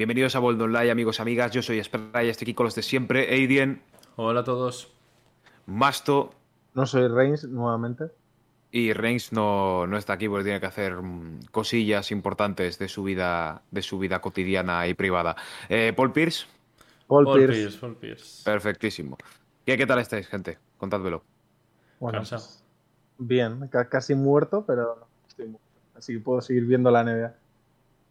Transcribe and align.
Bienvenidos 0.00 0.34
a 0.34 0.38
Bold 0.38 0.62
Online, 0.62 0.90
amigos 0.90 1.18
y 1.18 1.22
amigas. 1.22 1.50
Yo 1.50 1.60
soy 1.60 1.84
Spray, 1.84 2.30
estoy 2.30 2.46
aquí 2.46 2.54
con 2.54 2.64
los 2.64 2.74
de 2.74 2.80
siempre. 2.80 3.28
Aidien, 3.28 3.82
Hola 4.16 4.40
a 4.40 4.44
todos. 4.44 4.90
Masto 5.66 6.30
No 6.72 6.86
soy 6.86 7.06
Reigns 7.06 7.44
nuevamente. 7.44 8.04
y 8.72 8.94
Reigns 8.94 9.30
no, 9.30 9.86
no 9.86 9.98
está 9.98 10.14
aquí 10.14 10.26
porque 10.26 10.44
tiene 10.44 10.58
que 10.58 10.64
hacer 10.64 10.94
mm, 11.02 11.40
cosillas 11.50 12.12
importantes 12.12 12.78
de 12.78 12.88
su 12.88 13.02
vida, 13.02 13.60
de 13.70 13.82
su 13.82 13.98
vida 13.98 14.22
cotidiana 14.22 14.86
y 14.88 14.94
privada. 14.94 15.36
Eh, 15.68 15.92
Paul 15.94 16.12
Pierce, 16.12 16.46
Paul, 17.06 17.26
Paul 17.26 17.36
Pierce. 17.38 17.58
Pierce, 17.60 17.78
Paul 17.78 17.96
Pierce. 17.96 18.42
perfectísimo. 18.42 19.18
¿Qué, 19.66 19.76
¿Qué 19.76 19.86
tal 19.86 19.98
estáis, 19.98 20.26
gente? 20.28 20.56
Contádmelo. 20.78 21.22
Bueno, 21.98 22.20
Cansado. 22.20 22.40
pues, 22.46 22.64
bien, 23.18 23.68
ca- 23.68 23.90
casi 23.90 24.14
muerto, 24.14 24.64
pero 24.66 24.96
no 24.98 25.06
estoy 25.28 25.48
muerto. 25.48 25.68
Así 25.94 26.14
que 26.14 26.20
puedo 26.20 26.40
seguir 26.40 26.64
viendo 26.64 26.90
la 26.90 27.02
NBA. 27.04 27.34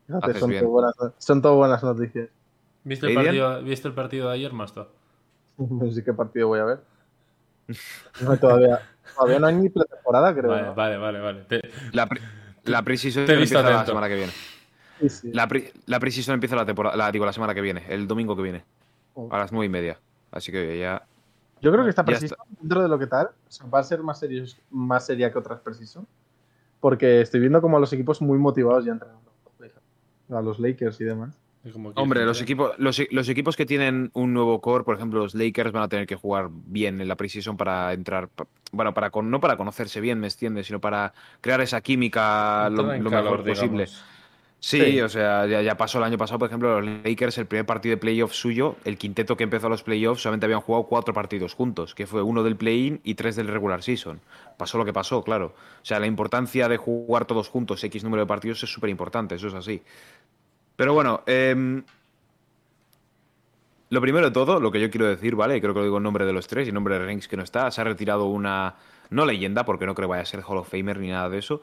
Fíjate, 0.10 0.40
son, 0.40 0.50
bien. 0.50 0.64
todo 0.64 0.72
buenas, 0.72 0.96
son 1.20 1.42
todo 1.42 1.56
buenas 1.56 1.84
noticias. 1.84 2.30
¿Viste 2.84 3.08
el, 3.08 3.14
partido, 3.16 3.64
¿Viste 3.64 3.88
el 3.88 3.94
partido 3.94 4.28
de 4.30 4.34
ayer, 4.36 4.52
Masto? 4.54 4.92
No 5.58 5.92
sé 5.92 6.04
qué 6.04 6.14
partido 6.14 6.48
voy 6.48 6.60
a 6.60 6.64
ver. 6.66 6.80
No, 8.22 8.36
todavía, 8.38 8.82
todavía 9.16 9.40
no 9.40 9.48
hay 9.48 9.56
ni 9.56 9.70
pretemporada, 9.70 10.34
creo. 10.34 10.50
Vale, 10.50 10.64
¿no? 10.68 10.76
vale, 10.76 10.98
vale, 10.98 11.20
vale. 11.20 11.42
Te- 11.44 11.62
La, 11.94 12.08
pre- 12.08 12.22
la 12.64 12.82
visto 12.82 13.20
empieza 13.20 13.62
la 13.62 13.86
semana 13.86 14.08
que 14.08 14.16
viene. 14.16 14.32
Sí, 15.02 15.10
sí. 15.10 15.32
La, 15.34 15.48
pre- 15.48 15.72
la 15.86 16.00
preseason 16.00 16.34
empieza 16.34 16.56
la 16.56 16.66
temporada, 16.66 16.96
la, 16.98 17.12
digo, 17.12 17.26
la 17.26 17.34
semana 17.34 17.54
que 17.54 17.62
viene, 17.62 17.84
el 17.90 18.08
domingo 18.08 18.36
que 18.36 18.42
viene, 18.42 18.66
Oh. 19.14 19.28
a 19.32 19.38
las 19.38 19.52
nueve 19.52 19.66
y 19.66 19.70
media. 19.70 20.00
Así 20.32 20.52
que 20.52 20.80
ya. 20.80 21.04
Yo 21.62 21.72
creo 21.72 21.84
que 21.84 21.90
esta 21.90 22.04
Ya 22.04 22.06
Precision, 22.06 22.40
dentro 22.62 22.82
de 22.82 22.88
lo 22.88 22.98
que 22.98 23.08
tal, 23.08 23.28
o 23.28 23.52
sea, 23.52 23.68
va 23.68 23.80
a 23.80 23.84
ser 23.84 24.02
más, 24.02 24.18
serios, 24.20 24.58
más 24.72 25.06
seria 25.06 25.32
que 25.32 25.38
otras 25.38 25.60
Precision. 25.60 26.08
Porque 26.80 27.20
estoy 27.22 27.40
viendo 27.42 27.62
como 27.62 27.76
a 27.78 27.80
los 27.82 27.92
equipos 27.92 28.22
muy 28.22 28.38
motivados 28.38 28.86
ya 28.86 28.94
entrenando. 28.94 29.29
A 30.30 30.42
los 30.42 30.60
Lakers 30.60 31.00
y 31.02 31.06
demás. 31.06 31.40
Hombre, 31.96 32.26
los 32.26 32.42
equipos, 32.42 32.72
los, 32.78 33.02
los 33.12 33.28
equipos 33.28 33.58
que 33.58 33.66
tienen 33.66 34.12
un 34.14 34.34
nuevo 34.34 34.62
core, 34.62 34.86
por 34.86 34.96
ejemplo, 34.96 35.20
los 35.20 35.36
Lakers 35.36 35.74
van 35.74 35.84
a 35.84 35.90
tener 35.90 36.08
que 36.08 36.16
jugar 36.16 36.50
bien 36.50 37.02
en 37.02 37.08
la 37.08 37.16
preseason 37.16 37.58
para 37.58 37.92
entrar, 37.92 38.30
bueno, 38.72 38.94
para 38.94 39.10
con, 39.10 39.30
no 39.30 39.42
para 39.42 39.58
conocerse 39.58 40.00
bien, 40.00 40.20
me 40.22 40.28
entiendes, 40.28 40.68
sino 40.68 40.80
para 40.80 41.14
crear 41.42 41.60
esa 41.60 41.82
química 41.82 42.70
lo, 42.70 42.88
calor, 42.88 43.12
mejor 43.12 43.44
posible. 43.44 43.86
digamos. 43.86 44.04
Sí, 44.62 44.78
Sí. 44.82 45.02
o 45.02 45.08
sea, 45.08 45.48
ya, 45.48 45.62
ya 45.62 45.78
pasó 45.78 46.00
el 46.00 46.04
año 46.04 46.18
pasado, 46.18 46.40
por 46.40 46.50
ejemplo, 46.50 46.82
los 46.82 47.04
Lakers, 47.06 47.38
el 47.38 47.46
primer 47.46 47.66
partido 47.66 47.94
de 47.94 47.98
playoff 47.98 48.34
suyo, 48.34 48.76
el 48.84 48.98
quinteto 48.98 49.38
que 49.38 49.46
empezó 49.46 49.70
los 49.70 49.84
playoffs, 49.84 50.22
solamente 50.22 50.46
habían 50.48 50.60
jugado 50.60 50.84
cuatro 50.86 51.14
partidos 51.14 51.54
juntos, 51.54 51.96
que 51.96 52.06
fue 52.06 52.22
uno 52.22 52.44
del 52.44 52.58
play-in 52.58 53.00
y 53.06 53.16
tres 53.16 53.38
del 53.38 53.48
regular 53.48 53.82
season. 53.84 54.20
Pasó 54.58 54.78
lo 54.78 54.84
que 54.84 54.92
pasó, 54.92 55.24
claro. 55.24 55.54
O 55.82 55.86
sea, 55.86 56.00
la 56.02 56.08
importancia 56.08 56.68
de 56.68 56.76
jugar 56.76 57.24
todos 57.24 57.48
juntos 57.48 57.82
X 57.82 58.04
número 58.04 58.24
de 58.24 58.28
partidos 58.28 58.62
es 58.62 58.70
súper 58.70 58.90
importante, 58.90 59.36
eso 59.36 59.48
es 59.48 59.54
así. 59.54 59.82
Pero 60.76 60.94
bueno, 60.94 61.24
em, 61.26 61.82
lo 63.90 64.02
primero 64.02 64.28
de 64.28 64.32
todo, 64.34 64.60
lo 64.60 64.72
que 64.72 64.82
yo 64.82 64.92
quiero 64.92 65.08
decir, 65.08 65.36
¿vale? 65.36 65.56
Y 65.58 65.62
creo 65.62 65.74
que 65.74 65.80
lo 65.80 65.86
digo 65.86 65.98
en 65.98 66.04
nombre 66.04 66.26
de 66.26 66.34
los 66.34 66.48
tres 66.48 66.68
y 66.68 66.70
en 66.70 66.76
nombre 66.76 66.96
de 67.00 67.06
Reigns 67.06 67.28
que 67.28 67.38
no 67.38 67.44
está, 67.44 67.72
se 67.72 67.80
ha 67.82 67.86
retirado 67.86 68.26
una, 68.26 68.76
no 69.10 69.26
leyenda, 69.26 69.64
porque 69.66 69.86
no 69.86 69.96
creo 69.96 70.08
que 70.08 70.10
vaya 70.10 70.24
a 70.24 70.26
ser 70.26 70.42
Hall 70.42 70.58
of 70.58 70.70
Famer 70.70 71.00
ni 71.00 71.08
nada 71.10 71.30
de 71.30 71.40
eso, 71.40 71.62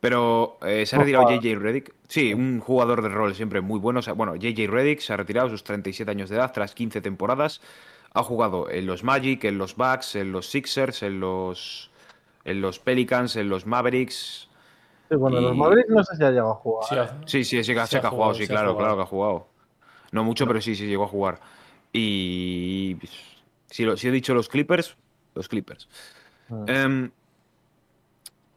pero 0.00 0.58
eh, 0.62 0.86
se 0.86 0.96
ha 0.96 0.98
retirado. 1.00 1.28
JJ 1.30 1.58
Reddick. 1.58 1.94
Sí, 2.08 2.32
un 2.34 2.60
jugador 2.60 3.02
de 3.02 3.08
rol 3.10 3.34
siempre 3.34 3.60
muy 3.60 3.78
bueno. 3.78 4.00
O 4.00 4.02
sea, 4.02 4.14
bueno, 4.14 4.34
JJ 4.36 4.66
Reddick 4.68 5.00
se 5.00 5.12
ha 5.12 5.16
retirado 5.16 5.48
a 5.48 5.50
sus 5.50 5.62
37 5.64 6.10
años 6.10 6.30
de 6.30 6.36
edad 6.36 6.52
tras 6.52 6.74
15 6.74 7.00
temporadas. 7.00 7.60
Ha 8.12 8.22
jugado 8.22 8.68
en 8.70 8.86
los 8.86 9.04
Magic, 9.04 9.44
en 9.44 9.58
los 9.58 9.76
Bucks, 9.76 10.16
en 10.16 10.32
los 10.32 10.50
Sixers, 10.50 11.02
en 11.04 11.20
los, 11.20 11.90
en 12.44 12.60
los 12.60 12.78
Pelicans, 12.80 13.36
en 13.36 13.48
los 13.48 13.66
Mavericks. 13.66 14.48
Sí, 15.08 15.16
bueno, 15.16 15.38
Y- 15.40 15.42
los 15.44 15.56
Mavericks 15.56 15.90
no 15.90 16.02
sé 16.02 16.16
si 16.16 16.24
ha 16.24 16.30
llegado 16.30 16.50
a 16.52 16.54
jugar. 16.54 16.88
Sí, 16.88 16.94
ha- 16.96 17.20
Sí, 17.26 17.44
sí, 17.44 17.62
sí, 17.64 17.74
que- 17.74 17.86
Sí 17.86 17.90
que 17.90 17.96
ha 17.98 18.10
jugado, 18.10 18.10
jugado, 18.10 18.34
sí, 18.34 18.46
claro, 18.48 18.72
jugado. 18.72 18.78
claro 18.78 18.96
que 18.96 19.02
ha 19.02 19.06
jugado. 19.06 19.48
No 20.12 20.24
mucho, 20.24 20.46
pero 20.46 20.60
sí, 20.60 20.74
sí, 20.74 20.86
llegó 20.86 21.04
a 21.04 21.08
jugar. 21.08 21.40
Y 21.92 22.96
si, 23.66 23.84
lo- 23.84 23.96
si 23.96 24.08
he 24.08 24.10
dicho 24.10 24.34
los 24.34 24.48
Clippers, 24.48 24.96
los 25.34 25.48
Clippers. 25.48 25.88
Ah. 26.50 26.64
Em, 26.66 27.10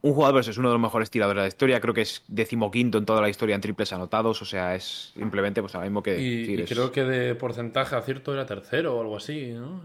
un 0.04 0.14
jugador 0.14 0.36
pues, 0.36 0.50
es 0.50 0.58
uno 0.58 0.68
de 0.70 0.74
los 0.76 0.82
mejores 0.82 1.10
tiradores 1.10 1.40
de 1.40 1.44
la 1.46 1.48
historia, 1.48 1.80
creo 1.82 1.94
que 1.94 2.02
es 2.02 2.24
decimoquinto 2.28 2.98
en 2.98 3.06
toda 3.06 3.22
la 3.22 3.30
historia 3.30 3.56
en 3.56 3.62
triples 3.62 3.92
anotados, 3.94 4.42
o 4.42 4.46
sea, 4.46 4.76
es 4.76 5.12
simplemente 5.16 5.62
pues 5.62 5.74
ahora 5.76 5.88
mismo 5.88 6.04
que 6.04 6.20
Y, 6.22 6.40
decir, 6.42 6.60
y 6.60 6.64
es- 6.64 6.70
creo 6.70 6.92
que 6.92 7.04
de 7.06 7.34
porcentaje 7.36 7.96
acierto 7.96 8.34
era 8.34 8.46
tercero 8.46 8.96
o 8.98 9.02
algo 9.02 9.18
así, 9.18 9.54
¿no? 9.54 9.82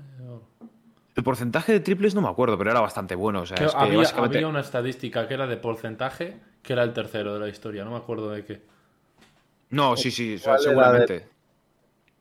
el 1.15 1.25
porcentaje 1.25 1.73
de 1.73 1.81
triples 1.81 2.15
no 2.15 2.21
me 2.21 2.29
acuerdo, 2.29 2.57
pero 2.59 2.71
era 2.71 2.81
bastante 2.81 3.15
bueno, 3.17 3.41
o 3.41 3.47
sea, 3.47 3.57
Que 3.57 3.65
es 3.65 3.73
que 3.73 3.79
había, 3.79 3.99
básicamente 3.99 4.37
había 4.39 4.49
una 4.49 4.61
estadística 4.61 5.27
que 5.27 5.35
era 5.35 5.47
de 5.49 5.57
porcentaje 5.57 6.37
que 6.63 6.73
era 6.75 6.83
el 6.85 6.93
tercero 6.93 7.35
de 7.35 7.41
la 7.41 7.49
historia, 7.49 7.85
no 7.85 7.93
me 7.93 7.97
acuerdo 7.97 8.31
de 8.31 8.45
qué. 8.45 8.61
no, 9.71 9.97
sí, 9.97 10.11
sí, 10.11 10.35
Igual 10.35 10.61
seguramente. 10.61 11.27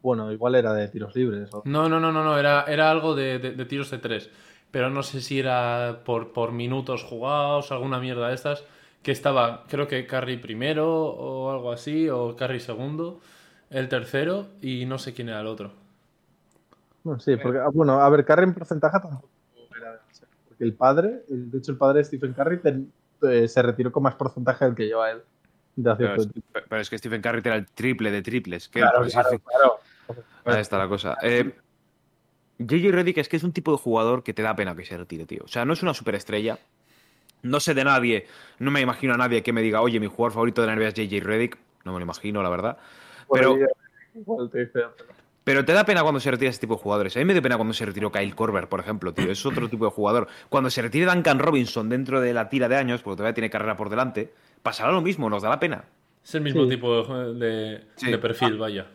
Bueno, 0.02 0.32
igual 0.32 0.56
era 0.56 0.74
de 0.74 0.88
tiros 0.88 1.16
libres. 1.16 1.50
o- 1.54 1.64
No, 1.66 1.90
no, 1.90 2.00
no, 2.00 2.12
no, 2.12 2.24
no, 2.24 2.38
era, 2.38 2.64
era 2.68 2.90
algo 2.92 3.16
de, 3.16 3.40
de- 3.40 3.52
de 3.52 3.66
tiros 3.66 3.90
de 3.92 3.98
tres. 3.98 4.30
Pero 4.72 4.90
no 4.90 5.02
sé 5.04 5.22
si 5.22 5.40
era 5.40 6.02
por, 6.06 6.34
por 6.34 6.52
minutos 6.52 7.04
jugados, 7.04 7.72
alguna 7.72 8.00
mierda 8.00 8.28
de 8.30 8.36
estas. 8.36 8.64
Que 9.04 9.12
estaba, 9.12 9.64
creo 9.68 9.88
que 9.88 10.06
Curry 10.06 10.38
primero 10.38 10.88
o 11.06 11.52
algo 11.52 11.72
así, 11.72 12.10
o 12.10 12.36
Curry 12.36 12.60
segundo, 12.60 13.22
el 13.70 13.88
tercero 13.88 14.48
y 14.62 14.86
no 14.86 14.98
sé 14.98 15.14
quién 15.14 15.30
era 15.30 15.40
el 15.42 15.48
otro. 15.48 15.72
No, 17.04 17.18
sí, 17.20 17.38
porque, 17.38 17.60
ah, 17.60 17.70
bueno, 17.74 18.02
a 18.02 18.10
ver, 18.10 18.26
Curry 18.26 18.44
en 18.44 18.54
porcentaje 18.54 19.00
tampoco 19.00 19.30
era 19.80 20.02
Porque 20.50 20.64
el 20.64 20.74
padre, 20.74 21.24
el- 21.30 21.50
de 21.50 21.58
hecho, 21.60 21.72
el 21.72 21.78
padre 21.78 22.00
de 22.00 22.04
Stephen 22.06 22.34
Curry 22.34 22.62
ten- 22.62 22.92
eh, 23.24 23.48
se 23.48 23.62
retiró 23.62 23.92
con 23.92 24.04
más 24.04 24.16
porcentaje 24.16 24.66
del 24.66 24.76
que 24.76 24.86
lleva 24.88 25.12
él. 25.12 25.22
De 25.76 25.96
Pero 25.96 26.16
es, 26.16 26.28
pero 26.68 26.82
que 26.90 26.98
Stephen 26.98 27.22
Curry 27.22 27.42
era 27.46 27.56
el 27.56 27.68
triple 27.68 28.12
de 28.12 28.22
triples. 28.22 28.68
Que 28.68 28.80
Claro, 28.80 29.00
pues, 29.00 29.14
claro, 29.14 29.40
claro. 29.40 29.80
Ahí 30.46 30.62
está 30.62 30.78
la 30.78 30.88
cosa. 30.88 31.18
Eh, 31.22 31.56
JJ 32.60 32.92
Reddick 32.92 33.18
es 33.20 33.30
que 33.30 33.38
es 33.38 33.44
un 33.44 33.52
tipo 33.54 33.72
de 33.72 33.78
jugador 33.78 34.24
que 34.24 34.34
te 34.34 34.42
da 34.42 34.56
pena 34.56 34.76
que 34.76 34.84
se 34.86 34.98
retire, 34.98 35.26
tío. 35.26 35.44
O 35.46 35.48
sea, 35.48 35.66
no 35.66 35.74
es 35.74 35.84
una 35.84 35.94
superestrella. 35.94 36.58
No 37.44 37.60
sé 37.60 37.74
de 37.76 37.84
nadie, 37.84 38.26
no 38.60 38.72
me 38.72 38.82
imagino 38.82 39.14
a 39.14 39.18
nadie 39.18 39.44
que 39.44 39.54
me 39.54 39.62
diga, 39.62 39.82
oye, 39.82 40.00
mi 40.00 40.08
jugador 40.08 40.34
favorito 40.34 40.62
de 40.62 40.68
la 40.68 40.76
NBA 40.76 40.88
es 40.88 40.94
JJ 40.96 41.20
Reddick. 41.24 41.58
No 41.86 41.94
me 41.94 42.00
lo 42.00 42.04
imagino, 42.04 42.42
la 42.42 42.50
verdad. 42.50 42.78
Bueno, 43.28 43.56
Pero, 44.14 44.50
te 44.50 44.70
pero 45.44 45.64
te 45.64 45.72
da 45.72 45.86
pena 45.86 46.02
cuando 46.02 46.20
se 46.20 46.30
retira 46.32 46.50
ese 46.50 46.60
tipo 46.60 46.76
de 46.76 46.82
jugadores. 46.82 47.16
A 47.16 47.20
mí 47.20 47.26
me 47.26 47.34
da 47.34 47.42
pena 47.42 47.56
cuando 47.56 47.74
se 47.74 47.86
retiró 47.86 48.12
Kyle 48.12 48.36
Korver, 48.36 48.68
por 48.68 48.80
ejemplo, 48.82 49.14
tío. 49.14 49.32
Es 49.32 49.46
otro 49.46 49.70
tipo 49.70 49.86
de 49.86 49.92
jugador. 49.92 50.28
Cuando 50.50 50.70
se 50.70 50.82
retire 50.82 51.06
Duncan 51.06 51.40
Robinson 51.40 51.88
dentro 51.88 52.20
de 52.20 52.34
la 52.34 52.50
tira 52.50 52.68
de 52.68 52.76
años, 52.76 53.02
porque 53.02 53.18
todavía 53.18 53.34
tiene 53.36 53.50
carrera 53.50 53.78
por 53.78 53.90
delante, 53.90 54.34
pasará 54.64 54.92
lo 54.92 55.02
mismo, 55.02 55.30
nos 55.30 55.44
dará 55.44 55.60
pena. 55.60 55.86
Es 56.24 56.36
el 56.36 56.42
mismo 56.42 56.64
Sí. 56.64 56.70
tipo 56.72 57.02
de, 57.04 57.34
de- 57.36 57.82
Sí. 57.96 58.12
de 58.12 58.18
perfil, 58.18 58.58
vaya. 58.58 58.88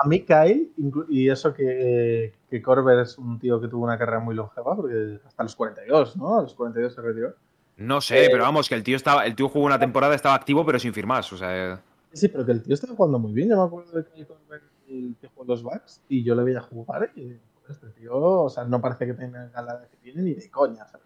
A 0.00 0.06
mí 0.06 0.20
Kyle, 0.20 0.68
y 1.08 1.28
eso 1.30 1.52
que, 1.54 2.32
que 2.48 2.62
Corber 2.62 2.98
es 3.00 3.18
un 3.18 3.38
tío 3.38 3.60
que 3.60 3.68
tuvo 3.68 3.84
una 3.84 3.98
carrera 3.98 4.20
muy 4.20 4.34
longeva, 4.34 4.76
porque 4.76 5.20
hasta 5.26 5.42
los 5.42 5.56
42, 5.56 6.16
¿no? 6.16 6.38
A 6.38 6.42
los 6.42 6.54
42 6.54 6.94
se 6.94 7.00
retiró. 7.02 7.34
No 7.76 8.00
sé, 8.00 8.24
Eh, 8.24 8.28
pero 8.30 8.44
vamos, 8.44 8.68
que 8.68 8.74
el 8.74 8.82
tío 8.82 8.96
estaba, 8.96 9.26
el 9.26 9.34
tío 9.34 9.48
jugó 9.48 9.66
una 9.66 9.78
temporada, 9.78 10.14
estaba 10.14 10.34
activo, 10.34 10.64
pero 10.64 10.78
sin 10.78 10.94
firmar. 10.94 11.20
O 11.30 11.36
sea, 11.36 11.80
Sí, 12.12 12.28
pero 12.28 12.46
que 12.46 12.52
el 12.52 12.62
tío 12.62 12.72
estaba 12.72 12.94
jugando 12.94 13.18
muy 13.18 13.32
bien. 13.32 13.50
Yo 13.50 13.56
me 13.58 13.64
acuerdo 13.64 13.92
de 13.92 14.04
Kyle 14.06 14.26
Corber, 14.26 14.62
el 14.88 15.16
que 15.20 15.28
jugó 15.28 15.44
los 15.44 15.62
Bucks, 15.62 16.00
y 16.08 16.22
yo 16.24 16.34
le 16.34 16.44
veía 16.44 16.62
jugar 16.62 17.10
y 17.14 17.20
digo, 17.28 17.40
"Joder, 17.60 17.70
este 17.72 17.88
tío, 18.00 18.14
o 18.16 18.48
sea, 18.48 18.64
no 18.64 18.80
parece 18.80 19.04
que 19.06 19.12
tenga 19.12 19.50
la 19.54 19.86
que 19.90 19.96
tiene 19.98 20.22
ni 20.22 20.32
de 20.34 20.50
coña. 20.50 20.86
sea. 20.86 21.00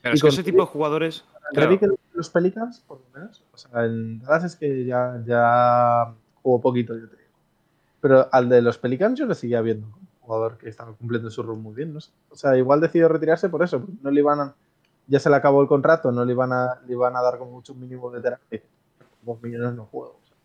pero 0.00 0.14
Y 0.14 0.16
es 0.16 0.22
que 0.22 0.28
ese 0.28 0.42
tipo 0.42 0.60
de 0.62 0.66
jugadores. 0.66 1.24
Claro. 1.52 1.70
En 1.72 1.96
los 2.14 2.30
Pelicans, 2.30 2.80
por 2.80 3.00
lo 3.00 3.06
menos. 3.12 3.44
O 3.52 3.58
sea, 3.58 3.84
en 3.84 4.20
Dallas 4.20 4.44
es 4.44 4.56
que 4.56 4.86
ya, 4.86 5.20
ya 5.26 6.14
jugó 6.42 6.60
poquito, 6.60 6.94
yo 6.96 7.08
te 7.08 7.16
digo. 7.16 7.28
Pero 8.00 8.28
al 8.32 8.48
de 8.48 8.62
los 8.62 8.78
Pelicans 8.78 9.18
yo 9.18 9.26
le 9.26 9.34
seguía 9.34 9.60
viendo 9.60 9.88
jugador 10.24 10.58
que 10.58 10.68
estaba 10.68 10.92
cumpliendo 10.92 11.30
su 11.30 11.42
rol 11.42 11.58
muy 11.58 11.74
bien, 11.74 11.92
no 11.92 12.00
sé. 12.00 12.10
O 12.30 12.36
sea, 12.36 12.56
igual 12.56 12.80
decidió 12.80 13.08
retirarse 13.08 13.48
por 13.48 13.62
eso, 13.62 13.84
no 14.02 14.10
le 14.10 14.20
iban 14.20 14.40
a, 14.40 14.54
ya 15.06 15.20
se 15.20 15.30
le 15.30 15.36
acabó 15.36 15.60
el 15.62 15.68
contrato, 15.68 16.10
no 16.12 16.24
le 16.24 16.32
iban 16.32 16.52
a, 16.52 16.80
le 16.86 16.92
iban 16.92 17.16
a 17.16 17.22
dar 17.22 17.38
como 17.38 17.52
mucho 17.52 17.72
un 17.72 17.80
mínimo 17.80 18.10
de 18.10 18.20
terapia. 18.20 18.62
Dos 19.22 19.42
millones 19.42 19.74
no 19.74 19.86
juego. 19.86 20.18
o 20.22 20.26
sea. 20.26 20.36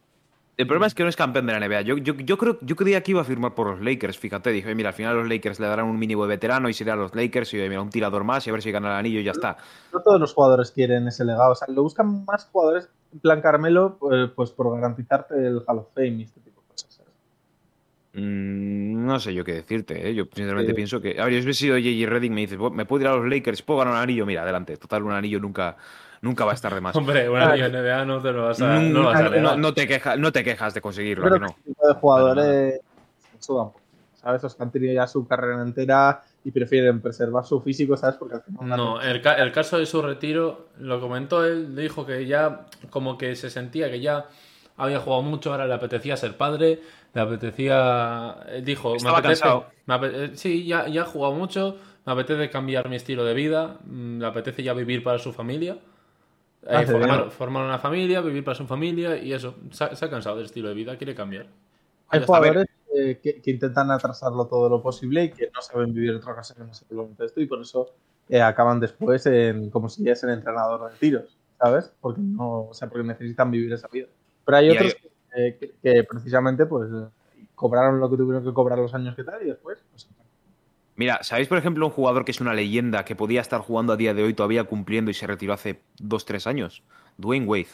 El 0.57 0.67
problema 0.67 0.87
es 0.87 0.93
que 0.93 1.03
no 1.03 1.09
es 1.09 1.15
campeón 1.15 1.45
de 1.45 1.57
la 1.57 1.67
NBA. 1.67 1.81
Yo, 1.81 1.97
yo, 1.97 2.13
yo 2.13 2.37
creo, 2.37 2.57
yo 2.61 2.75
creía 2.75 3.01
que 3.01 3.11
iba 3.11 3.21
a 3.21 3.25
firmar 3.25 3.55
por 3.55 3.67
los 3.67 3.81
Lakers, 3.81 4.17
fíjate. 4.17 4.51
Dije, 4.51 4.75
mira, 4.75 4.89
al 4.89 4.95
final 4.95 5.15
los 5.15 5.27
Lakers 5.27 5.59
le 5.59 5.67
darán 5.67 5.85
un 5.85 5.97
mínimo 5.97 6.23
de 6.23 6.29
veterano 6.29 6.69
y 6.69 6.73
serían 6.73 6.99
los 6.99 7.15
Lakers 7.15 7.53
y 7.53 7.57
mira, 7.57 7.81
un 7.81 7.89
tirador 7.89 8.23
más 8.23 8.45
y 8.45 8.49
a 8.49 8.53
ver 8.53 8.61
si 8.61 8.71
gana 8.71 8.89
el 8.89 8.95
anillo 8.95 9.19
y 9.21 9.23
ya 9.23 9.31
está. 9.31 9.57
No 9.93 10.01
todos 10.01 10.19
los 10.19 10.33
jugadores 10.33 10.71
quieren 10.71 11.07
ese 11.07 11.23
legado. 11.23 11.51
O 11.51 11.55
sea, 11.55 11.67
lo 11.69 11.83
buscan 11.83 12.25
más 12.25 12.45
jugadores 12.51 12.89
en 13.13 13.19
plan 13.19 13.41
Carmelo, 13.41 13.97
pues, 13.99 14.29
pues 14.35 14.51
por 14.51 14.73
garantizarte 14.75 15.35
el 15.35 15.63
Hall 15.65 15.79
of 15.79 15.87
Fame 15.93 16.09
y 16.09 16.23
este. 16.23 16.48
Mm, 18.19 19.05
no 19.05 19.19
sé 19.19 19.33
yo 19.33 19.43
qué 19.43 19.53
decirte, 19.53 20.09
¿eh? 20.09 20.13
Yo 20.15 20.25
sinceramente 20.33 20.71
Sí. 20.71 20.75
pienso 20.75 21.01
que. 21.01 21.19
A 21.19 21.25
ver, 21.25 21.33
yo 21.33 21.43
hubiese 21.43 21.59
sido 21.59 21.77
JJ 21.77 22.05
Reddick, 22.07 22.31
me 22.31 22.41
dices, 22.41 22.59
¿me 22.71 22.85
puedo 22.85 23.01
ir 23.01 23.07
a 23.07 23.15
los 23.15 23.27
Lakers? 23.27 23.61
¿Puedo 23.61 23.79
ganar 23.79 23.93
un 23.95 23.99
anillo? 23.99 24.25
Mira, 24.25 24.43
adelante. 24.43 24.77
Total, 24.77 25.03
un 25.03 25.11
anillo 25.11 25.39
nunca, 25.39 25.77
nunca 26.21 26.45
va 26.45 26.51
a 26.51 26.55
estar 26.55 26.73
de 26.73 26.81
más. 26.81 26.95
Hombre, 26.95 27.29
un 27.29 27.37
anillo 27.37 27.65
NBA 27.67 28.05
no 28.05 28.21
te 28.21 28.31
lo 28.31 28.45
vas 28.45 28.61
a, 28.61 28.79
no 28.79 29.01
lo 29.01 29.05
vas 29.05 29.21
a 29.21 29.55
no, 29.57 29.73
te 29.73 29.87
queja- 29.87 30.15
no 30.17 30.31
te 30.31 30.43
quejas 30.43 30.73
de 30.73 30.81
conseguirlo, 30.81 31.25
Yo 31.25 31.35
¿a 31.35 31.37
creo 31.37 31.49
que 31.49 31.53
que 31.55 31.59
no? 31.59 31.73
tipo 31.73 31.87
de 31.87 31.93
jugadores 31.95 32.81
se 33.31 33.41
sudan 33.43 33.65
un 33.67 33.71
poco, 33.73 33.81
¿sabes? 34.15 34.43
Los 34.43 34.55
que 34.55 34.63
han 34.63 34.71
tenido 34.71 34.93
ya 34.93 35.07
su 35.07 35.27
carrera 35.27 35.61
entera 35.61 36.21
y 36.43 36.51
prefieren 36.51 37.01
preservar 37.01 37.45
su 37.45 37.61
físico, 37.61 37.95
¿sabes? 37.97 38.15
Porque 38.17 38.35
al 38.35 38.43
final... 38.43 38.77
No, 38.77 39.01
el, 39.01 39.21
ca- 39.21 39.35
el 39.35 39.51
caso 39.51 39.77
de 39.77 39.85
su 39.85 40.01
retiro 40.01 40.69
lo 40.79 40.99
comentó 40.99 41.45
él, 41.45 41.75
dijo 41.75 42.05
que 42.05 42.25
ya 42.25 42.65
como 42.89 43.17
que 43.17 43.35
se 43.35 43.49
sentía 43.49 43.89
que 43.89 43.99
ya 43.99 44.25
había 44.79 44.99
jugado 44.99 45.21
mucho, 45.21 45.51
ahora 45.51 45.67
le 45.67 45.73
apetecía 45.73 46.17
ser 46.17 46.37
padre, 46.37 46.79
le 47.13 47.21
apetecía... 47.21 48.37
Dijo, 48.63 48.95
Estaba 48.95 49.19
me 49.19 49.19
apetece... 49.19 49.41
cansado. 49.41 49.65
me 49.85 50.25
eh, 50.25 50.31
Sí, 50.35 50.65
ya, 50.65 50.87
ya 50.87 51.03
ha 51.03 51.05
jugado 51.05 51.33
mucho, 51.33 51.77
me 52.05 52.13
apetece 52.13 52.49
cambiar 52.49 52.89
mi 52.89 52.95
estilo 52.95 53.23
de 53.23 53.33
vida, 53.33 53.77
mm, 53.85 54.19
le 54.19 54.25
apetece 54.25 54.63
ya 54.63 54.73
vivir 54.73 55.03
para 55.03 55.19
su 55.19 55.33
familia. 55.33 55.77
eh, 56.67 56.85
formar, 56.85 57.29
formar 57.31 57.65
una 57.65 57.79
familia, 57.79 58.21
vivir 58.21 58.43
para 58.43 58.55
su 58.55 58.65
familia 58.65 59.17
y 59.17 59.33
eso. 59.33 59.55
Se 59.71 59.83
ha, 59.83 59.95
se 59.95 60.05
ha 60.05 60.09
cansado 60.09 60.37
del 60.37 60.45
estilo 60.45 60.69
de 60.69 60.75
vida, 60.75 60.97
quiere 60.97 61.15
cambiar. 61.15 61.47
Hay 62.09 62.23
jugadores 62.23 62.65
eh, 62.93 63.19
que, 63.21 63.39
que 63.41 63.51
intentan 63.51 63.91
atrasarlo 63.91 64.47
todo 64.47 64.67
lo 64.67 64.81
posible 64.81 65.25
y 65.25 65.29
que 65.29 65.51
no 65.53 65.61
saben 65.61 65.93
vivir 65.93 66.15
otra 66.15 66.35
cosa 66.35 66.55
que 66.55 66.61
no 66.61 66.73
sea 66.73 66.87
simplemente 66.87 67.23
esto 67.25 67.39
y 67.39 67.45
por 67.45 67.61
eso 67.61 67.93
eh, 68.29 68.41
acaban 68.41 68.79
después 68.79 69.25
en, 69.25 69.69
como 69.69 69.89
si 69.89 70.03
ya 70.03 70.13
es 70.13 70.23
el 70.23 70.29
entrenador 70.29 70.91
de 70.91 70.97
tiros, 70.97 71.37
¿sabes? 71.59 71.91
Porque 71.99 72.21
no, 72.21 72.65
o 72.69 72.73
sea, 72.73 72.87
porque 72.87 73.07
necesitan 73.07 73.49
vivir 73.49 73.73
esa 73.73 73.87
vida. 73.87 74.07
Pero 74.49 74.57
hay 74.57 74.67
Y 74.67 74.71
otros 74.71 74.95
que, 75.33 75.57
que- 75.59 75.71
que 75.81 76.03
precisamente 76.03 76.65
pues 76.65 76.89
cobraron 77.55 77.99
lo 77.99 78.09
que 78.09 78.17
tuvieron 78.17 78.43
que 78.43 78.53
cobrar 78.53 78.79
los 78.79 78.93
años 78.93 79.15
que 79.15 79.23
tal 79.23 79.41
y 79.43 79.45
después 79.49 79.77
pues, 79.91 80.07
Mira, 80.95 81.19
¿sabéis, 81.23 81.47
por 81.47 81.57
ejemplo, 81.57 81.85
un 81.85 81.93
jugador 81.93 82.25
que 82.25 82.31
es 82.31 82.41
una 82.41 82.53
leyenda 82.53 83.05
que 83.05 83.15
podía 83.15 83.39
estar 83.39 83.61
jugando 83.61 83.93
a 83.93 83.95
día 83.95 84.13
de 84.13 84.21
hoy 84.23 84.33
todavía 84.33 84.65
cumpliendo 84.65 85.09
y 85.11 85.13
se 85.13 85.27
retiró 85.27 85.53
hace 85.53 85.79
2-3 85.97 86.45
años? 86.45 86.83
Dwayne 87.17 87.45
Wade. 87.45 87.67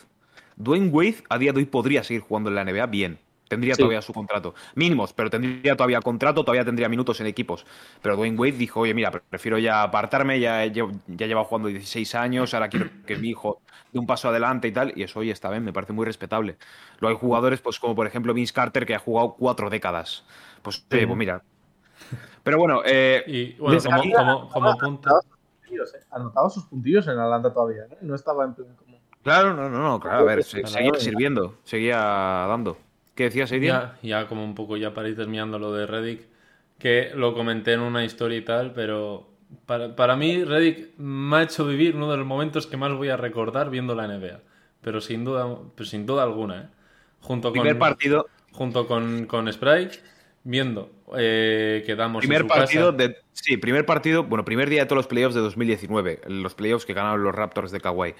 Dwayne 0.57 0.89
Wade 0.89 1.23
a 1.29 1.39
día 1.39 1.51
de 1.51 1.59
hoy 1.59 1.65
podría 1.65 2.03
seguir 2.03 2.21
jugando 2.21 2.49
en 2.49 2.55
la 2.55 2.63
NBA 2.65 2.85
bien. 2.85 3.17
Tendría 3.47 3.75
Sí. 3.75 3.81
todavía 3.81 4.01
su 4.01 4.11
contrato. 4.13 4.55
Mínimos, 4.73 5.13
pero 5.13 5.29
tendría 5.29 5.75
todavía 5.75 6.01
contrato, 6.01 6.43
todavía 6.43 6.65
tendría 6.65 6.89
minutos 6.89 7.21
en 7.21 7.27
equipos. 7.27 7.65
Pero 8.01 8.15
Dwayne 8.15 8.37
Wade 8.37 8.53
dijo, 8.53 8.79
oye, 8.79 8.93
mira, 8.93 9.11
prefiero 9.11 9.57
ya 9.59 9.83
apartarme, 9.83 10.39
ya, 10.39 10.65
llevo- 10.65 10.91
ya 11.07 11.27
lleva 11.27 11.43
jugando 11.43 11.67
16 11.69 12.15
años, 12.15 12.53
ahora 12.53 12.69
quiero 12.69 12.89
que 13.05 13.15
mi 13.17 13.29
hijo 13.29 13.61
dé 13.91 13.99
un 13.99 14.07
paso 14.07 14.29
adelante 14.29 14.67
y 14.67 14.71
tal. 14.71 14.93
Y 14.95 15.03
eso, 15.03 15.19
oye, 15.19 15.31
está 15.31 15.49
bien, 15.51 15.63
me 15.63 15.71
parece 15.73 15.93
muy 15.93 16.05
respetable. 16.05 16.57
Luego 16.99 17.15
hay 17.15 17.21
jugadores, 17.21 17.61
pues 17.61 17.79
como 17.79 17.93
por 17.95 18.07
ejemplo 18.07 18.33
Vince 18.33 18.53
Carter, 18.53 18.85
que 18.85 18.95
ha 18.95 18.99
jugado 18.99 19.35
cuatro 19.37 19.69
décadas. 19.69 20.25
Pues, 20.63 20.83
oye, 20.91 21.05
pues 21.05 21.17
mira. 21.17 21.43
Pero 22.43 22.57
bueno, 22.57 22.81
eh, 22.85 23.23
Y 23.27 23.53
bueno, 23.53 23.79
como, 23.83 24.11
como, 24.13 24.49
como 24.49 24.77
punto... 24.77 25.09
anotaba 25.09 25.21
sus 25.21 25.37
puntillos, 25.61 25.93
eh. 25.95 25.99
Anotaba 26.11 26.49
sus 26.49 26.63
puntillos 26.65 27.07
en 27.07 27.19
Atlanta 27.19 27.53
todavía, 27.53 27.83
¿eh? 27.83 27.97
No 28.01 28.15
estaba 28.15 28.43
en 28.43 28.53
plan 28.55 28.75
como... 28.75 28.97
Claro, 29.23 29.53
no, 29.55 29.69
no, 29.69 29.79
no, 29.81 29.99
claro, 29.99 30.19
a 30.19 30.23
ver, 30.23 30.43
se- 30.43 30.65
seguía 30.67 30.89
claro. 30.91 30.99
sirviendo, 30.99 31.55
seguía 31.63 31.97
dando. 31.97 32.77
¿Qué 33.15 33.23
decías, 33.23 33.51
Aidian? 33.51 33.93
Ya, 34.03 34.21
ya 34.21 34.27
como 34.27 34.43
un 34.43 34.55
poco 34.55 34.77
ya 34.77 34.93
para 34.93 35.07
ir 35.07 35.15
terminando 35.15 35.57
lo 35.57 35.73
de 35.73 35.87
Reddick, 35.87 36.27
que 36.77 37.11
lo 37.15 37.33
comenté 37.33 37.73
en 37.73 37.79
una 37.79 38.03
historia 38.03 38.37
y 38.37 38.41
tal, 38.41 38.73
pero 38.73 39.29
para, 39.65 39.95
para 39.95 40.15
mí 40.15 40.43
Reddick 40.43 40.97
me 40.97 41.37
ha 41.37 41.43
hecho 41.43 41.65
vivir 41.65 41.95
uno 41.95 42.11
de 42.11 42.17
los 42.17 42.27
momentos 42.27 42.67
que 42.67 42.77
más 42.77 42.93
voy 42.93 43.09
a 43.09 43.17
recordar 43.17 43.69
viendo 43.69 43.95
la 43.95 44.07
NBA. 44.07 44.41
Pero 44.81 45.01
sin 45.01 45.23
duda, 45.23 45.47
pero 45.75 45.89
sin 45.89 46.05
duda 46.05 46.23
alguna, 46.23 46.61
¿eh? 46.61 46.65
Junto 47.21 47.49
con, 47.49 47.53
Primer 47.53 47.79
partido, 47.79 48.27
junto 48.51 48.87
con, 48.87 49.25
con 49.25 49.51
Sprite, 49.51 49.99
viendo 50.43 50.91
eh, 51.17 51.81
que 51.85 51.95
damos 51.95 52.23
en 52.23 52.29
primer 52.29 52.43
su 52.43 52.47
partido 52.47 52.95
casa. 52.95 53.07
de. 53.07 53.17
Sí, 53.33 53.57
primer 53.57 53.85
partido, 53.85 54.23
bueno, 54.23 54.45
primer 54.45 54.69
día 54.69 54.81
de 54.81 54.85
todos 54.85 54.97
los 54.97 55.07
playoffs 55.07 55.33
de 55.33 55.41
2019. 55.41 56.21
Los 56.27 56.53
playoffs 56.53 56.85
que 56.85 56.93
ganaron 56.93 57.23
los 57.23 57.33
Raptors 57.33 57.71
de 57.71 57.81
Kawhi. 57.81 58.13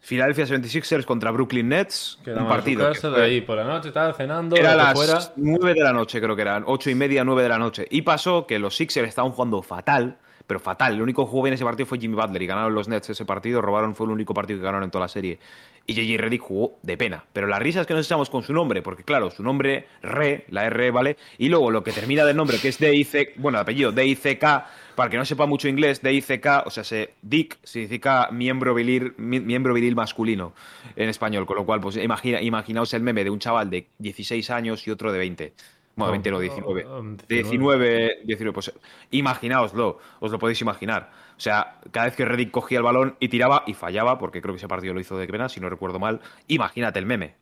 Philadelphia 0.00 0.46
76ers 0.46 1.04
contra 1.04 1.30
Brooklyn 1.30 1.68
Nets. 1.68 2.18
Un 2.26 2.48
partido. 2.48 2.90
que 2.92 3.08
de 3.08 3.22
ahí 3.22 3.40
por 3.42 3.56
la 3.56 3.64
noche, 3.64 3.92
tal, 3.92 4.14
cenando, 4.14 4.56
Era 4.56 4.74
las 4.74 4.94
fuera. 4.94 5.18
9 5.36 5.74
de 5.74 5.80
la 5.82 5.92
noche, 5.92 6.20
creo 6.20 6.34
que 6.34 6.42
eran. 6.42 6.64
8 6.66 6.90
y 6.90 6.94
media, 6.94 7.24
9 7.24 7.42
de 7.42 7.48
la 7.48 7.58
noche. 7.58 7.86
Y 7.90 8.02
pasó 8.02 8.46
que 8.46 8.58
los 8.58 8.76
Sixers 8.76 9.08
estaban 9.08 9.32
jugando 9.32 9.60
fatal, 9.62 10.16
pero 10.46 10.58
fatal. 10.58 10.94
El 10.94 11.02
único 11.02 11.24
que 11.24 11.30
jugó 11.30 11.44
bien 11.44 11.54
ese 11.54 11.64
partido 11.64 11.86
fue 11.86 11.98
Jimmy 11.98 12.14
Butler 12.14 12.42
y 12.42 12.46
ganaron 12.46 12.74
los 12.74 12.88
Nets 12.88 13.10
ese 13.10 13.24
partido. 13.24 13.60
Robaron, 13.60 13.94
fue 13.94 14.06
el 14.06 14.12
único 14.12 14.32
partido 14.32 14.58
que 14.58 14.64
ganaron 14.64 14.84
en 14.84 14.90
toda 14.90 15.04
la 15.04 15.08
serie. 15.08 15.38
Y 15.86 15.94
JJ 15.94 16.18
Redick 16.18 16.42
jugó 16.42 16.78
de 16.82 16.96
pena. 16.96 17.24
Pero 17.32 17.46
las 17.46 17.60
risas 17.60 17.86
que 17.86 17.94
nos 17.94 18.06
echamos 18.06 18.30
con 18.30 18.42
su 18.42 18.52
nombre, 18.52 18.80
porque 18.80 19.04
claro, 19.04 19.30
su 19.30 19.42
nombre, 19.42 19.86
Re, 20.02 20.46
la 20.48 20.64
R, 20.66 20.90
¿vale? 20.90 21.16
Y 21.36 21.48
luego 21.50 21.70
lo 21.70 21.84
que 21.84 21.92
termina 21.92 22.24
del 22.24 22.36
nombre, 22.36 22.58
que 22.58 22.68
es 22.68 22.78
D-I-C, 22.78 23.34
bueno, 23.36 23.58
el 23.58 23.62
apellido 23.62 23.92
D-I-C-K, 23.92 24.66
para 25.00 25.06
el 25.06 25.12
que 25.12 25.16
no 25.16 25.24
sepa 25.24 25.46
mucho 25.46 25.66
inglés, 25.66 26.02
D-I-C-K, 26.02 26.64
o 26.66 26.70
sea, 26.70 26.84
se, 26.84 27.14
Dick 27.22 27.56
significa 27.62 28.28
miembro 28.30 28.74
viril, 28.74 29.14
mi- 29.16 29.40
miembro 29.40 29.72
viril 29.72 29.96
masculino 29.96 30.52
en 30.94 31.08
español, 31.08 31.46
con 31.46 31.56
lo 31.56 31.64
cual, 31.64 31.80
pues 31.80 31.96
imagina, 31.96 32.42
imaginaos 32.42 32.92
el 32.92 33.00
meme 33.02 33.24
de 33.24 33.30
un 33.30 33.38
chaval 33.38 33.70
de 33.70 33.86
16 33.96 34.50
años 34.50 34.86
y 34.86 34.90
otro 34.90 35.10
de 35.10 35.18
20. 35.18 35.54
Bueno, 35.96 36.10
20 36.12 36.30
no, 36.30 36.38
19. 36.38 36.84
Oh, 36.86 36.98
oh, 36.98 37.16
19, 37.28 38.18
19, 38.24 38.52
pues 38.52 38.72
imaginaoslo, 39.10 39.98
os 40.20 40.30
lo 40.30 40.38
podéis 40.38 40.60
imaginar. 40.60 41.10
O 41.36 41.40
sea, 41.40 41.76
cada 41.90 42.04
vez 42.06 42.14
que 42.16 42.26
Reddick 42.26 42.50
cogía 42.50 42.76
el 42.76 42.84
balón 42.84 43.16
y 43.20 43.28
tiraba 43.28 43.62
y 43.66 43.72
fallaba, 43.72 44.18
porque 44.18 44.42
creo 44.42 44.52
que 44.54 44.58
ese 44.58 44.68
partido 44.68 44.92
lo 44.92 45.00
hizo 45.00 45.16
de 45.16 45.26
pena, 45.26 45.48
si 45.48 45.60
no 45.60 45.70
recuerdo 45.70 45.98
mal, 45.98 46.20
imagínate 46.46 46.98
el 46.98 47.06
meme. 47.06 47.36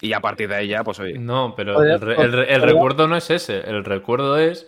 Y 0.00 0.14
a 0.14 0.20
partir 0.20 0.48
de 0.48 0.56
ahí 0.56 0.68
ya, 0.68 0.82
pues 0.82 0.98
oye, 0.98 1.18
No, 1.18 1.54
pero 1.54 1.80
el, 1.82 2.00
re- 2.00 2.14
el 2.20 2.32
re- 2.32 2.52
el 2.52 2.60
podría- 2.60 2.72
recuerdo 2.74 3.06
no 3.06 3.16
es 3.16 3.30
ese. 3.30 3.60
El 3.60 3.84
recuerdo 3.84 4.38
es 4.38 4.66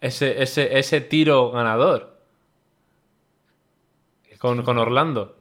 ese, 0.00 0.42
ese, 0.42 0.78
ese 0.78 1.00
tiro 1.00 1.50
ganador. 1.50 2.16
Con, 4.38 4.62
con 4.62 4.78
Orlando. 4.78 5.36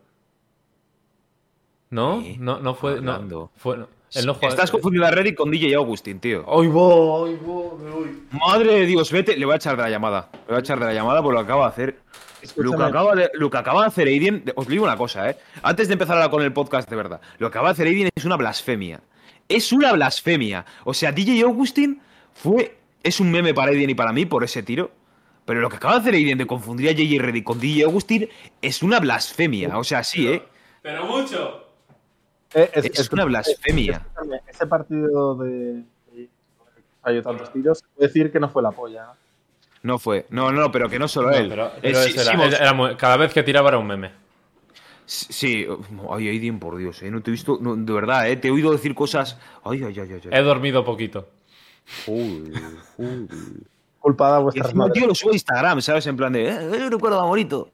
¿No? 1.89 2.21
No, 2.38 2.59
no 2.59 2.75
fue. 2.75 3.01
No, 3.01 3.13
Orlando. 3.13 3.51
fue 3.56 3.77
no. 3.77 3.88
Él 4.13 4.25
no 4.25 4.33
juega- 4.33 4.50
Estás 4.56 4.71
confundiendo 4.71 5.07
a 5.07 5.11
Reddick 5.11 5.35
con 5.35 5.51
DJ 5.51 5.75
Augustin, 5.75 6.19
tío. 6.19 6.44
¡Ay, 6.47 6.67
voy, 6.67 7.29
ay, 7.31 7.39
voy, 7.45 7.79
me 7.79 7.91
voy! 7.91 8.23
Madre 8.31 8.73
de 8.79 8.85
Dios, 8.88 9.11
vete, 9.11 9.38
le 9.38 9.45
voy 9.45 9.53
a 9.53 9.57
echar 9.57 9.77
de 9.77 9.83
la 9.83 9.89
llamada. 9.89 10.29
Le 10.33 10.39
voy 10.47 10.56
a 10.56 10.59
echar 10.59 10.79
de 10.79 10.85
la 10.88 10.94
llamada 10.94 11.21
por 11.21 11.31
lo 11.33 11.39
que 11.39 11.45
acaba 11.45 11.65
de 11.65 11.71
hacer. 11.71 12.00
Lo 12.56 12.75
que 12.75 12.83
acaba 12.83 13.15
de, 13.15 13.29
lo 13.35 13.50
que 13.51 13.57
acaba 13.57 13.81
de 13.81 13.88
hacer 13.88 14.07
Aiden, 14.07 14.44
os 14.56 14.67
digo 14.67 14.83
una 14.85 14.97
cosa, 14.97 15.29
¿eh? 15.29 15.38
Antes 15.61 15.88
de 15.89 15.94
empezar 15.94 16.17
ahora 16.17 16.29
con 16.31 16.41
el 16.41 16.51
podcast 16.53 16.89
de 16.89 16.95
verdad, 16.95 17.21
lo 17.38 17.47
que 17.51 17.57
acaba 17.57 17.67
de 17.69 17.73
hacer 17.73 17.88
Aiden 17.88 18.09
es 18.15 18.25
una 18.25 18.35
blasfemia. 18.38 19.00
Es 19.47 19.71
una 19.71 19.91
blasfemia. 19.94 20.65
O 20.85 20.94
sea, 20.94 21.11
DJ 21.11 21.41
Augustin 21.44 22.01
fue. 22.33 22.78
Es 23.03 23.19
un 23.19 23.31
meme 23.31 23.53
para 23.53 23.71
Aiden 23.71 23.89
y 23.89 23.95
para 23.95 24.11
mí 24.13 24.25
por 24.25 24.43
ese 24.43 24.63
tiro. 24.63 24.91
Pero 25.45 25.61
lo 25.61 25.69
que 25.69 25.77
acaba 25.77 25.95
de 25.95 25.99
hacer 26.01 26.13
Aiden 26.13 26.37
de 26.37 26.45
confundir 26.45 26.89
a 26.89 26.91
JJ 26.91 27.19
Reddick 27.19 27.43
con 27.43 27.59
DJ 27.59 27.83
Augustin 27.85 28.29
es 28.61 28.83
una 28.83 28.99
blasfemia. 28.99 29.77
O 29.77 29.83
sea, 29.83 30.03
sí, 30.03 30.27
¿eh? 30.27 30.43
¡Pero 30.81 31.05
mucho! 31.05 31.65
Eh, 32.53 32.69
Es 32.73 33.11
una 33.11 33.25
blasfemia. 33.25 34.05
Ese 34.47 34.65
partido 34.67 35.35
de... 35.35 35.83
Falló 37.01 37.23
tantos 37.23 37.53
tiros, 37.53 37.81
puedo 37.95 38.07
decir 38.07 38.31
que 38.31 38.39
no 38.39 38.49
fue 38.49 38.61
la 38.61 38.71
polla. 38.71 39.05
¿no? 39.05 39.13
No 39.81 39.97
fue. 39.99 40.25
No, 40.29 40.51
no, 40.51 40.69
pero 40.71 40.89
que 40.89 40.99
no 40.99 41.07
solo 41.07 41.29
No, 41.31 41.37
él. 41.37 41.47
pero, 41.49 41.71
Eh, 41.81 41.95
sí- 41.95 42.13
era- 42.19 42.31
Simmons- 42.33 42.59
era 42.59 42.73
muy- 42.73 42.95
cada 42.97 43.15
vez 43.17 43.33
que 43.33 43.41
tiraba 43.43 43.69
era 43.69 43.77
un 43.77 43.87
meme. 43.87 44.11
Sí, 45.05 45.65
ay, 46.11 46.27
Aiden, 46.27 46.59
por 46.59 46.77
Dios, 46.77 47.01
¿eh? 47.01 47.09
No 47.09 47.21
te 47.23 47.31
he 47.31 47.33
visto, 47.33 47.57
no, 47.61 47.75
de 47.75 47.93
verdad, 47.93 48.29
¿eh? 48.29 48.35
Te 48.35 48.49
he 48.49 48.51
oído 48.51 48.71
decir 48.71 48.93
cosas. 48.93 49.39
Ay, 49.63 49.81
ay, 49.83 49.97
ay, 49.99 50.09
ay. 50.13 50.21
ay. 50.25 50.29
He 50.31 50.41
dormido 50.41 50.83
poquito. 50.85 51.29
Joder. 52.06 52.53
Culpada 53.99 54.37
a 54.37 54.49
Y 54.54 54.59
encima, 54.59 54.92
tío, 54.92 55.07
lo 55.07 55.16
sube 55.16 55.31
a 55.31 55.35
Instagram, 55.35 55.81
¿sabes? 55.81 56.07
En 56.07 56.16
plan 56.16 56.31
de, 56.31 56.47
eh, 56.47 56.56
eh, 56.56 56.90
recuerdo 56.90 57.25
bonito. 57.28 57.71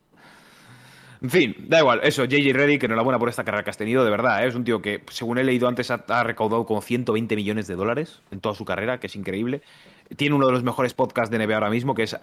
En 1.21 1.29
fin, 1.29 1.55
da 1.67 1.79
igual, 1.79 2.01
eso, 2.03 2.25
JJ 2.25 2.53
Reddick, 2.53 2.83
enhorabuena 2.83 3.17
por 3.17 3.29
esta 3.29 3.43
carrera 3.43 3.63
que 3.63 3.69
has 3.69 3.77
tenido, 3.77 4.03
de 4.03 4.11
verdad, 4.11 4.43
¿eh? 4.43 4.47
es 4.47 4.55
un 4.55 4.63
tío 4.63 4.81
que, 4.81 5.01
según 5.09 5.37
he 5.37 5.43
leído 5.43 5.67
antes, 5.67 5.89
ha, 5.89 6.03
ha 6.07 6.23
recaudado 6.23 6.65
como 6.65 6.81
120 6.81 7.35
millones 7.35 7.67
de 7.67 7.75
dólares 7.75 8.21
en 8.31 8.41
toda 8.41 8.53
su 8.53 8.65
carrera, 8.65 8.99
que 8.99 9.07
es 9.07 9.15
increíble. 9.15 9.61
Tiene 10.17 10.35
uno 10.35 10.45
de 10.45 10.51
los 10.53 10.63
mejores 10.63 10.93
podcasts 10.93 11.31
de 11.31 11.37
NBA 11.43 11.55
ahora 11.55 11.69
mismo, 11.69 11.95
que 11.95 12.03
es 12.03 12.15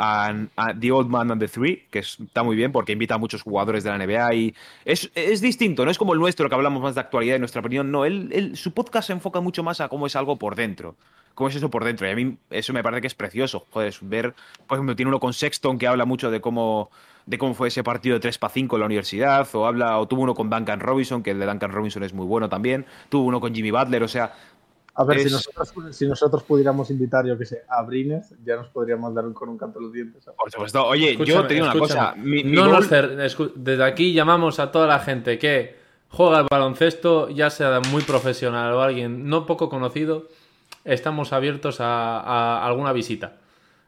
The 0.80 0.92
Old 0.92 1.08
Man 1.08 1.30
and 1.32 1.40
the 1.40 1.48
Three, 1.48 1.86
que 1.90 1.98
es- 2.00 2.18
está 2.20 2.42
muy 2.42 2.54
bien 2.56 2.70
porque 2.72 2.92
invita 2.92 3.14
a 3.16 3.18
muchos 3.18 3.42
jugadores 3.42 3.82
de 3.84 3.90
la 3.90 3.96
NBA 3.96 4.34
y 4.34 4.54
es, 4.84 5.10
es 5.14 5.40
distinto, 5.40 5.84
no 5.84 5.90
es 5.90 5.98
como 5.98 6.12
el 6.12 6.20
nuestro, 6.20 6.48
que 6.48 6.54
hablamos 6.54 6.82
más 6.82 6.94
de 6.94 7.00
actualidad 7.00 7.36
y 7.36 7.38
nuestra 7.40 7.60
opinión, 7.60 7.90
no, 7.90 8.04
él, 8.04 8.52
su 8.56 8.72
podcast 8.72 9.08
se 9.08 9.12
enfoca 9.12 9.40
mucho 9.40 9.62
más 9.62 9.80
a 9.80 9.88
cómo 9.88 10.06
es 10.06 10.14
algo 10.16 10.36
por 10.36 10.54
dentro. 10.54 10.94
¿Cómo 11.34 11.48
es 11.48 11.56
eso 11.56 11.70
por 11.70 11.82
dentro? 11.82 12.06
Y 12.06 12.10
a 12.10 12.14
mí 12.14 12.36
eso 12.50 12.74
me 12.74 12.82
parece 12.82 13.00
que 13.00 13.06
es 13.06 13.14
precioso. 13.14 13.64
Joder, 13.70 13.94
ver, 14.02 14.34
por 14.66 14.76
ejemplo, 14.76 14.94
tiene 14.94 15.08
uno 15.08 15.18
con 15.18 15.32
Sexton 15.32 15.78
que 15.78 15.86
habla 15.86 16.04
mucho 16.04 16.30
de 16.30 16.42
cómo, 16.42 16.90
de 17.24 17.38
cómo 17.38 17.54
fue 17.54 17.68
ese 17.68 17.82
partido 17.82 18.14
de 18.14 18.20
3 18.20 18.36
para 18.36 18.52
5 18.52 18.76
en 18.76 18.80
la 18.80 18.86
universidad, 18.86 19.48
o 19.54 19.66
habla, 19.66 19.98
o 19.98 20.06
tuvo 20.06 20.20
uno 20.22 20.34
con 20.34 20.50
Duncan 20.50 20.80
Robinson, 20.80 21.22
que 21.22 21.30
el 21.30 21.38
de 21.38 21.46
Duncan 21.46 21.72
Robinson 21.72 22.02
es 22.02 22.12
muy 22.12 22.26
bueno 22.26 22.50
también, 22.50 22.84
tuvo 23.08 23.24
uno 23.24 23.40
con 23.40 23.54
Jimmy 23.54 23.70
Butler, 23.70 24.02
o 24.02 24.08
sea, 24.08 24.34
A 24.94 25.04
ver, 25.04 25.20
si, 25.20 25.30
nosotros, 25.30 25.72
si 25.96 26.06
nosotros 26.06 26.42
pudiéramos 26.42 26.90
invitar, 26.90 27.24
yo 27.26 27.38
que 27.38 27.46
sé, 27.46 27.62
a 27.68 27.82
Brines, 27.82 28.34
ya 28.44 28.56
nos 28.56 28.68
podríamos 28.68 29.14
dar 29.14 29.24
con 29.32 29.48
un 29.48 29.56
canto 29.56 29.78
en 29.78 29.84
los 29.86 29.92
dientes. 29.92 30.22
¿sabes? 30.24 30.36
por 30.38 30.50
supuesto. 30.50 30.86
Oye, 30.86 31.16
yo 31.24 31.46
te 31.46 31.54
digo 31.54 31.66
una 31.66 31.78
cosa. 31.78 32.14
mi- 32.16 32.44
mi 32.44 32.52
no 32.52 32.64
gol- 32.66 32.72
nos 32.72 32.90
cer- 32.92 33.16
escu- 33.24 33.52
Desde 33.54 33.84
aquí 33.84 34.12
llamamos 34.12 34.58
a 34.60 34.70
toda 34.70 34.86
la 34.86 34.98
gente 34.98 35.38
que 35.38 35.76
juega 36.10 36.38
al 36.40 36.46
baloncesto, 36.50 37.30
ya 37.30 37.48
sea 37.48 37.80
muy 37.90 38.02
profesional 38.02 38.72
o 38.74 38.82
alguien 38.82 39.28
no 39.30 39.46
poco 39.46 39.70
conocido, 39.70 40.28
estamos 40.84 41.32
abiertos 41.32 41.80
a, 41.80 42.20
a 42.20 42.66
alguna 42.66 42.92
visita. 42.92 43.36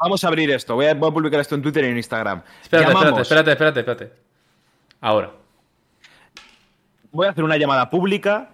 Vamos 0.00 0.24
a 0.24 0.28
abrir 0.28 0.50
esto. 0.52 0.74
Voy 0.74 0.86
a, 0.86 0.94
voy 0.94 1.10
a 1.10 1.12
publicar 1.12 1.38
esto 1.40 1.54
en 1.54 1.60
Twitter 1.60 1.84
y 1.84 1.88
en 1.88 1.98
Instagram. 1.98 2.42
Espérate, 2.62 2.88
Llamamos- 2.88 3.20
espérate, 3.20 3.52
espérate, 3.52 3.80
espérate, 3.80 3.80
espérate. 3.80 4.12
Ahora. 5.02 5.32
Voy 7.12 7.26
a 7.26 7.30
hacer 7.30 7.44
una 7.44 7.56
llamada 7.58 7.90
pública 7.90 8.50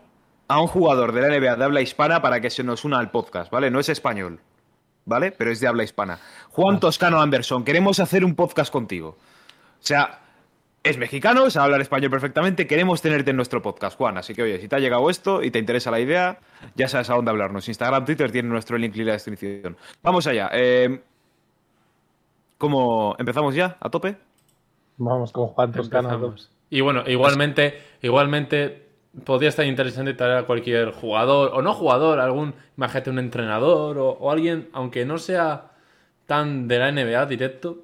a 0.50 0.60
un 0.60 0.66
jugador 0.66 1.12
de 1.12 1.20
la 1.20 1.28
NBA 1.28 1.54
de 1.54 1.64
habla 1.64 1.80
hispana 1.80 2.20
para 2.20 2.40
que 2.40 2.50
se 2.50 2.64
nos 2.64 2.84
una 2.84 2.98
al 2.98 3.12
podcast, 3.12 3.52
¿vale? 3.52 3.70
No 3.70 3.78
es 3.78 3.88
español, 3.88 4.40
¿vale? 5.04 5.30
Pero 5.30 5.52
es 5.52 5.60
de 5.60 5.68
habla 5.68 5.84
hispana. 5.84 6.18
Juan 6.50 6.80
Toscano 6.80 7.20
Anderson, 7.22 7.62
queremos 7.62 8.00
hacer 8.00 8.24
un 8.24 8.34
podcast 8.34 8.72
contigo. 8.72 9.10
O 9.10 9.78
sea, 9.78 10.18
es 10.82 10.98
mexicano, 10.98 11.48
sabe 11.50 11.66
hablar 11.66 11.80
español 11.82 12.10
perfectamente. 12.10 12.66
Queremos 12.66 13.00
tenerte 13.00 13.30
en 13.30 13.36
nuestro 13.36 13.62
podcast, 13.62 13.96
Juan. 13.96 14.18
Así 14.18 14.34
que, 14.34 14.42
oye, 14.42 14.58
si 14.58 14.66
te 14.66 14.74
ha 14.74 14.80
llegado 14.80 15.08
esto 15.08 15.40
y 15.40 15.52
te 15.52 15.60
interesa 15.60 15.92
la 15.92 16.00
idea, 16.00 16.40
ya 16.74 16.88
sabes 16.88 17.08
a 17.10 17.14
dónde 17.14 17.30
hablarnos. 17.30 17.68
Instagram, 17.68 18.04
Twitter 18.04 18.32
tiene 18.32 18.48
nuestro 18.48 18.76
link 18.76 18.96
en 18.96 19.06
la 19.06 19.12
descripción. 19.12 19.76
Vamos 20.02 20.26
allá. 20.26 20.50
Eh, 20.52 21.00
¿Cómo 22.58 23.14
empezamos 23.20 23.54
ya? 23.54 23.76
¿A 23.78 23.88
tope? 23.88 24.16
Vamos 24.96 25.30
con 25.30 25.46
Juan 25.46 25.70
Toscano. 25.70 26.08
Empezamos. 26.08 26.50
Y 26.70 26.80
bueno, 26.80 27.04
igualmente, 27.06 27.80
igualmente 28.02 28.89
podría 29.24 29.48
estar 29.48 29.66
interesante 29.66 30.14
traer 30.14 30.38
a 30.38 30.42
cualquier 30.44 30.92
jugador, 30.92 31.50
o 31.54 31.62
no 31.62 31.74
jugador, 31.74 32.20
algún, 32.20 32.54
imagínate 32.76 33.10
un 33.10 33.18
entrenador, 33.18 33.98
o, 33.98 34.10
o 34.10 34.30
alguien, 34.30 34.68
aunque 34.72 35.04
no 35.04 35.18
sea 35.18 35.72
tan 36.26 36.68
de 36.68 36.78
la 36.78 36.92
NBA 36.92 37.26
directo, 37.26 37.78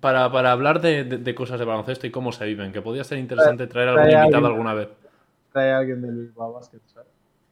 para, 0.00 0.32
para 0.32 0.52
hablar 0.52 0.80
de, 0.80 1.04
de- 1.04 1.18
de 1.18 1.34
cosas 1.34 1.58
de 1.58 1.66
baloncesto 1.66 2.06
y 2.06 2.10
cómo 2.10 2.32
se 2.32 2.44
viven, 2.46 2.72
que 2.72 2.80
podría 2.82 3.04
ser 3.04 3.18
interesante 3.18 3.66
traer 3.66 3.88
a 3.88 3.90
algún 3.92 4.04
trae 4.04 4.16
a 4.16 4.20
invitado 4.24 4.46
alguien. 4.46 4.52
alguna 4.66 4.74
vez. 4.74 4.88
Trae 5.52 5.72
a 5.72 5.78
alguien 5.78 6.00
del 6.02 6.12
Bilbao 6.12 6.52
Basket, 6.54 6.78
¿sabes? 6.86 7.08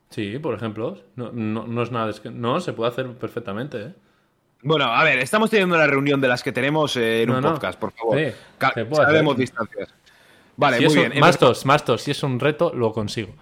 Sí, 0.09 0.38
por 0.38 0.54
ejemplo, 0.54 0.97
no, 1.16 1.30
no, 1.32 1.66
no 1.66 1.82
es 1.82 1.92
nada, 1.92 2.11
es 2.11 2.18
que 2.18 2.30
no, 2.30 2.59
se 2.61 2.73
puede 2.73 2.90
hacer 2.90 3.06
perfectamente, 3.12 3.80
¿eh? 3.82 3.94
Bueno, 4.62 4.87
a 4.87 5.04
ver, 5.04 5.18
estamos 5.20 5.49
teniendo 5.49 5.75
una 5.76 5.87
reunión 5.87 6.20
de 6.20 6.28
las 6.28 6.42
que 6.42 6.52
tenemos 6.52 6.94
eh, 6.97 7.23
en 7.23 7.28
No, 7.30 7.37
un 7.37 7.42
no. 7.42 7.52
podcast, 7.52 7.78
por 7.78 7.92
favor. 7.92 8.18
Sí, 8.18 8.26
Ca- 8.59 8.75
Sabemos 8.92 9.37
distancias. 9.37 9.94
Vale, 10.61 10.76
si 10.79 10.85
muy 10.87 10.97
un- 11.05 11.11
bien. 11.11 11.21
Mastos, 11.21 11.64
Mastos, 11.67 12.02
si 12.02 12.11
es 12.11 12.23
un 12.23 12.38
reto, 12.38 12.73
lo 12.75 12.93
consigo. 12.93 13.33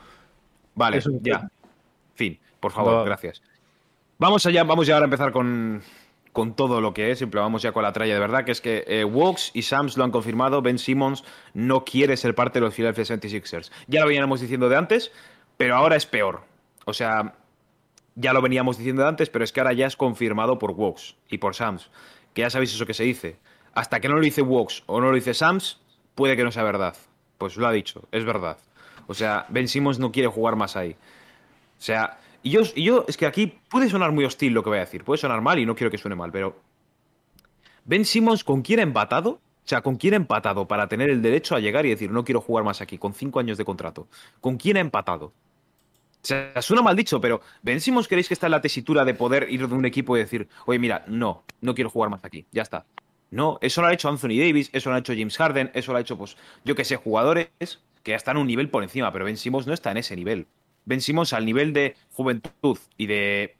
Vale, 0.75 1.03
ya. 1.23 1.49
Fin, 2.15 2.39
por 2.61 2.73
favor, 2.73 3.05
gracias. 3.05 3.43
Vamos 4.19 4.45
allá, 4.47 4.65
vamos 4.65 4.87
ya 4.87 4.95
ahora 4.95 5.05
a 5.05 5.07
empezar 5.09 5.33
con, 5.33 5.83
con 6.33 6.55
todo 6.55 6.81
lo 6.81 6.95
que 6.95 7.11
es. 7.11 7.19
Siempre 7.19 7.41
vamos 7.41 7.63
ya 7.63 7.73
con 7.73 7.83
la 7.83 7.93
tralla 7.93 8.15
de 8.15 8.21
verdad, 8.21 8.45
que 8.45 8.53
es 8.53 8.61
que 8.61 8.85
eh, 8.87 9.05
Wox 9.05 9.51
y 9.55 9.63
Sams 9.63 9.97
lo 9.97 10.05
han 10.05 10.11
confirmado. 10.11 10.63
Ben 10.63 10.79
Simmons 10.79 11.25
no 11.55 11.85
quiere 11.85 12.17
ser 12.17 12.35
parte 12.35 12.59
de 12.61 12.67
los 12.67 12.75
Philadelphia 12.75 13.05
76ers. 13.17 13.71
Ya 13.87 14.01
lo 14.01 14.07
veníamos 14.09 14.41
diciendo 14.41 14.69
de 14.69 14.77
antes, 14.77 15.13
pero 15.57 15.77
ahora 15.77 15.97
es 15.97 16.07
peor. 16.07 16.43
O 16.85 16.93
sea, 16.93 17.35
ya 18.15 18.33
lo 18.33 18.41
veníamos 18.43 18.79
diciendo 18.79 19.03
de 19.03 19.09
antes, 19.09 19.31
pero 19.31 19.45
es 19.45 19.53
que 19.53 19.61
ahora 19.61 19.73
ya 19.73 19.87
es 19.87 19.97
confirmado 19.97 20.59
por 20.59 20.73
Wox 20.73 21.17
y 21.29 21.39
por 21.39 21.55
Sams. 21.55 21.91
Que 22.35 22.43
ya 22.43 22.51
sabéis 22.51 22.73
eso 22.75 22.87
que 22.87 22.95
se 22.95 23.05
dice. 23.05 23.37
Hasta 23.75 24.01
que 24.01 24.09
no 24.09 24.15
lo 24.17 24.21
dice 24.21 24.43
Wox 24.43 24.83
o 24.87 25.01
no 25.01 25.09
lo 25.11 25.15
dice 25.15 25.35
Sams, 25.35 25.81
puede 26.17 26.37
que 26.37 26.43
no 26.45 26.51
sea 26.51 26.65
verdad. 26.65 26.97
Pues 27.39 27.57
lo 27.57 27.67
ha 27.67 27.73
dicho, 27.73 28.09
es 28.13 28.25
verdad. 28.25 28.59
O 29.07 29.15
sea, 29.15 29.47
Ben 29.49 29.69
Simmons 29.69 29.99
no 29.99 30.13
quiere 30.13 30.29
jugar 30.29 30.57
más 30.57 30.77
ahí. 30.77 30.93
O 30.93 31.81
sea, 31.81 32.19
y 32.43 32.51
yo, 32.51 32.61
y 32.75 32.85
yo, 32.85 33.05
es 33.09 33.17
que 33.17 33.27
aquí 33.27 33.59
puede 33.71 33.89
sonar 33.89 34.13
muy 34.13 34.25
hostil 34.25 34.53
lo 34.53 34.63
que 34.63 34.71
voy 34.71 34.79
a 34.79 34.83
decir, 34.83 35.05
puede 35.05 35.19
sonar 35.19 35.41
mal 35.41 35.59
y 35.59 35.67
no 35.67 35.75
quiero 35.75 35.91
que 35.91 35.99
suene 35.99 36.17
mal, 36.17 36.31
pero. 36.33 36.61
Ben 37.85 38.05
Simmons, 38.05 38.45
¿con 38.45 38.63
quién 38.63 38.81
ha 38.81 38.83
empatado? 38.83 39.31
O 39.31 39.69
sea, 39.69 39.83
¿con 39.83 39.97
quién 39.97 40.15
ha 40.15 40.17
empatado 40.17 40.67
para 40.67 40.89
tener 40.89 41.11
el 41.11 41.23
derecho 41.23 41.55
a 41.55 41.61
llegar 41.61 41.87
y 41.87 41.91
decir 41.91 42.11
no 42.11 42.25
quiero 42.25 42.41
jugar 42.41 42.65
más 42.65 42.81
aquí, 42.81 42.99
con 42.99 43.15
cinco 43.15 43.39
años 43.39 43.59
de 43.59 43.65
contrato? 43.65 44.09
¿Con 44.41 44.57
quién 44.57 44.77
ha 44.77 44.81
empatado? 44.81 45.27
O 45.27 45.33
sea, 46.23 46.61
suena 46.61 46.83
mal 46.83 46.97
dicho, 46.97 47.21
pero 47.21 47.41
¿Ben 47.63 47.81
Simmons 47.81 48.09
creéis 48.09 48.29
que 48.29 48.35
está 48.35 48.47
en 48.47 48.53
la 48.53 48.61
tesitura 48.61 49.05
de 49.05 49.15
poder 49.15 49.47
ir 49.51 49.69
de 49.69 49.75
un 49.75 49.85
equipo 49.85 50.17
y 50.17 50.21
decir, 50.21 50.49
oye, 50.67 50.79
mira, 50.79 51.05
no, 51.07 51.45
no 51.61 51.75
quiero 51.75 51.91
jugar 51.91 52.11
más 52.11 52.25
aquí, 52.25 52.45
ya 52.51 52.63
está? 52.63 52.85
No, 53.31 53.59
eso 53.61 53.83
lo 53.83 53.89
ha 53.89 53.93
hecho 53.93 54.09
Anthony 54.09 54.39
Davis, 54.39 54.71
eso 54.73 54.89
lo 54.91 54.97
ha 54.97 54.99
hecho 55.01 55.13
James 55.13 55.37
Harden, 55.37 55.71
eso 55.75 55.93
lo 55.93 55.99
ha 55.99 56.01
hecho, 56.01 56.17
pues, 56.17 56.37
yo 56.65 56.75
que 56.75 56.85
sé, 56.85 56.97
jugadores 56.97 57.51
que 58.03 58.13
ya 58.13 58.17
están 58.17 58.37
un 58.39 58.47
nivel 58.47 58.71
por 58.71 58.83
encima, 58.83 59.13
pero 59.13 59.25
Ben 59.27 59.37
Simmons 59.37 59.67
no 59.67 59.75
está 59.75 59.91
en 59.91 59.99
ese 59.99 60.17
nivel. 60.17 60.47
Ben 60.87 61.01
Simmons 61.03 61.35
al 61.35 61.45
nivel 61.45 61.75
de 61.75 61.95
juventud 62.15 62.79
y 62.97 63.07
de 63.07 63.55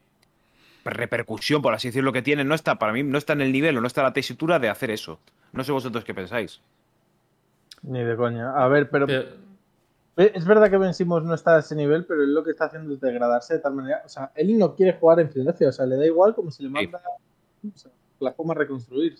repercusión, 0.85 1.61
por 1.61 1.73
así 1.73 1.89
decirlo, 1.89 2.11
que 2.11 2.21
tiene, 2.23 2.43
no 2.43 2.55
está, 2.55 2.79
para 2.79 2.93
mí, 2.93 3.03
no 3.03 3.17
está 3.17 3.33
en 3.33 3.41
el 3.41 3.51
nivel 3.51 3.77
o 3.77 3.81
no 3.81 3.87
está 3.87 4.01
en 4.01 4.05
la 4.05 4.13
tesitura 4.13 4.57
de 4.57 4.69
hacer 4.69 4.89
eso. 4.89 5.19
No 5.51 5.63
sé 5.63 5.71
vosotros 5.71 6.03
qué 6.03 6.13
pensáis. 6.15 6.61
Ni 7.83 8.03
de 8.03 8.15
coña. 8.15 8.51
A 8.55 8.67
ver, 8.67 8.89
pero 8.89 9.05
Pero- 9.05 9.29
eh, 10.17 10.31
es 10.33 10.45
verdad 10.45 10.69
que 10.69 10.77
Ben 10.77 10.93
Simmons 10.93 11.25
no 11.25 11.33
está 11.33 11.55
a 11.55 11.59
ese 11.59 11.75
nivel, 11.75 12.05
pero 12.05 12.23
él 12.23 12.33
lo 12.33 12.43
que 12.43 12.51
está 12.51 12.65
haciendo 12.65 12.93
es 12.93 12.99
degradarse 12.99 13.55
de 13.55 13.59
tal 13.59 13.73
manera. 13.73 14.01
O 14.05 14.09
sea, 14.09 14.31
él 14.35 14.57
no 14.57 14.75
quiere 14.75 14.93
jugar 14.93 15.19
en 15.19 15.29
Filadelfia. 15.29 15.69
O 15.69 15.71
sea, 15.71 15.85
le 15.85 15.95
da 15.95 16.05
igual 16.05 16.33
como 16.33 16.49
si 16.51 16.63
le 16.63 16.69
manda 16.69 17.01
o 17.63 17.77
sea, 17.77 17.91
la 18.19 18.33
forma 18.33 18.53
a 18.53 18.57
reconstruir. 18.57 19.15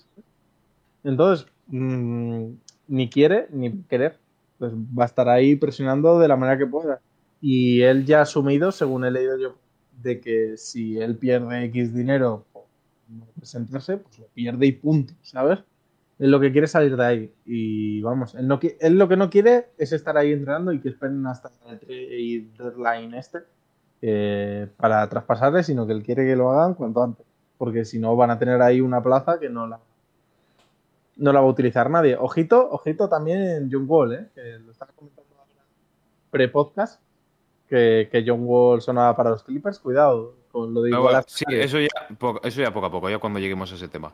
Entonces, 1.04 1.48
mm, 1.68 2.46
ni 2.88 3.10
quiere 3.10 3.48
ni 3.52 3.84
querer. 3.84 4.18
Pues 4.58 4.74
va 4.74 5.04
a 5.04 5.06
estar 5.06 5.30
ahí 5.30 5.56
presionando 5.56 6.20
de 6.20 6.28
la 6.28 6.36
manera 6.36 6.58
que 6.58 6.66
pueda. 6.66 7.00
Y 7.42 7.82
él 7.82 8.06
ya 8.06 8.20
ha 8.20 8.24
asumido, 8.24 8.72
según 8.72 9.06
he 9.06 9.12
leído 9.12 9.38
yo, 9.38 9.56
de 10.02 10.20
que 10.20 10.58
si 10.58 11.00
él 11.00 11.18
pierde 11.18 11.64
X 11.66 11.94
dinero 11.94 12.46
por 12.52 12.64
no 13.08 13.26
presentarse, 13.38 13.98
pues 13.98 14.20
lo 14.20 14.28
pierde 14.28 14.66
y 14.66 14.74
punto, 14.74 15.14
¿sabes? 15.22 15.60
Él 16.20 16.32
lo 16.32 16.42
que 16.42 16.52
quiere 16.52 16.66
es 16.66 16.72
salir 16.72 16.98
de 16.98 17.06
ahí. 17.06 17.34
Y 17.46 18.02
vamos, 18.02 18.36
él, 18.36 18.48
no, 18.48 18.60
él 18.62 18.98
lo 18.98 19.08
que 19.08 19.16
no 19.16 19.30
quiere 19.30 19.68
es 19.78 19.94
estar 19.94 20.18
ahí 20.18 20.34
entrenando 20.34 20.74
y 20.74 20.82
que 20.82 20.90
esperen 20.90 21.26
hasta 21.28 21.52
el 21.88 22.52
deadline 22.58 23.14
este 23.14 23.40
eh, 24.02 24.68
para 24.76 25.08
traspasarle, 25.08 25.64
sino 25.64 25.88
que 25.88 25.94
él 25.94 26.04
quiere 26.04 26.26
que 26.26 26.36
lo 26.36 26.52
hagan 26.52 26.74
cuanto 26.74 27.02
antes. 27.02 27.26
Porque 27.58 27.86
si 27.86 28.00
no, 28.00 28.16
van 28.18 28.32
a 28.32 28.40
tener 28.40 28.62
ahí 28.62 28.82
una 28.82 29.02
plaza 29.02 29.40
que 29.40 29.50
no 29.50 29.68
la, 29.68 29.80
no 31.20 31.34
la 31.34 31.42
va 31.42 31.48
a 31.48 31.50
utilizar 31.50 31.90
nadie. 31.90 32.16
Ojito, 32.18 32.70
ojito 32.72 33.08
también 33.08 33.42
en 33.42 33.70
John 33.72 33.86
Wall, 33.88 34.14
¿eh? 34.14 34.28
que 34.34 34.60
lo 34.60 34.72
estaba 34.72 34.92
comentando 34.94 35.36
ahora 35.38 35.66
pre-podcast, 36.32 37.02
que, 37.68 38.10
que 38.12 38.24
John 38.26 38.42
Wall 38.44 38.82
sonaba 38.82 39.16
para 39.16 39.30
los 39.30 39.44
Clippers. 39.44 39.80
Cuidado 39.80 40.36
con 40.52 40.74
lo 40.74 40.82
de 40.82 40.92
No, 40.92 41.00
igual 41.00 41.24
sí, 41.28 41.46
eso 41.50 41.80
ya, 41.80 41.90
eso 42.44 42.62
ya 42.62 42.74
poco 42.74 42.88
a 42.88 42.92
poco, 42.92 43.10
ya 43.10 43.20
cuando 43.20 43.40
lleguemos 43.40 43.72
a 43.72 43.76
ese 43.76 43.88
tema. 43.88 44.14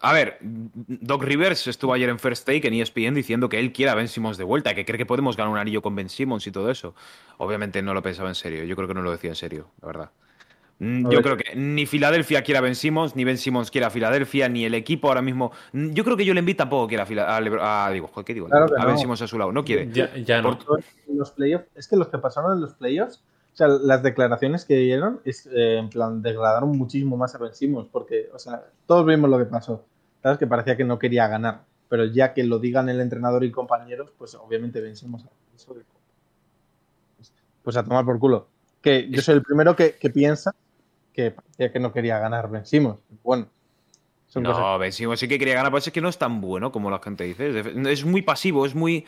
A 0.00 0.12
ver, 0.12 0.38
Doc 0.40 1.24
Rivers 1.24 1.66
estuvo 1.66 1.92
ayer 1.92 2.08
en 2.08 2.20
First 2.20 2.46
Take 2.46 2.68
en 2.68 2.74
ESPN 2.74 3.14
diciendo 3.14 3.48
que 3.48 3.58
él 3.58 3.72
quiere 3.72 3.90
a 3.90 3.96
Ben 3.96 4.06
Simmons 4.06 4.36
de 4.36 4.44
vuelta, 4.44 4.74
que 4.74 4.84
cree 4.84 4.96
que 4.96 5.06
podemos 5.06 5.36
ganar 5.36 5.52
un 5.52 5.58
anillo 5.58 5.82
con 5.82 5.96
Ben 5.96 6.08
Simmons 6.08 6.46
y 6.46 6.52
todo 6.52 6.70
eso. 6.70 6.94
Obviamente 7.38 7.82
no 7.82 7.94
lo 7.94 8.02
pensaba 8.02 8.28
en 8.28 8.36
serio, 8.36 8.62
yo 8.62 8.76
creo 8.76 8.86
que 8.86 8.94
no 8.94 9.02
lo 9.02 9.10
decía 9.10 9.30
en 9.30 9.36
serio, 9.36 9.70
la 9.80 9.86
verdad. 9.86 10.10
Mm, 10.80 11.02
Yo 11.04 11.08
ver. 11.10 11.22
creo 11.22 11.36
que 11.36 11.56
ni 11.56 11.86
Filadelfia 11.86 12.42
quiere 12.42 12.58
a 12.58 12.60
Ben 12.60 12.74
Simmons, 12.76 13.16
ni 13.16 13.24
Ben 13.24 13.36
Simmons 13.36 13.70
quiere 13.70 13.86
a 13.86 13.90
Filadelfia, 13.90 14.48
ni 14.48 14.64
el 14.64 14.74
equipo 14.74 15.08
ahora 15.08 15.22
mismo. 15.22 15.50
Mm, 15.72 15.90
Yo 15.92 16.04
creo 16.04 16.16
que 16.16 16.24
Joel 16.24 16.38
Embiid 16.38 16.56
tampoco 16.56 16.86
quiere 16.86 17.02
a, 17.02 17.06
Fila- 17.06 17.36
a, 17.36 17.40
Lebr- 17.40 17.58
a- 17.60 17.90
digo, 17.90 18.06
joder, 18.06 18.24
¿qué 18.24 18.34
digo? 18.34 18.46
Claro 18.46 18.66
que 18.68 18.80
a 18.80 18.84
Ben 18.84 18.94
no. 18.94 19.00
Simmons 19.00 19.22
a 19.22 19.26
su 19.26 19.38
lado, 19.38 19.50
no 19.52 19.64
quiere. 19.64 19.90
ya, 19.92 20.14
ya 20.16 20.40
no. 20.40 20.56
Por- 20.58 20.84
los 21.12 21.32
playoffs, 21.32 21.66
es 21.74 21.88
que 21.88 21.96
los 21.96 22.08
que 22.08 22.18
pasaron 22.18 22.52
en 22.54 22.60
los 22.60 22.74
playoffs, 22.74 23.24
o 23.52 23.56
sea, 23.58 23.66
las 23.66 24.04
declaraciones 24.04 24.64
que 24.64 24.76
dieron, 24.76 25.20
es, 25.24 25.46
eh, 25.52 25.78
en 25.78 25.88
plan, 25.90 26.22
degradaron 26.22 26.70
muchísimo 26.78 27.16
más 27.16 27.34
a 27.34 27.38
Ben 27.38 27.52
Simmons, 27.54 27.88
porque, 27.90 28.28
o 28.32 28.38
sea, 28.38 28.62
todos 28.86 29.04
vimos 29.04 29.28
lo 29.28 29.36
que 29.38 29.46
pasó, 29.46 29.84
¿sabes? 30.22 30.38
Que 30.38 30.46
parecía 30.46 30.76
que 30.76 30.84
no 30.84 30.96
quería 31.00 31.26
ganar, 31.26 31.62
pero 31.88 32.04
ya 32.04 32.34
que 32.34 32.44
lo 32.44 32.60
digan 32.60 32.88
el 32.88 33.00
entrenador 33.00 33.42
y 33.42 33.50
compañeros, 33.50 34.12
pues 34.16 34.36
obviamente 34.36 34.80
Ben 34.80 34.94
Simmons 34.94 35.24
eso 35.56 35.74
de- 35.74 35.82
pues 37.64 37.76
a 37.76 37.82
tomar 37.82 38.04
por 38.04 38.18
culo. 38.20 38.46
Que 38.80 39.08
yo 39.10 39.20
soy 39.22 39.34
el 39.34 39.42
primero 39.42 39.74
que, 39.74 39.96
que 39.96 40.08
piensa 40.10 40.54
que 41.18 41.32
parecía 41.32 41.72
que 41.72 41.80
no 41.80 41.92
quería 41.92 42.20
ganar 42.20 42.48
Ben 42.48 42.64
Simmons. 42.64 43.00
Bueno, 43.24 43.48
son 44.28 44.44
cosas 44.44 44.60
No, 44.60 44.78
Ben 44.78 44.92
Simmons 44.92 45.18
sí 45.18 45.26
que 45.26 45.36
quería 45.36 45.54
ganar, 45.54 45.72
pero 45.72 45.78
es 45.78 45.90
que 45.90 46.00
no 46.00 46.08
es 46.08 46.16
tan 46.16 46.40
bueno 46.40 46.70
como 46.70 46.92
la 46.92 47.00
gente 47.00 47.24
dice. 47.24 47.58
Es, 47.58 47.66
es 47.66 48.04
muy 48.04 48.22
pasivo, 48.22 48.64
es 48.64 48.76
muy. 48.76 49.04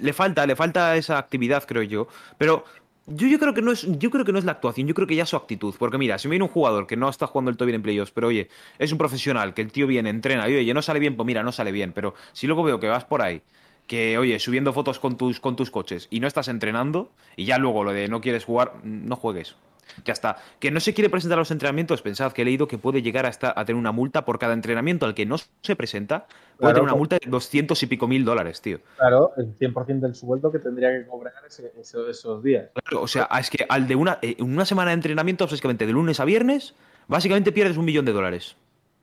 Le 0.00 0.12
falta, 0.12 0.46
le 0.46 0.54
falta 0.54 0.94
esa 0.94 1.18
actividad, 1.18 1.64
creo 1.66 1.82
yo. 1.82 2.06
Pero 2.38 2.62
yo, 3.08 3.26
yo 3.26 3.40
creo 3.40 3.52
que 3.52 3.62
no 3.62 3.72
es, 3.72 3.84
yo 3.98 4.10
creo 4.10 4.24
que 4.24 4.30
no 4.30 4.38
es 4.38 4.44
la 4.44 4.52
actuación, 4.52 4.86
yo 4.86 4.94
creo 4.94 5.08
que 5.08 5.16
ya 5.16 5.26
su 5.26 5.34
actitud. 5.34 5.74
Porque 5.76 5.98
mira, 5.98 6.20
si 6.20 6.28
me 6.28 6.34
viene 6.34 6.44
un 6.44 6.50
jugador 6.50 6.86
que 6.86 6.96
no 6.96 7.08
está 7.08 7.26
jugando 7.26 7.50
el 7.50 7.56
todo 7.56 7.66
bien 7.66 7.76
en 7.76 7.82
playoffs, 7.82 8.12
pero 8.12 8.28
oye, 8.28 8.48
es 8.78 8.92
un 8.92 8.98
profesional, 8.98 9.52
que 9.52 9.62
el 9.62 9.72
tío 9.72 9.88
viene, 9.88 10.08
entrena, 10.08 10.48
y 10.48 10.54
oye, 10.54 10.72
no 10.72 10.82
sale 10.82 11.00
bien, 11.00 11.16
pues 11.16 11.26
mira, 11.26 11.42
no 11.42 11.50
sale 11.50 11.72
bien. 11.72 11.92
Pero 11.92 12.14
si 12.32 12.46
luego 12.46 12.62
veo 12.62 12.78
que 12.78 12.86
vas 12.86 13.04
por 13.04 13.22
ahí, 13.22 13.42
que 13.88 14.18
oye, 14.18 14.38
subiendo 14.38 14.72
fotos 14.72 15.00
con 15.00 15.16
tus, 15.16 15.40
con 15.40 15.56
tus 15.56 15.72
coches 15.72 16.06
y 16.10 16.20
no 16.20 16.28
estás 16.28 16.46
entrenando, 16.46 17.10
y 17.34 17.44
ya 17.44 17.58
luego 17.58 17.82
lo 17.82 17.92
de 17.92 18.06
no 18.06 18.20
quieres 18.20 18.44
jugar, 18.44 18.74
no 18.84 19.16
juegues. 19.16 19.56
Ya 20.04 20.12
está. 20.12 20.36
Que 20.58 20.70
no 20.70 20.80
se 20.80 20.94
quiere 20.94 21.10
presentar 21.10 21.38
a 21.38 21.42
los 21.42 21.50
entrenamientos, 21.50 22.02
pensad 22.02 22.32
que 22.32 22.42
he 22.42 22.44
leído 22.44 22.68
que 22.68 22.78
puede 22.78 23.02
llegar 23.02 23.26
a, 23.26 23.28
estar, 23.28 23.52
a 23.56 23.64
tener 23.64 23.78
una 23.78 23.92
multa 23.92 24.24
por 24.24 24.38
cada 24.38 24.52
entrenamiento 24.54 25.06
al 25.06 25.14
que 25.14 25.26
no 25.26 25.36
se 25.38 25.76
presenta. 25.76 26.26
Puede 26.26 26.56
Claro, 26.58 26.74
tener 26.74 26.82
una 26.82 26.94
multa 26.94 27.18
de 27.22 27.30
200 27.30 27.82
y 27.82 27.86
pico 27.86 28.06
mil 28.08 28.24
dólares, 28.24 28.60
tío. 28.60 28.78
claro, 28.96 29.32
el 29.36 29.54
100% 29.58 30.06
del 30.06 30.14
sueldo 30.14 30.52
que 30.52 30.58
tendría 30.58 30.90
que 30.90 31.06
cobrar 31.06 31.32
ese- 31.46 31.72
eso- 31.80 32.08
esos 32.08 32.42
días. 32.42 32.70
Claro, 32.74 33.02
o 33.02 33.08
sea, 33.08 33.28
es 33.38 33.50
que 33.50 33.64
al 33.68 33.86
de 33.88 33.96
una, 33.96 34.18
eh, 34.22 34.36
una 34.40 34.64
semana 34.64 34.90
de 34.90 34.94
entrenamiento, 34.94 35.46
básicamente 35.46 35.86
de 35.86 35.92
lunes 35.92 36.20
a 36.20 36.24
viernes, 36.24 36.74
básicamente 37.08 37.52
pierdes 37.52 37.76
un 37.76 37.84
millón 37.84 38.04
de 38.04 38.12
dólares. 38.12 38.56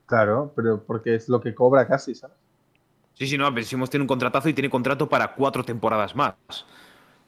Claro, 0.06 0.54
pero 0.56 0.84
porque 0.84 1.16
es 1.16 1.28
lo 1.28 1.42
que 1.42 1.54
cobra 1.54 1.88
casi, 1.88 2.16
¿sabes? 2.16 2.38
Sí, 3.16 3.26
sí, 3.28 3.38
no, 3.38 3.52
Simons 3.64 3.90
tiene 3.90 4.04
un 4.04 4.08
contratazo 4.08 4.48
y 4.48 4.54
tiene 4.54 4.70
contrato 4.70 5.10
para 5.10 5.34
cuatro 5.34 5.64
temporadas 5.64 6.16
más. 6.16 6.36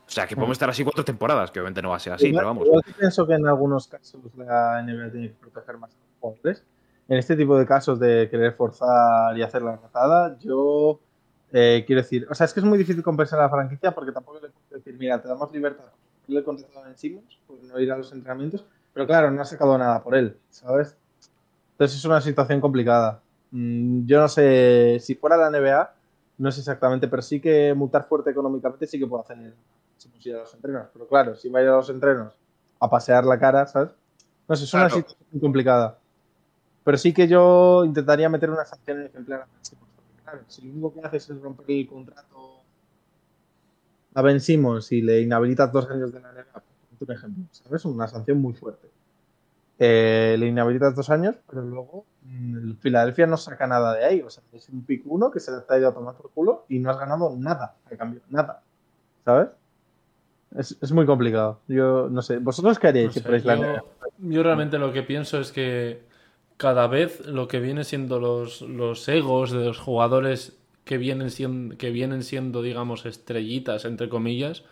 O 0.09 0.11
sea, 0.11 0.25
que 0.25 0.35
podemos 0.35 0.55
estar 0.55 0.67
así 0.67 0.83
cuatro 0.83 1.05
temporadas, 1.05 1.51
que 1.51 1.59
obviamente 1.59 1.83
no 1.83 1.89
va 1.89 1.97
a 1.97 1.99
ser 1.99 2.13
así, 2.13 2.33
pero 2.33 2.47
vamos. 2.47 2.67
que 2.83 2.93
pienso 2.93 3.27
que 3.27 3.35
en 3.35 3.47
algunos 3.47 3.87
casos 3.87 4.19
la 4.35 4.81
NBA 4.81 5.11
tiene 5.11 5.27
que 5.27 5.35
proteger 5.35 5.77
más 5.77 5.91
a 5.91 5.97
los 5.99 6.19
jugadores. 6.19 6.63
En 7.07 7.17
este 7.19 7.35
tipo 7.35 7.55
de 7.55 7.67
casos 7.67 7.99
de 7.99 8.27
querer 8.27 8.53
forzar 8.53 9.37
y 9.37 9.43
hacer 9.43 9.61
la 9.61 9.75
ratada, 9.75 10.35
yo 10.39 10.99
eh, 11.51 11.83
quiero 11.85 12.01
decir, 12.01 12.25
o 12.27 12.33
sea, 12.33 12.45
es 12.45 12.53
que 12.53 12.59
es 12.59 12.65
muy 12.65 12.79
difícil 12.79 13.03
compensar 13.03 13.39
a 13.39 13.43
la 13.43 13.49
franquicia 13.49 13.91
porque 13.91 14.11
tampoco 14.11 14.39
le 14.39 14.49
puedo 14.49 14.77
decir, 14.77 14.95
mira, 14.97 15.21
te 15.21 15.27
damos 15.27 15.51
libertad, 15.51 15.85
le 16.25 16.39
he 16.39 16.43
contratado 16.43 16.85
a 16.85 16.95
Simmons 16.95 17.37
por 17.45 17.63
no 17.63 17.79
ir 17.79 17.91
a 17.91 17.97
los 17.97 18.11
entrenamientos, 18.11 18.65
pero 18.93 19.05
claro, 19.05 19.29
no 19.29 19.41
ha 19.43 19.45
sacado 19.45 19.77
nada 19.77 20.01
por 20.01 20.15
él, 20.15 20.37
¿sabes? 20.49 20.97
Entonces 21.73 21.99
es 21.99 22.05
una 22.05 22.19
situación 22.19 22.61
complicada. 22.61 23.21
Mm, 23.51 24.07
yo 24.07 24.21
no 24.21 24.27
sé, 24.27 24.97
si 24.99 25.13
fuera 25.13 25.37
la 25.37 25.51
NBA, 25.51 25.93
No 26.39 26.51
sé 26.51 26.61
exactamente, 26.61 27.07
pero 27.07 27.21
sí 27.21 27.39
que 27.39 27.75
mutar 27.75 28.07
fuerte 28.07 28.31
económicamente 28.31 28.87
sí 28.87 28.97
que 28.97 29.05
puede 29.05 29.23
hacer 29.23 29.53
si 29.99 30.29
ir 30.29 30.35
a 30.35 30.39
los 30.39 30.53
entrenos. 30.53 30.87
Pero 30.93 31.07
claro, 31.07 31.35
si 31.35 31.49
va 31.49 31.59
a 31.59 31.63
ir 31.63 31.69
a 31.69 31.75
los 31.75 31.89
entrenos 31.89 32.33
a 32.79 32.89
pasear 32.89 33.25
la 33.25 33.37
cara, 33.37 33.67
¿sabes? 33.67 33.91
No 34.47 34.55
sé, 34.55 34.63
es 34.63 34.73
una 34.73 34.83
Claro. 34.87 34.95
situación 34.95 35.27
muy 35.31 35.41
complicada. 35.41 35.97
Pero 36.83 36.97
sí 36.97 37.13
que 37.13 37.27
yo 37.27 37.83
intentaría 37.85 38.29
meter 38.29 38.49
una 38.49 38.65
sanción 38.65 39.03
ejemplar 39.03 39.45
claro, 40.23 40.41
si 40.47 40.61
lo 40.65 40.71
único 40.73 40.93
que 40.93 41.01
haces 41.05 41.29
es 41.29 41.41
romper 41.41 41.65
el 41.69 41.87
contrato 41.87 42.61
a 44.13 44.21
Ben 44.21 44.39
Simmons 44.39 44.91
y 44.91 45.01
le 45.01 45.21
inhabilitas 45.21 45.71
dos 45.71 45.89
años 45.89 46.11
de 46.11 46.19
la 46.19 46.31
NBA, 46.31 46.63
por 46.99 47.11
ejemplo, 47.11 47.43
¿sabes? 47.51 47.85
Una 47.85 48.07
sanción 48.07 48.41
muy 48.41 48.53
fuerte. 48.53 48.89
Eh, 49.77 50.35
le 50.37 50.47
inhabilitas 50.47 50.93
dos 50.95 51.09
años, 51.09 51.35
pero 51.49 51.61
luego 51.61 52.05
mm, 52.23 52.57
el 52.57 52.77
Filadelfia 52.77 53.27
no 53.27 53.37
saca 53.37 53.65
nada 53.67 53.93
de 53.93 54.03
ahí. 54.03 54.21
O 54.21 54.29
sea, 54.29 54.43
es 54.51 54.67
un 54.69 54.83
pick 54.83 55.03
uno 55.05 55.31
que 55.31 55.39
se 55.39 55.51
le 55.51 55.57
ha 55.67 55.77
ido 55.77 55.89
a 55.89 55.93
tomar 55.93 56.15
por 56.15 56.31
culo 56.31 56.65
y 56.67 56.79
no 56.79 56.91
has 56.91 56.99
ganado 56.99 57.33
nada 57.37 57.75
a 57.85 57.95
cambio, 57.95 58.21
nada. 58.29 58.61
¿Sabes? 59.23 59.49
Es, 60.55 60.77
es 60.81 60.91
muy 60.91 61.05
complicado. 61.05 61.59
Yo 61.67 62.07
no 62.09 62.21
sé. 62.21 62.37
¿Vosotros 62.39 62.79
qué 62.79 62.87
haríais 62.87 63.07
No 63.25 63.39
sé, 63.39 63.43
yo, 64.19 64.43
realmente 64.43 64.79
lo 64.79 64.91
que 64.91 65.03
pienso 65.03 65.39
es 65.39 65.51
que 65.51 66.01
cada 66.57 66.87
vez 66.87 67.25
lo 67.25 67.47
que 67.47 67.59
viene 67.59 67.83
siendo 67.83 68.19
los, 68.19 68.61
los 68.61 69.07
egos 69.07 69.51
de 69.51 69.65
los 69.65 69.77
jugadores 69.77 70.57
que 70.85 70.97
vienen 70.97 71.29
siendo, 71.29 71.77
que 71.77 71.91
vienen 71.91 72.23
siendo, 72.23 72.61
digamos, 72.61 73.05
estrellitas, 73.05 73.85
entre 73.85 74.09
comillas, 74.09 74.63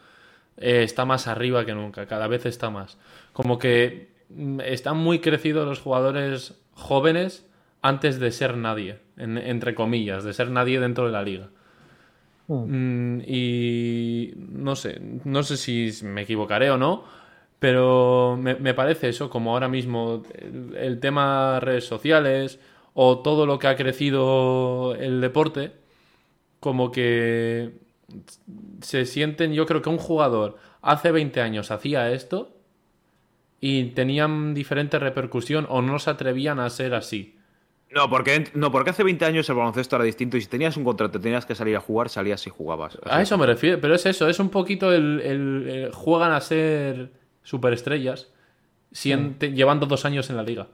eh, 0.58 0.84
está 0.84 1.06
más 1.06 1.28
arriba 1.28 1.66
que 1.66 1.76
nunca, 1.76 2.08
cada 2.08 2.28
vez 2.28 2.46
está 2.46 2.70
más. 2.70 2.98
Como 3.34 3.60
que 3.60 4.10
mm, 4.30 4.62
están 4.62 4.98
muy 4.98 5.20
crecidos 5.20 5.68
los 5.68 5.80
jugadores 5.80 6.56
jóvenes 6.74 7.46
antes 7.82 8.20
de 8.20 8.32
ser 8.32 8.58
nadie, 8.58 9.00
en- 9.18 9.38
entre 9.38 9.76
comillas, 9.76 10.24
de 10.24 10.34
ser 10.34 10.50
nadie 10.50 10.80
dentro 10.80 11.06
de 11.06 11.12
la 11.12 11.24
liga. 11.24 11.50
Hmm. 12.48 13.18
Mm, 13.18 13.24
y 13.28 14.34
no 14.38 14.76
sé, 14.76 15.00
no 15.26 15.44
sé 15.44 15.58
si 15.58 15.92
me 16.04 16.22
equivocaré 16.22 16.70
o 16.72 16.78
no, 16.78 17.04
pero 17.60 18.38
me, 18.40 18.56
me 18.56 18.74
parece 18.74 19.10
eso, 19.10 19.30
como 19.30 19.52
ahora 19.54 19.68
mismo 19.68 20.24
el, 20.36 20.76
el 20.78 21.00
tema 21.00 21.60
redes 21.60 21.86
sociales 21.86 22.60
o 22.94 23.20
todo 23.20 23.46
lo 23.46 23.60
que 23.60 23.68
ha 23.68 23.76
crecido 23.76 24.96
el 24.96 25.22
deporte, 25.22 25.74
como 26.60 26.92
que 26.92 27.74
se 28.82 29.06
sienten, 29.06 29.54
yo 29.54 29.66
creo 29.66 29.82
que 29.82 29.90
un 29.90 29.98
jugador 29.98 30.58
hace 30.82 31.12
20 31.12 31.42
años 31.42 31.72
hacía 31.72 32.12
esto 32.12 32.56
y 33.60 33.86
tenían 33.92 34.54
diferente 34.54 35.00
repercusión 35.00 35.66
o 35.70 35.82
no 35.82 36.00
se 36.00 36.10
atrevían 36.12 36.60
a 36.60 36.70
ser 36.70 36.94
así. 36.94 37.37
No 37.90 38.10
porque, 38.10 38.50
no, 38.54 38.72
porque 38.72 38.90
hace 38.90 39.04
20 39.04 39.24
años 39.26 39.48
el 39.50 39.56
baloncesto 39.56 39.96
era 39.96 40.04
distinto 40.06 40.36
y 40.38 40.42
si 40.42 40.48
tenías 40.48 40.76
un 40.78 40.84
contrato 40.84 41.20
tenías 41.22 41.46
que 41.46 41.56
salir 41.56 41.76
a 41.76 41.80
jugar, 41.80 42.10
salías 42.10 42.46
y 42.46 42.50
jugabas. 42.50 42.98
A 43.06 43.22
eso 43.22 43.38
me 43.38 43.46
refiero, 43.46 43.80
pero 43.80 43.96
es 43.96 44.06
eso, 44.06 44.28
es 44.28 44.40
un 44.40 44.50
poquito 44.50 44.92
el, 44.94 45.22
el- 45.22 45.70
el- 45.70 45.92
juegan 45.94 46.32
a 46.34 46.42
ser 46.42 47.12
superestrellas 47.44 48.28
te- 49.38 49.52
llevando 49.54 49.86
dos 49.86 50.06
años 50.06 50.30
en 50.30 50.36
la 50.38 50.44
liga. 50.44 50.68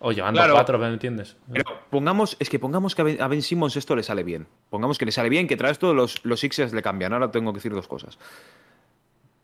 O 0.00 0.12
llevando 0.12 0.38
Claro. 0.38 0.54
cuatro, 0.54 0.78
¿me 0.78 0.86
entiendes? 0.88 1.36
Pero 1.52 1.64
pongamos, 1.90 2.36
es 2.38 2.48
que 2.48 2.58
pongamos 2.60 2.94
que 2.94 3.02
a 3.02 3.04
Ben, 3.04 3.20
a 3.20 3.26
Ben 3.28 3.42
Simmons 3.42 3.76
esto 3.76 3.96
le 3.96 4.02
sale 4.04 4.22
bien. 4.22 4.46
Pongamos 4.70 4.96
que 4.96 5.04
le 5.04 5.10
sale 5.12 5.28
bien, 5.28 5.48
que 5.48 5.56
tras 5.56 5.72
esto 5.72 5.92
los, 5.92 6.24
los 6.24 6.38
Sixers 6.38 6.72
le 6.72 6.82
cambian. 6.82 7.12
Ahora 7.12 7.30
tengo 7.32 7.52
que 7.52 7.56
decir 7.56 7.72
dos 7.72 7.88
cosas. 7.88 8.16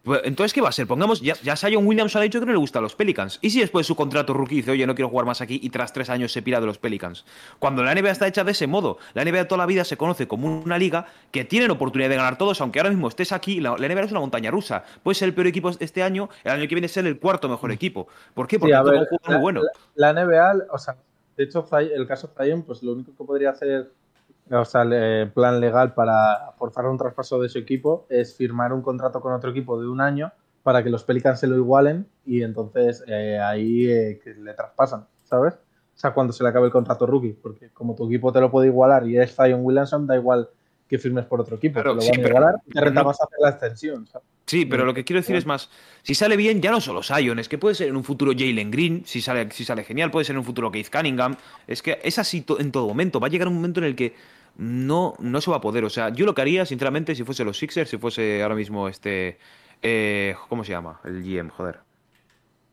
Pues, 0.04 0.20
Entonces, 0.24 0.52
¿qué 0.52 0.60
va 0.60 0.68
a 0.68 0.72
ser? 0.72 0.86
Pongamos, 0.86 1.22
ya, 1.22 1.34
ya 1.42 1.56
Zion 1.56 1.86
Williams 1.86 2.14
ha 2.14 2.20
dicho 2.20 2.38
que 2.38 2.44
no 2.46 2.52
le 2.52 2.58
gusta 2.58 2.78
a 2.78 2.82
los 2.82 2.94
Pelicans. 2.94 3.38
¿Y 3.40 3.48
si 3.50 3.60
después 3.60 3.84
de 3.84 3.88
su 3.88 3.96
contrato 3.96 4.34
rookie 4.34 4.56
dice, 4.56 4.70
oye, 4.70 4.86
no 4.86 4.94
quiero 4.94 5.08
jugar 5.08 5.24
más 5.24 5.40
aquí 5.40 5.58
y 5.62 5.70
tras 5.70 5.94
tres 5.94 6.10
años 6.10 6.30
se 6.30 6.42
pira 6.42 6.60
de 6.60 6.66
los 6.66 6.76
Pelicans? 6.76 7.24
Cuando 7.58 7.82
la 7.82 7.94
NBA 7.94 8.10
está 8.10 8.26
hecha 8.26 8.44
de 8.44 8.52
ese 8.52 8.66
modo, 8.66 8.98
la 9.14 9.24
NBA 9.24 9.48
toda 9.48 9.60
la 9.60 9.66
vida 9.66 9.82
se 9.84 9.96
conoce 9.96 10.28
como 10.28 10.60
una 10.62 10.76
liga 10.76 11.06
que 11.30 11.44
tienen 11.46 11.70
oportunidad 11.70 12.10
de 12.10 12.16
ganar 12.16 12.36
todos, 12.36 12.60
aunque 12.60 12.80
ahora 12.80 12.90
mismo 12.90 13.08
estés 13.08 13.32
aquí, 13.32 13.60
la, 13.60 13.76
la 13.78 13.88
NBA 13.88 14.02
es 14.04 14.10
una 14.10 14.20
montaña 14.20 14.50
rusa. 14.50 14.84
Puede 15.02 15.14
ser 15.14 15.28
el 15.28 15.34
peor 15.34 15.46
equipo 15.46 15.70
este 15.80 16.02
año, 16.02 16.28
el 16.44 16.52
año 16.52 16.68
que 16.68 16.74
viene 16.74 16.88
ser 16.88 17.06
el 17.06 17.18
cuarto 17.18 17.48
mejor 17.48 17.72
equipo. 17.72 18.06
¿Por 18.34 18.46
qué? 18.46 18.56
Sí, 18.56 18.60
Porque 18.60 18.74
ver, 18.74 18.84
un 18.84 19.06
juego 19.06 19.18
muy 19.26 19.40
bueno. 19.40 19.62
la- 19.94 20.12
la 20.12 20.22
NBA, 20.22 20.66
o 20.70 20.78
sea, 20.78 20.96
de 21.36 21.44
hecho, 21.44 21.66
el 21.78 22.06
caso 22.06 22.30
Zion, 22.38 22.62
pues 22.62 22.82
lo 22.82 22.92
único 22.92 23.12
que 23.16 23.24
podría 23.24 23.50
hacer, 23.50 23.90
o 24.50 24.64
sea, 24.64 24.82
el 24.82 24.92
eh, 24.92 25.30
plan 25.32 25.60
legal 25.60 25.94
para 25.94 26.52
forzar 26.58 26.86
un 26.86 26.98
traspaso 26.98 27.40
de 27.40 27.48
su 27.48 27.58
equipo 27.58 28.06
es 28.08 28.36
firmar 28.36 28.72
un 28.72 28.82
contrato 28.82 29.20
con 29.20 29.32
otro 29.32 29.50
equipo 29.50 29.80
de 29.80 29.88
un 29.88 30.00
año 30.00 30.32
para 30.62 30.82
que 30.82 30.90
los 30.90 31.04
Pelicans 31.04 31.40
se 31.40 31.46
lo 31.46 31.56
igualen 31.56 32.06
y 32.24 32.42
entonces 32.42 33.04
eh, 33.06 33.38
ahí 33.38 33.86
eh, 33.86 34.20
le 34.38 34.54
traspasan, 34.54 35.06
¿sabes? 35.22 35.54
O 35.54 35.98
sea, 35.98 36.12
cuando 36.12 36.32
se 36.32 36.42
le 36.42 36.50
acabe 36.50 36.66
el 36.66 36.72
contrato 36.72 37.06
rookie, 37.06 37.34
porque 37.34 37.70
como 37.70 37.94
tu 37.94 38.06
equipo 38.06 38.32
te 38.32 38.40
lo 38.40 38.50
puede 38.50 38.68
igualar 38.68 39.06
y 39.06 39.18
es 39.18 39.34
Zion 39.34 39.60
Williamson, 39.62 40.06
da 40.06 40.16
igual 40.16 40.48
que 40.88 40.98
firmes 40.98 41.24
por 41.26 41.40
otro 41.40 41.56
equipo, 41.56 41.74
Claro, 41.74 41.90
te 41.92 41.96
lo 41.96 42.02
sí, 42.02 42.10
van 42.10 42.18
a 42.18 42.22
pero- 42.22 42.28
igualar 42.36 42.54
y 42.64 42.68
te 42.68 42.72
pero 42.74 42.84
renta 42.86 43.00
no- 43.02 43.06
más 43.08 43.20
hacer 43.20 43.38
la 43.40 43.48
extensión, 43.50 44.06
¿sabes? 44.06 44.26
Sí, 44.46 44.66
pero 44.66 44.84
lo 44.84 44.92
que 44.92 45.04
quiero 45.04 45.20
decir 45.22 45.36
es 45.36 45.46
más, 45.46 45.70
si 46.02 46.14
sale 46.14 46.36
bien, 46.36 46.60
ya 46.60 46.70
no 46.70 46.78
solo 46.80 47.02
Zion, 47.02 47.38
es 47.38 47.48
que 47.48 47.56
puede 47.56 47.74
ser 47.74 47.88
en 47.88 47.96
un 47.96 48.04
futuro 48.04 48.32
Jalen 48.36 48.70
Green, 48.70 49.02
si 49.06 49.22
sale, 49.22 49.50
si 49.50 49.64
sale 49.64 49.84
genial, 49.84 50.10
puede 50.10 50.26
ser 50.26 50.34
en 50.34 50.40
un 50.40 50.44
futuro 50.44 50.70
Keith 50.70 50.90
Cunningham, 50.94 51.34
es 51.66 51.80
que 51.82 51.98
es 52.04 52.18
así 52.18 52.42
to- 52.42 52.60
en 52.60 52.70
todo 52.70 52.86
momento, 52.86 53.18
va 53.20 53.28
a 53.28 53.30
llegar 53.30 53.48
un 53.48 53.54
momento 53.54 53.80
en 53.80 53.86
el 53.86 53.96
que 53.96 54.14
no, 54.58 55.14
no 55.18 55.40
se 55.40 55.50
va 55.50 55.56
a 55.56 55.60
poder, 55.62 55.84
o 55.84 55.90
sea, 55.90 56.10
yo 56.10 56.26
lo 56.26 56.34
que 56.34 56.42
haría, 56.42 56.66
sinceramente, 56.66 57.14
si 57.14 57.24
fuese 57.24 57.42
los 57.42 57.56
Sixers, 57.58 57.88
si 57.88 57.96
fuese 57.96 58.42
ahora 58.42 58.54
mismo 58.54 58.86
este, 58.86 59.38
eh, 59.82 60.34
¿cómo 60.50 60.62
se 60.62 60.72
llama? 60.72 61.00
El 61.04 61.22
GM, 61.24 61.48
joder. 61.48 61.78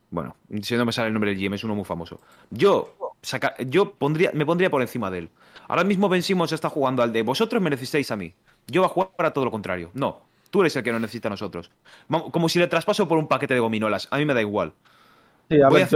Bueno, 0.09 0.35
si 0.61 0.75
no 0.75 0.83
me 0.85 0.91
sale 0.91 1.07
el 1.07 1.13
nombre 1.13 1.31
del 1.33 1.39
GM, 1.39 1.55
es 1.55 1.63
uno 1.63 1.73
muy 1.73 1.85
famoso. 1.85 2.19
Yo, 2.49 3.00
saca- 3.21 3.55
yo 3.59 3.93
pondría, 3.93 4.31
me 4.33 4.45
pondría 4.45 4.69
por 4.69 4.81
encima 4.81 5.11
de 5.11 5.19
él. 5.19 5.29
Ahora 5.67 5.83
mismo 5.83 6.09
Ben 6.09 6.23
Simmons 6.23 6.51
está 6.51 6.69
jugando 6.69 7.03
al 7.03 7.13
de 7.13 7.23
vosotros 7.23 7.61
me 7.61 7.69
necesitáis 7.69 8.11
a 8.11 8.15
mí. 8.15 8.33
Yo 8.67 8.81
voy 8.81 8.89
a 8.89 8.93
jugar 8.93 9.09
para 9.15 9.31
todo 9.31 9.45
lo 9.45 9.51
contrario. 9.51 9.89
No, 9.93 10.21
tú 10.49 10.61
eres 10.61 10.75
el 10.75 10.83
que 10.83 10.91
nos 10.91 11.01
necesita 11.01 11.27
a 11.29 11.31
nosotros. 11.31 11.71
Como 12.31 12.49
si 12.49 12.59
le 12.59 12.67
traspaso 12.67 13.07
por 13.07 13.17
un 13.17 13.27
paquete 13.27 13.53
de 13.53 13.59
gominolas. 13.59 14.07
A 14.11 14.17
mí 14.17 14.25
me 14.25 14.33
da 14.33 14.41
igual. 14.41 14.73
Sí, 15.49 15.61
a 15.61 15.69
ver, 15.69 15.87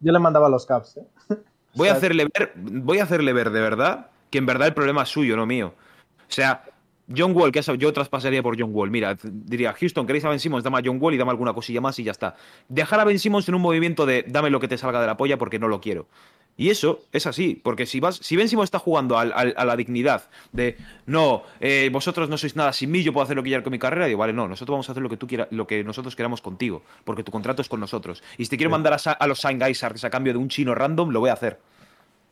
yo, 0.00 0.12
le, 0.12 0.18
mandaba 0.18 0.48
los 0.48 0.66
caps, 0.66 0.98
¿eh? 0.98 1.06
Voy 1.74 1.88
a 1.88 1.92
O 1.92 1.94
sea, 1.94 1.98
hacerle 1.98 2.28
ver, 2.32 2.52
voy 2.54 3.00
a 3.00 3.02
hacerle 3.02 3.32
ver 3.32 3.50
de 3.50 3.60
verdad 3.60 4.06
que 4.30 4.38
en 4.38 4.46
verdad 4.46 4.68
el 4.68 4.74
problema 4.74 5.02
es 5.02 5.08
suyo, 5.10 5.36
no 5.36 5.44
mío. 5.44 5.74
O 6.20 6.32
sea, 6.32 6.64
John 7.14 7.32
Wall, 7.36 7.52
que 7.52 7.60
yo 7.78 7.92
traspasaría 7.92 8.42
por 8.42 8.58
John 8.58 8.70
Wall. 8.72 8.90
Mira, 8.90 9.16
diría, 9.22 9.72
Houston, 9.74 10.06
queréis 10.06 10.24
a 10.24 10.28
Ben 10.30 10.40
Simmons, 10.40 10.64
dame 10.64 10.78
a 10.78 10.82
John 10.84 10.98
Wall 11.00 11.14
y 11.14 11.16
dame 11.16 11.30
alguna 11.30 11.52
cosilla 11.52 11.80
más 11.80 11.98
y 11.98 12.04
ya 12.04 12.12
está. 12.12 12.36
Dejar 12.68 13.00
a 13.00 13.04
Ben 13.04 13.18
Simmons 13.18 13.48
en 13.48 13.54
un 13.54 13.62
movimiento 13.62 14.06
de 14.06 14.24
dame 14.26 14.50
lo 14.50 14.58
que 14.60 14.68
te 14.68 14.78
salga 14.78 15.00
de 15.00 15.06
la 15.06 15.16
polla 15.16 15.36
porque 15.38 15.58
no 15.58 15.68
lo 15.68 15.80
quiero. 15.80 16.06
Y 16.58 16.70
eso 16.70 17.00
es 17.12 17.26
así, 17.26 17.60
porque 17.62 17.84
si 17.84 18.00
vas, 18.00 18.16
si 18.16 18.34
Ben 18.34 18.48
Simmons 18.48 18.68
está 18.68 18.78
jugando 18.78 19.18
al- 19.18 19.30
al- 19.36 19.52
a 19.58 19.64
la 19.66 19.76
dignidad 19.76 20.30
de 20.52 20.78
no, 21.04 21.42
eh, 21.60 21.90
vosotros 21.92 22.30
no 22.30 22.38
sois 22.38 22.56
nada 22.56 22.72
sin 22.72 22.90
mí, 22.90 23.02
yo 23.02 23.12
puedo 23.12 23.24
hacer 23.24 23.36
lo 23.36 23.42
que 23.42 23.50
quiera 23.50 23.62
con 23.62 23.72
mi 23.72 23.78
carrera, 23.78 24.06
digo, 24.06 24.18
vale, 24.20 24.32
no, 24.32 24.48
nosotros 24.48 24.72
vamos 24.72 24.88
a 24.88 24.92
hacer 24.92 25.02
lo 25.02 25.10
que 25.10 25.18
tú 25.18 25.26
quieras, 25.26 25.48
lo 25.50 25.66
que 25.66 25.84
nosotros 25.84 26.16
queramos 26.16 26.40
contigo, 26.40 26.82
porque 27.04 27.22
tu 27.22 27.30
contrato 27.30 27.60
es 27.60 27.68
con 27.68 27.78
nosotros. 27.78 28.22
Y 28.38 28.44
si 28.44 28.50
te 28.50 28.56
quiero 28.56 28.70
mandar 28.70 28.96
a 29.18 29.26
los 29.26 29.38
Sign 29.38 29.58
Guys 29.58 29.84
a 29.84 30.08
cambio 30.10 30.32
de 30.32 30.38
un 30.38 30.48
chino 30.48 30.74
random, 30.74 31.10
lo 31.10 31.20
voy 31.20 31.28
a 31.28 31.34
hacer. 31.34 31.60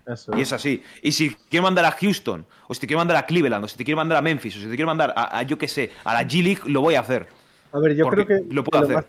Eso. 0.06 0.36
Y 0.36 0.40
es 0.42 0.52
así. 0.52 0.82
Y 1.02 1.12
si 1.12 1.34
quiero 1.50 1.64
mandar 1.64 1.84
a 1.84 1.92
Houston, 1.92 2.44
o 2.68 2.74
si 2.74 2.80
te 2.80 2.86
quiero 2.86 2.98
mandar 2.98 3.16
a 3.16 3.26
Cleveland, 3.26 3.64
o 3.64 3.68
si 3.68 3.76
te 3.76 3.84
quiero 3.84 3.96
mandar 3.96 4.18
a 4.18 4.22
Memphis, 4.22 4.56
o 4.56 4.60
si 4.60 4.66
te 4.66 4.74
quiero 4.76 4.86
mandar 4.86 5.12
a, 5.16 5.38
a, 5.38 5.42
yo 5.42 5.56
qué 5.58 5.68
sé, 5.68 5.90
a 6.04 6.14
la 6.14 6.22
G 6.28 6.42
League, 6.42 6.62
lo 6.66 6.80
voy 6.80 6.94
a 6.94 7.00
hacer. 7.00 7.26
A 7.72 7.78
ver, 7.78 7.94
yo 7.96 8.06
creo 8.08 8.26
que 8.26 8.44
lo 8.50 8.62
puedo 8.64 8.82
hacer. 8.84 8.96
más- 8.96 9.06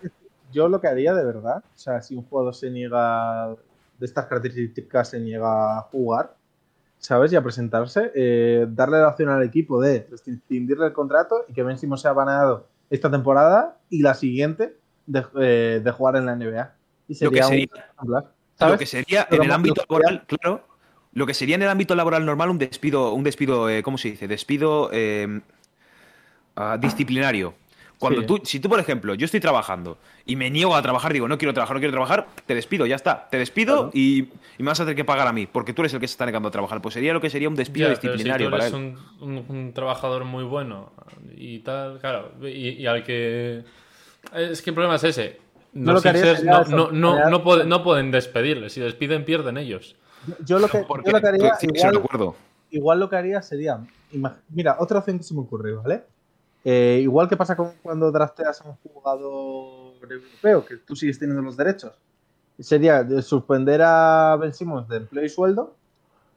yo 0.52 0.70
lo 0.70 0.80
que 0.80 0.88
haría 0.88 1.14
de 1.14 1.26
verdad, 1.26 1.58
o 1.58 1.78
sea, 1.78 2.02
si 2.02 2.16
un 2.16 2.24
jugador 2.24 2.56
se 2.56 2.70
niega 2.72 3.50
de 4.00 4.06
estas 4.06 4.26
características, 4.26 5.10
se 5.10 5.20
niega 5.20 5.78
a 5.80 5.82
jugar, 5.82 6.34
¿sabes? 6.98 7.34
Y 7.34 7.36
a 7.36 7.44
presentarse, 7.44 8.12
eh, 8.16 8.66
darle 8.70 9.00
la 9.00 9.10
opción 9.10 9.30
al 9.30 9.44
equipo 9.44 9.82
de 9.82 10.08
rescindirle 10.10 10.86
el 10.88 10.94
contrato 10.94 11.44
y 11.50 11.54
que 11.54 11.62
Ben 11.62 11.78
Simmons 11.78 12.02
sea 12.02 12.14
baneado 12.14 12.68
esta 12.90 13.12
temporada 13.12 13.78
y 13.90 14.02
la 14.02 14.14
siguiente 14.14 14.78
de, 15.06 15.26
eh, 15.42 15.82
de 15.84 15.92
jugar 15.92 16.16
en 16.16 16.26
la 16.26 16.36
NBA. 16.36 16.74
Y 17.10 17.24
Lo 17.24 17.32
que 17.32 17.44
sería, 17.44 17.68
sería- 17.68 17.68
un 18.02 18.70
Lo 18.72 18.78
que 18.78 18.86
sería 18.86 19.28
en 19.30 19.44
el 19.44 19.52
ámbito 19.52 19.82
laboral, 19.88 20.24
claro. 20.26 20.64
Lo 21.16 21.26
que 21.26 21.34
sería 21.34 21.56
en 21.56 21.64
el 21.64 21.70
ámbito 21.70 21.96
laboral 21.96 22.26
normal 22.26 22.50
un 22.52 22.58
despido, 22.60 23.12
un 23.14 23.24
despido, 23.24 23.70
eh, 23.70 23.82
¿cómo 23.82 23.98
se 23.98 24.12
dice? 24.12 24.28
Despido 24.28 24.90
eh, 24.94 25.40
ah, 26.56 26.78
disciplinario. 26.80 27.54
Cuando 27.98 28.20
Sí. 28.22 28.28
tú, 28.28 28.42
si 28.44 28.60
tú, 28.60 28.68
por 28.68 28.78
ejemplo, 28.82 29.16
yo 29.16 29.24
estoy 29.24 29.40
trabajando 29.40 29.98
y 30.26 30.36
me 30.36 30.50
niego 30.50 30.76
a 30.76 30.82
trabajar, 30.82 31.14
digo, 31.14 31.30
no 31.30 31.38
quiero 31.38 31.54
trabajar, 31.54 31.76
no 31.78 31.80
quiero 31.80 31.94
trabajar, 31.94 32.28
te 32.46 32.54
despido, 32.54 32.86
ya 32.86 32.98
está. 32.98 33.30
Te 33.32 33.38
despido 33.38 33.76
Claro. 33.76 33.92
y, 33.94 34.24
y 34.58 34.64
me 34.64 34.66
vas 34.66 34.80
a 34.82 34.84
tener 34.84 34.98
que 34.98 35.06
pagar 35.06 35.30
a 35.30 35.32
mí, 35.32 35.48
porque 35.48 35.72
tú 35.72 35.82
eres 35.82 35.94
el 35.94 36.02
que 36.02 36.08
se 36.10 36.12
está 36.12 36.26
negando 36.26 36.50
a 36.50 36.52
trabajar. 36.52 36.82
Pues 36.82 36.94
sería 36.94 37.14
lo 37.14 37.22
que 37.22 37.30
sería 37.30 37.48
un 37.48 37.56
despido 37.56 37.88
Ya, 37.88 37.96
pero 37.96 38.02
si 38.02 38.08
disciplinario 38.10 38.48
tú 38.48 38.52
para 38.52 38.64
eres 38.68 38.78
él. 38.78 38.98
un, 39.22 39.30
un- 39.38 39.46
un 39.48 39.74
trabajador 39.74 40.26
muy 40.26 40.44
bueno 40.44 40.92
y 41.38 41.60
tal, 41.60 42.00
claro, 42.00 42.34
y, 42.44 42.72
y 42.72 42.86
al 42.86 43.04
que... 43.06 43.64
Es 44.34 44.62
que 44.62 44.72
el 44.72 44.74
problema 44.74 44.96
es 44.96 45.04
ese. 45.06 45.40
No, 45.72 45.94
lo 45.94 46.02
no, 46.02 46.66
no, 46.70 46.92
no, 46.92 47.30
no 47.30 47.44
pueden, 47.44 47.70
no 47.70 47.82
pueden 47.84 48.12
despedirle. 48.12 48.70
Si 48.70 48.82
despiden, 48.82 49.24
pierden 49.24 49.58
ellos. 49.58 49.96
Yo- 50.46 50.60
lo 50.60 50.68
que, 50.68 50.78
yo 51.06 51.12
lo 51.12 51.22
que 51.22 51.28
haría, 51.28 51.56
sí, 51.56 51.68
igual- 52.72 53.00
lo 53.00 53.10
que 53.10 53.16
haría 53.16 53.42
sería. 53.42 53.80
Mira, 54.50 54.78
otra 54.80 55.00
opción 55.00 55.18
que 55.18 55.24
se 55.24 55.34
me 55.34 55.42
ocurre, 55.42 55.74
¿vale? 55.74 56.04
Eh, 56.64 57.00
igual 57.04 57.30
que 57.30 57.38
pasa 57.38 57.56
con 57.56 57.74
cuando 57.84 58.12
drafteas 58.12 58.62
a 58.62 58.70
un 58.70 58.76
jugador 58.78 59.94
europeo, 60.12 60.66
que 60.66 60.78
tú 60.78 60.96
sigues 60.96 61.20
teniendo 61.20 61.42
los 61.44 61.56
derechos. 61.58 61.94
Sería 62.60 63.04
de 63.04 63.22
suspender 63.22 63.82
a 63.84 64.36
Ben 64.40 64.54
Simmons 64.54 64.88
de 64.88 64.98
empleo 64.98 65.26
y 65.26 65.30
sueldo, 65.30 65.76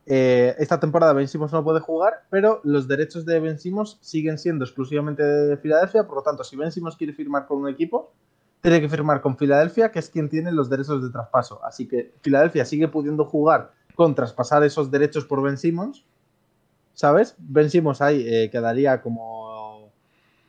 eh, 0.05 0.55
esta 0.59 0.81
temporada 0.81 1.13
Ben 1.13 1.29
Simmons 1.29 1.53
no 1.53 1.63
puede 1.63 1.81
jugar, 1.81 2.25
pero 2.31 2.61
los 2.65 2.89
derechos 2.89 3.25
de 3.25 3.39
Ben 3.41 3.59
Simmons 3.59 3.99
siguen 4.01 4.39
siendo 4.39 4.65
exclusivamente 4.65 5.23
de 5.23 5.57
Filadelfia, 5.59 6.05
por 6.07 6.17
lo 6.17 6.23
tanto, 6.23 6.43
si 6.45 6.57
Ben 6.57 6.73
Simmons 6.73 6.97
quiere 6.97 7.13
firmar 7.13 7.47
con 7.47 7.59
un 7.59 7.69
equipo, 7.69 8.13
tiene 8.61 8.81
que 8.81 8.89
firmar 8.89 9.21
con 9.21 9.37
Filadelfia, 9.37 9.93
que 9.93 9.99
es 10.01 10.11
quien 10.11 10.29
tiene 10.29 10.51
los 10.51 10.69
derechos 10.69 11.03
de 11.03 11.11
traspaso. 11.11 11.65
Así 11.65 11.87
que 11.87 12.13
Filadelfia 12.23 12.65
sigue 12.65 12.89
pudiendo 12.89 13.25
jugar 13.25 13.73
con 13.99 14.15
traspasar 14.15 14.63
esos 14.63 14.93
derechos 14.93 15.25
por 15.25 15.43
Ben 15.43 15.59
Simmons, 15.59 16.05
¿sabes? 16.95 17.35
Ben 17.37 17.69
Simmons 17.69 18.01
ahí 18.01 18.25
eh, 18.29 18.49
quedaría 18.49 19.03
como 19.03 19.91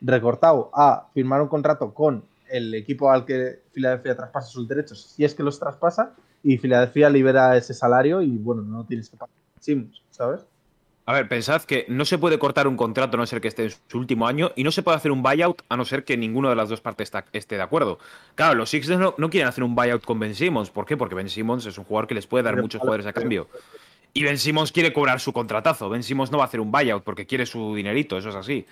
recortado 0.01 0.69
a 0.71 1.09
firmar 1.15 1.41
un 1.41 1.47
contrato 1.47 1.91
con 1.91 2.25
el 2.47 2.75
equipo 2.75 3.09
al 3.09 3.25
que 3.25 3.63
Filadelfia 3.71 4.15
traspasa 4.15 4.49
sus 4.49 4.67
derechos, 4.67 5.01
si 5.15 5.25
es 5.25 5.33
que 5.33 5.41
los 5.41 5.57
traspasa, 5.57 6.13
y 6.43 6.59
Filadelfia 6.59 7.09
libera 7.09 7.57
ese 7.57 7.73
salario 7.73 8.21
y 8.21 8.38
bueno, 8.38 8.62
no 8.62 8.85
tienes 8.85 9.09
que 9.09 9.17
pagar 9.17 9.33
Simmons, 9.59 10.03
¿sabes? 10.12 10.45
A 11.09 11.13
ver, 11.13 11.27
pensad 11.27 11.63
que 11.63 11.85
no 11.87 12.05
se 12.05 12.19
puede 12.19 12.37
cortar 12.37 12.67
un 12.67 12.77
contrato 12.77 13.17
a 13.17 13.19
no 13.19 13.25
ser 13.25 13.41
que 13.41 13.47
esté 13.47 13.63
en 13.63 13.71
su 13.87 13.97
último 13.97 14.27
año 14.27 14.51
y 14.55 14.63
no 14.63 14.69
se 14.69 14.83
puede 14.83 14.95
hacer 14.95 15.11
un 15.11 15.23
buyout 15.23 15.63
a 15.67 15.75
no 15.75 15.83
ser 15.83 16.03
que 16.03 16.15
ninguno 16.17 16.49
de 16.51 16.55
las 16.55 16.69
dos 16.69 16.81
partes 16.81 17.07
está- 17.07 17.25
esté 17.33 17.55
de 17.55 17.63
acuerdo. 17.63 17.97
Claro, 18.35 18.53
los 18.53 18.69
Sixers 18.69 18.99
no, 18.99 19.15
no 19.17 19.27
quieren 19.31 19.47
hacer 19.49 19.63
un 19.63 19.73
buyout 19.73 20.05
con 20.05 20.19
Ben 20.19 20.35
Simmons. 20.35 20.69
¿Por 20.69 20.85
qué? 20.85 20.97
Porque 20.97 21.15
Ben 21.15 21.27
Simmons 21.27 21.65
es 21.65 21.79
un 21.79 21.83
jugador 21.85 22.05
que 22.07 22.13
les 22.13 22.27
puede 22.27 22.43
dar 22.43 22.61
muchos 22.61 22.79
jugadores 22.79 23.07
a 23.07 23.13
cambio. 23.13 23.47
Y 24.13 24.21
Ben 24.21 24.37
Simmons 24.37 24.71
quiere 24.71 24.93
cobrar 24.93 25.19
su 25.19 25.33
contratazo. 25.33 25.89
Ben 25.89 26.03
Simmons 26.03 26.29
no 26.31 26.37
va 26.37 26.43
a 26.43 26.47
hacer 26.47 26.59
un 26.59 26.71
buyout 26.71 27.03
porque 27.03 27.25
quiere 27.25 27.47
su 27.47 27.73
dinerito, 27.73 28.15
eso 28.15 28.29
es 28.29 28.35
así. 28.35 28.67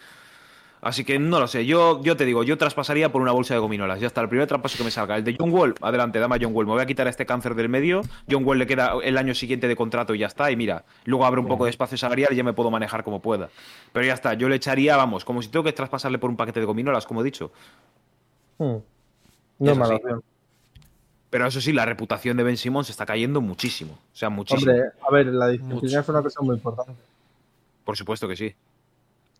Así 0.81 1.03
que 1.03 1.17
no 1.17 1.39
lo 1.39 1.47
sé. 1.47 1.65
Yo, 1.65 2.01
yo 2.03 2.15
te 2.15 2.25
digo, 2.25 2.43
yo 2.43 2.57
traspasaría 2.57 3.11
por 3.11 3.21
una 3.21 3.31
bolsa 3.31 3.53
de 3.53 3.59
gominolas. 3.59 3.99
Ya 3.99 4.07
está, 4.07 4.21
el 4.21 4.29
primer 4.29 4.47
traspaso 4.47 4.77
que 4.77 4.83
me 4.83 4.91
salga. 4.91 5.17
El 5.17 5.23
de 5.23 5.35
John 5.37 5.51
Wall, 5.51 5.73
adelante, 5.81 6.19
dame 6.19 6.35
a 6.35 6.39
John 6.39 6.53
Wall. 6.55 6.67
Me 6.67 6.73
voy 6.73 6.81
a 6.81 6.85
quitar 6.85 7.07
este 7.07 7.25
cáncer 7.25 7.55
del 7.55 7.67
medio. 7.67 8.01
John 8.29 8.45
Wall 8.45 8.59
le 8.59 8.67
queda 8.67 8.93
el 9.03 9.17
año 9.17 9.33
siguiente 9.33 9.67
de 9.67 9.75
contrato 9.75 10.13
y 10.13 10.19
ya 10.19 10.27
está. 10.27 10.51
Y 10.51 10.55
mira, 10.55 10.85
luego 11.05 11.25
abre 11.25 11.41
un 11.41 11.47
poco 11.47 11.65
de 11.65 11.71
espacio 11.71 11.97
salarial 11.97 12.31
y 12.31 12.35
ya 12.35 12.43
me 12.43 12.53
puedo 12.53 12.69
manejar 12.69 13.03
como 13.03 13.21
pueda. 13.21 13.49
Pero 13.91 14.05
ya 14.05 14.13
está, 14.13 14.35
yo 14.35 14.49
le 14.49 14.55
echaría, 14.57 14.95
vamos, 14.95 15.25
como 15.25 15.41
si 15.41 15.49
tengo 15.49 15.63
que 15.63 15.73
traspasarle 15.73 16.19
por 16.19 16.29
un 16.29 16.37
paquete 16.37 16.59
de 16.59 16.65
gominolas, 16.65 17.05
como 17.07 17.21
he 17.21 17.23
dicho. 17.23 17.51
Hmm. 18.59 18.77
No 19.59 19.71
es 19.71 19.77
mala. 19.77 19.99
Pero 21.29 21.47
eso 21.47 21.59
sí, 21.59 21.73
la 21.73 21.85
reputación 21.85 22.37
de 22.37 22.43
Ben 22.43 22.55
Simmons 22.55 22.89
está 22.89 23.05
cayendo 23.05 23.41
muchísimo. 23.41 23.93
O 23.93 24.15
sea, 24.15 24.29
muchísimo. 24.29 24.71
Hombre, 24.71 24.89
a 25.01 25.11
ver, 25.11 25.25
la 25.27 25.47
disciplina 25.49 25.81
Mucho. 25.81 25.99
es 25.99 26.09
una 26.09 26.21
cosa 26.21 26.41
muy 26.41 26.55
importante. 26.55 26.93
Por 27.83 27.97
supuesto 27.97 28.27
que 28.27 28.35
sí. 28.35 28.55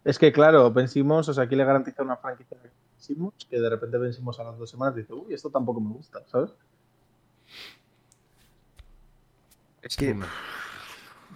Es 0.07 0.17
que, 0.17 0.31
claro, 0.31 0.71
Ben 0.71 0.87
Simmons, 0.87 1.27
o 1.27 1.33
sea, 1.33 1.43
aquí 1.43 1.55
le 1.57 1.65
garantiza 1.65 2.01
una 2.01 2.15
franquicia 2.15 2.57
a 2.57 2.63
Ben 2.63 2.71
Simmons 2.97 3.45
que 3.49 3.59
de 3.59 3.69
repente 3.69 3.97
Ben 3.97 4.13
Simmons 4.13 4.39
a 4.39 4.43
las 4.45 4.57
dos 4.57 4.69
semanas 4.69 4.95
dice, 4.95 5.11
uy, 5.13 5.33
esto 5.33 5.49
tampoco 5.49 5.81
me 5.81 5.91
gusta, 5.91 6.21
¿sabes? 6.27 6.51
Es 9.81 9.95
que. 9.97 10.15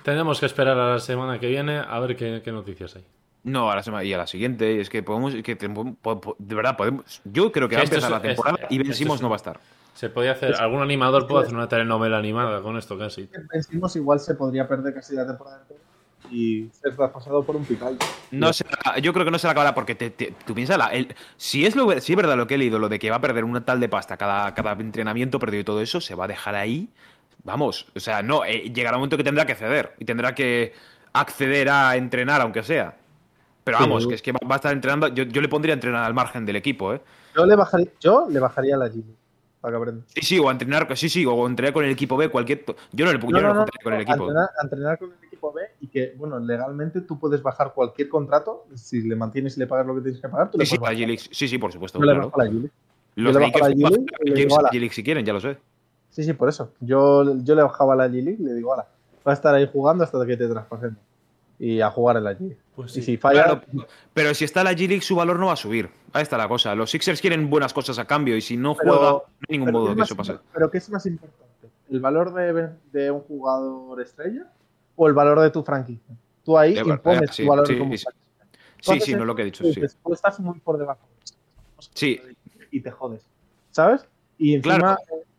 Tenemos 0.03 0.39
que 0.39 0.45
esperar 0.45 0.77
a 0.77 0.93
la 0.93 0.99
semana 0.99 1.39
que 1.39 1.47
viene 1.47 1.77
a 1.79 1.99
ver 1.99 2.15
qué, 2.15 2.41
qué 2.43 2.51
noticias 2.51 2.95
hay. 2.95 3.05
No, 3.43 3.69
a 3.71 3.75
la 3.75 3.83
semana 3.83 4.03
y 4.03 4.13
a 4.13 4.17
la 4.17 4.27
siguiente. 4.27 4.79
Es 4.81 4.89
que 4.89 5.03
podemos. 5.03 5.33
que 5.43 5.55
te- 5.55 5.69
po- 5.69 6.21
po- 6.21 6.35
de 6.39 6.55
verdad, 6.55 6.77
podemos. 6.77 7.21
Yo 7.25 7.51
creo 7.51 7.67
que 7.67 7.71
Que 7.71 7.75
va 7.77 7.81
a 7.81 7.83
esto 7.83 7.95
empezar 7.97 8.11
es- 8.11 8.17
la 8.17 8.21
temporada 8.21 8.57
es- 8.63 8.71
y 8.71 8.77
Ben 8.77 8.87
esto 8.87 8.97
Simmons 8.97 9.17
es- 9.19 9.21
no 9.21 9.29
va 9.29 9.35
a 9.35 9.37
estar. 9.37 9.59
Se 9.95 10.09
podía 10.09 10.31
hacer, 10.31 10.55
algún 10.55 10.81
animador 10.81 11.27
puede 11.27 11.43
hacer 11.43 11.55
una 11.55 11.67
telenovela 11.67 12.17
animada 12.17 12.61
con 12.61 12.77
esto 12.77 12.97
casi. 12.97 13.29
Ben 13.51 13.63
Simmons 13.63 13.95
igual 13.97 14.19
se 14.19 14.35
podría 14.35 14.67
perder 14.67 14.93
casi 14.93 15.13
la 15.15 15.27
temporada 15.27 15.61
entera 15.61 15.79
y 16.29 16.69
ser 16.71 16.95
traspasado 16.95 17.43
por 17.43 17.55
un 17.55 17.65
pical. 17.65 17.97
No 18.31 18.53
se 18.53 18.63
yo 19.01 19.13
creo 19.13 19.25
que 19.25 19.31
no 19.31 19.39
se 19.39 19.47
la 19.47 19.51
acabará 19.51 19.73
porque 19.75 19.95
te, 19.95 20.09
te- 20.09 20.33
tú 20.45 20.53
el- 20.55 21.15
si, 21.37 21.65
es 21.65 21.75
lo, 21.75 21.89
si 21.99 22.13
es 22.13 22.17
verdad 22.17 22.37
lo 22.37 22.47
que 22.47 22.55
he 22.55 22.57
leído, 22.57 22.79
lo 22.79 22.87
de 22.89 22.99
que 22.99 23.09
va 23.09 23.17
a 23.17 23.21
perder 23.21 23.43
una 23.43 23.65
tal 23.65 23.79
de 23.79 23.89
pasta 23.89 24.17
cada, 24.17 24.53
cada 24.53 24.71
entrenamiento 24.73 25.39
perdido 25.39 25.61
y 25.61 25.65
todo 25.65 25.81
eso, 25.81 25.99
se 25.99 26.15
va 26.15 26.25
a 26.25 26.27
dejar 26.27 26.55
ahí. 26.55 26.89
Vamos, 27.43 27.87
o 27.95 27.99
sea, 27.99 28.21
no, 28.21 28.45
eh, 28.45 28.71
llegará 28.73 28.97
un 28.97 29.01
momento 29.01 29.17
que 29.17 29.23
tendrá 29.23 29.45
que 29.45 29.55
ceder 29.55 29.95
y 29.99 30.05
tendrá 30.05 30.35
que 30.35 30.73
acceder 31.13 31.69
a 31.69 31.95
entrenar, 31.95 32.39
aunque 32.41 32.63
sea. 32.63 32.95
Pero 33.63 33.77
Sí. 33.77 33.83
vamos, 33.83 34.07
que 34.07 34.15
es 34.15 34.21
que 34.21 34.31
va, 34.31 34.39
va 34.49 34.55
a 34.55 34.57
estar 34.57 34.71
entrenando. 34.73 35.07
Yo, 35.09 35.23
yo 35.23 35.41
le 35.41 35.49
pondría 35.49 35.73
a 35.73 35.75
entrenar 35.75 36.03
al 36.03 36.13
margen 36.13 36.45
del 36.45 36.55
equipo, 36.55 36.93
¿eh? 36.93 37.01
Yo 37.35 37.45
le 37.45 37.55
bajaría, 37.55 37.87
yo 37.99 38.27
le 38.29 38.39
bajaría 38.39 38.77
la 38.77 38.89
Gini 38.89 39.15
para 39.59 39.77
que. 39.79 39.91
Sí, 40.07 40.21
sí, 40.21 40.39
o 40.39 40.49
a 40.49 40.51
entrenar, 40.51 40.87
sí, 40.97 41.09
sí, 41.09 41.25
o 41.25 41.47
entrenar 41.47 41.73
con 41.73 41.85
el 41.85 41.91
equipo 41.91 42.17
B, 42.17 42.29
cualquier. 42.29 42.63
Yo 42.91 43.05
no 43.05 43.13
le 43.13 43.19
yo 43.19 43.27
No, 43.29 43.65
le 43.65 43.83
con 43.83 43.93
el 43.93 44.01
equipo. 44.01 44.23
entrenar, 44.27 44.49
entrenar 44.61 44.97
con 44.99 45.11
el 45.13 45.23
equipo 45.23 45.53
B 45.53 45.61
que, 45.91 46.13
bueno, 46.17 46.39
legalmente 46.39 47.01
tú 47.01 47.19
puedes 47.19 47.41
bajar 47.43 47.73
cualquier 47.73 48.09
contrato. 48.09 48.65
Si 48.75 49.01
le 49.01 49.15
mantienes 49.15 49.57
y 49.57 49.59
le 49.59 49.67
pagas 49.67 49.85
lo 49.85 49.95
que 49.95 50.01
tienes 50.01 50.21
que 50.21 50.29
pagar, 50.29 50.49
tú 50.49 50.57
le 50.57 50.65
Sí, 50.65 50.71
sí, 50.71 50.77
puedes 50.79 50.89
a 50.89 50.93
bajar. 50.93 51.03
G-League, 51.05 51.21
sí, 51.31 51.47
sí, 51.47 51.57
por 51.57 51.71
supuesto. 51.71 51.99
Yo 51.99 52.05
le 52.05 52.15
la 52.15 52.45
Gini. 52.47 52.69
Los 53.15 53.35
Lakers 53.35 53.61
a 53.63 53.65
"Ala". 54.59 54.69
Si 54.91 55.03
quieren, 55.03 55.25
ya 55.25 55.33
lo 55.33 55.41
sé. 55.41 55.57
Sí, 56.09 56.23
sí, 56.23 56.33
por 56.33 56.49
eso. 56.49 56.71
Yo, 56.79 57.35
yo 57.43 57.55
le 57.55 57.63
bajaba 57.63 57.95
la 57.95 58.07
G-League 58.07 58.37
y 58.39 58.43
le 58.43 58.53
digo, 58.53 58.71
ahora, 58.73 58.87
va 59.27 59.31
a 59.31 59.35
estar 59.35 59.53
ahí 59.53 59.69
jugando 59.71 60.03
hasta 60.03 60.25
que 60.25 60.37
te 60.37 60.47
traspasemos. 60.47 60.97
Y 61.59 61.79
a 61.81 61.91
jugar 61.91 62.17
en 62.17 62.23
la 62.23 62.33
G-League. 62.33 62.57
Pues 62.75 62.91
Y 62.97 63.01
sí. 63.01 63.01
si 63.03 63.17
falla, 63.17 63.43
Claro, 63.43 63.61
pero 64.13 64.33
si 64.33 64.45
está 64.45 64.63
la 64.63 64.71
G-League, 64.73 65.01
su 65.01 65.15
valor 65.15 65.37
no 65.37 65.47
va 65.47 65.53
a 65.53 65.57
subir. 65.57 65.89
Ahí 66.13 66.23
está 66.23 66.37
la 66.37 66.47
cosa. 66.47 66.73
Los 66.73 66.89
Sixers 66.89 67.21
quieren 67.21 67.49
buenas 67.49 67.73
cosas 67.73 67.99
a 67.99 68.05
cambio 68.05 68.35
y 68.35 68.41
si 68.41 68.57
no 68.57 68.75
Pero- 68.75 68.93
juega, 68.97 69.11
no 69.11 69.23
hay 69.49 69.57
ningún 69.57 69.71
modo 69.73 69.89
¿qué 69.89 69.95
de 69.95 70.01
eso 70.03 70.15
pase. 70.15 70.37
Pero 70.53 70.71
¿qué 70.71 70.77
es 70.79 70.89
más 70.89 71.05
importante? 71.05 71.41
¿El 71.89 71.99
valor 71.99 72.33
de, 72.33 72.69
de 72.93 73.11
un 73.11 73.19
jugador 73.21 74.01
estrella 74.01 74.47
o 75.03 75.07
el 75.07 75.13
valor 75.13 75.39
de 75.41 75.49
tu 75.49 75.63
franquicia? 75.63 76.15
Tú 76.43 76.57
ahí 76.57 76.77
impones 76.77 77.31
sí, 77.31 77.43
tu 77.43 77.49
valor 77.49 77.65
sí, 77.67 77.77
como 77.77 77.91
sí. 77.93 77.97
Sí, 77.97 78.05
Entonces, 78.77 79.03
sí, 79.05 79.13
no 79.13 79.21
es 79.21 79.25
lo 79.25 79.35
que 79.35 79.41
he 79.41 79.45
dicho, 79.45 79.63
sí. 79.63 79.69
dices, 79.69 79.97
Tú 80.03 80.13
estás 80.13 80.39
muy 80.39 80.59
por 80.59 80.77
debajo. 80.77 81.07
Sí. 81.95 82.19
Y 82.69 82.81
te 82.81 82.91
jodes. 82.91 83.25
¿Sabes? 83.71 84.05
Y 84.37 84.53
encima, 84.55 84.77
Claro. 84.77 84.97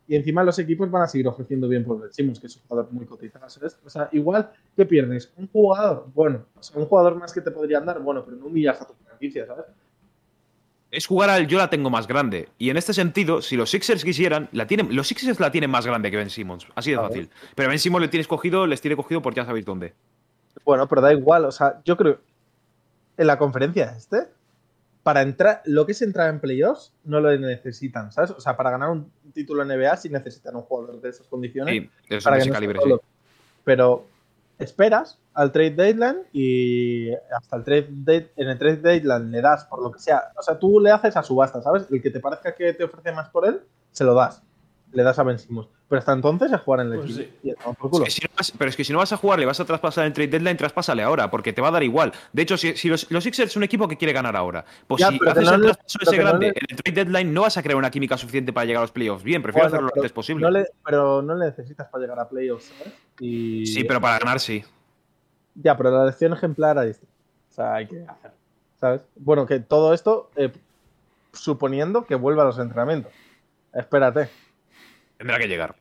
y 0.09 0.17
encima 0.17 0.43
los 0.43 0.59
equipos 0.59 0.91
van 0.91 1.03
a 1.03 1.07
seguir 1.07 1.29
ofreciendo 1.29 1.69
bien 1.69 1.85
por 1.85 2.13
Simmons, 2.13 2.41
que 2.41 2.49
es 2.49 2.57
un 2.57 2.63
jugador 2.67 2.93
muy 2.93 3.07
cotizado. 3.07 3.49
¿sabes? 3.49 3.79
O 3.85 3.91
sea, 3.91 4.09
igual, 4.11 4.51
¿qué 4.75 4.85
pierdes? 4.85 5.33
Un 5.37 5.47
jugador, 5.49 6.09
bueno, 6.13 6.45
o 6.59 6.63
sea, 6.63 6.81
un 6.81 6.87
jugador 6.87 7.15
más 7.17 7.33
que 7.33 7.41
te 7.41 7.53
podrían 7.53 7.87
dar, 7.87 8.01
bueno, 8.01 8.25
pero 8.25 8.37
no 8.39 8.47
humillas 8.47 8.81
a 8.81 8.87
tu 8.87 8.95
franquicia, 8.95 9.47
¿sabes? 9.47 9.67
Es 10.93 11.07
jugar 11.07 11.31
al 11.31 11.49
yo 11.49 11.59
la 11.59 11.71
tengo 11.71 11.91
más 11.91 12.07
grande. 12.07 12.51
Y 12.59 12.71
en 12.71 12.77
este 12.77 12.93
sentido, 12.93 13.41
si 13.41 13.57
los 13.57 13.71
Sixers 13.71 14.05
quisieran, 14.05 14.49
la 14.53 14.67
tienen, 14.67 14.95
los 14.95 15.09
Sixers 15.09 15.41
la 15.41 15.51
tienen 15.51 15.71
más 15.71 15.87
grande 15.87 16.11
que 16.11 16.19
Ben 16.19 16.31
Simmons. 16.31 16.67
Así 16.75 16.91
de 16.91 16.99
fácil. 16.99 17.31
Pero 17.57 17.71
Ben 17.71 17.79
Simmons 17.79 18.03
le 18.03 18.09
tienes 18.09 18.29
cogido, 18.29 18.67
les 18.67 18.81
tiene 18.81 18.95
cogido 18.95 19.23
por 19.23 19.35
ya 19.35 19.47
sabéis 19.47 19.65
dónde. 19.65 19.95
Bueno, 20.65 20.87
pero 20.87 21.01
da 21.01 21.13
igual, 21.13 21.47
o 21.47 21.51
sea, 21.51 21.81
yo 21.85 21.97
creo 21.97 22.21
en 23.17 23.27
la 23.27 23.39
conferencia 23.39 23.95
este, 23.97 24.29
para 25.03 25.23
entrar, 25.23 25.63
lo 25.65 25.87
que 25.87 25.93
es 25.93 26.03
entrar 26.03 26.29
en 26.29 26.41
playoffs, 26.41 26.93
no 27.05 27.21
lo 27.21 27.37
necesitan, 27.39 28.13
¿sabes? 28.13 28.31
O 28.31 28.41
sea, 28.41 28.57
para 28.57 28.71
ganar 28.71 28.91
un 28.91 29.11
título 29.33 29.65
NBA 29.65 29.97
sí 29.97 30.11
necesitan 30.11 30.57
un 30.57 30.63
jugador 30.63 31.01
de 31.01 31.09
esas 31.09 31.27
condiciones. 31.27 31.75
Sí, 31.75 31.91
eso 32.09 32.25
para 32.25 32.37
de 32.37 32.43
que 32.43 32.49
no 32.49 32.55
calibre, 32.55 32.79
sí. 32.85 32.93
Pero 33.65 34.07
esperas 34.63 35.19
al 35.35 35.51
trade 35.53 35.71
deadline 35.73 36.19
y 36.33 37.13
hasta 37.37 37.57
el 37.57 37.65
trade 37.65 37.89
date- 37.91 38.33
en 38.37 38.49
el 38.49 38.59
trade 38.59 38.77
deadline 38.77 39.31
le 39.31 39.41
das 39.41 39.65
por 39.65 39.83
lo 39.83 39.91
que 39.91 39.99
sea. 39.99 40.33
O 40.39 40.43
sea, 40.43 40.59
tú 40.59 40.81
le 40.81 40.91
haces 40.91 41.17
a 41.17 41.23
subasta, 41.23 41.63
¿sabes? 41.63 41.87
El 41.91 42.03
que 42.03 42.11
te 42.11 42.21
parezca 42.21 42.55
que 42.55 42.73
te 42.75 42.85
ofrece 42.85 43.13
más 43.13 43.29
por 43.31 43.47
él, 43.47 43.63
se 43.91 44.05
lo 44.05 44.15
das. 44.15 44.43
Le 44.93 45.03
das 45.03 45.19
a 45.19 45.23
Ben 45.23 45.39
Simmons. 45.39 45.69
Pero 45.89 45.99
hasta 46.01 46.13
entonces 46.13 46.53
es 46.53 46.61
jugar 46.61 46.81
en 46.81 46.93
el 46.93 46.99
Pues 47.01 47.17
equipo. 47.17 47.31
sí. 47.33 47.39
Y 47.49 47.51
a 47.51 47.55
tomar 47.55 47.77
por 47.77 47.91
culo. 47.91 48.05
Es 48.05 48.15
que 48.15 48.21
si 48.21 48.27
no 48.27 48.35
vas- 48.37 48.53
pero 48.59 48.69
es 48.71 48.77
que 48.77 48.85
si 48.85 48.93
no 48.93 48.99
vas 48.99 49.13
a 49.13 49.17
jugar, 49.17 49.39
le 49.39 49.47
vas 49.47 49.59
a 49.59 49.65
traspasar 49.65 50.05
el 50.07 50.13
trade 50.13 50.29
deadline, 50.29 50.57
traspásale 50.57 51.03
ahora, 51.03 51.31
porque 51.31 51.53
te 51.55 51.63
va 51.63 51.69
a 51.69 51.71
dar 51.71 51.83
igual. 51.83 52.13
De 52.33 52.43
hecho, 52.43 52.57
si, 52.59 52.77
si 52.77 52.89
los, 52.89 53.11
los 53.11 53.25
Sixers 53.25 53.51
es 53.51 53.57
un 53.57 53.63
equipo 53.63 53.89
que 53.89 53.97
quiere 53.97 54.13
ganar 54.13 54.37
ahora, 54.37 54.65
pues 54.87 55.01
Ya, 55.01 55.09
si 55.09 55.19
haces 55.27 55.45
no 55.45 55.55
el 55.55 55.63
traspaso 55.63 55.99
ese 56.03 56.17
no 56.19 56.23
grande 56.23 56.47
le- 56.47 56.53
en 56.59 56.65
el 56.69 56.77
trade 56.77 57.05
deadline, 57.05 57.33
no 57.33 57.43
vas 57.43 57.57
a 57.57 57.63
crear 57.63 57.77
una 57.77 57.91
química 57.91 58.17
suficiente 58.19 58.53
para 58.53 58.67
llegar 58.67 58.81
a 58.81 58.85
los 58.85 58.93
playoffs. 58.93 59.23
Bien, 59.25 59.43
prefiero 59.43 59.65
Bueno, 59.69 59.77
hacerlo 59.77 59.91
lo 59.95 60.01
antes 60.03 60.13
posible. 60.13 60.43
No 60.43 60.51
le- 60.51 60.67
pero 60.85 61.23
no 61.23 61.35
le 61.35 61.47
necesitas 61.47 61.89
para 61.89 62.03
llegar 62.03 62.19
a 62.21 62.29
playoffs, 62.29 62.67
¿sabes? 62.79 62.93
Y... 63.21 63.65
Sí, 63.67 63.85
pero 63.85 64.01
para 64.01 64.19
ganar 64.19 64.41
sí. 64.41 64.63
Ya, 65.55 65.77
pero 65.77 65.91
la 65.91 66.05
lección 66.07 66.33
ejemplar 66.35 66.79
ahí 66.79 66.91
está. 66.91 67.07
O 67.51 67.55
sea, 67.55 67.75
hay 67.75 67.87
que 67.87 68.03
hacer. 68.07 68.31
¿Sabes? 68.79 69.03
Bueno, 69.17 69.47
que 69.47 69.61
todo 69.61 69.95
esto 69.95 70.31
eh, 70.37 70.51
suponiendo 71.33 72.05
que 72.05 72.15
vuelva 72.15 72.43
a 72.43 72.47
los 72.47 72.59
entrenamientos. 72.59 73.13
Espérate. 73.73 74.29
Tendrá 75.23 75.39
que 75.39 75.49
llegar. 75.49 75.75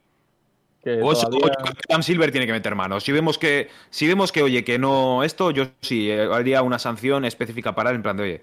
Que 0.83 0.99
O, 1.01 1.13
todavía- 1.13 1.39
o 1.45 1.69
Adam 1.89 2.01
Silver 2.03 2.31
tiene 2.31 2.47
que 2.47 2.53
meter 2.53 2.73
mano. 2.75 2.99
Si 2.99 3.11
vemos 3.11 3.37
que, 3.37 3.69
si 3.89 4.07
vemos 4.07 4.31
que, 4.31 4.41
oye, 4.41 4.63
que 4.63 4.79
no 4.79 5.23
esto, 5.23 5.51
yo 5.51 5.65
sí 5.81 6.09
eh, 6.09 6.27
haría 6.31 6.63
una 6.63 6.79
sanción 6.79 7.25
específica 7.25 7.75
para 7.75 7.91
él, 7.91 7.97
en 7.97 8.01
plan 8.03 8.17
de, 8.17 8.23
oye, 8.23 8.41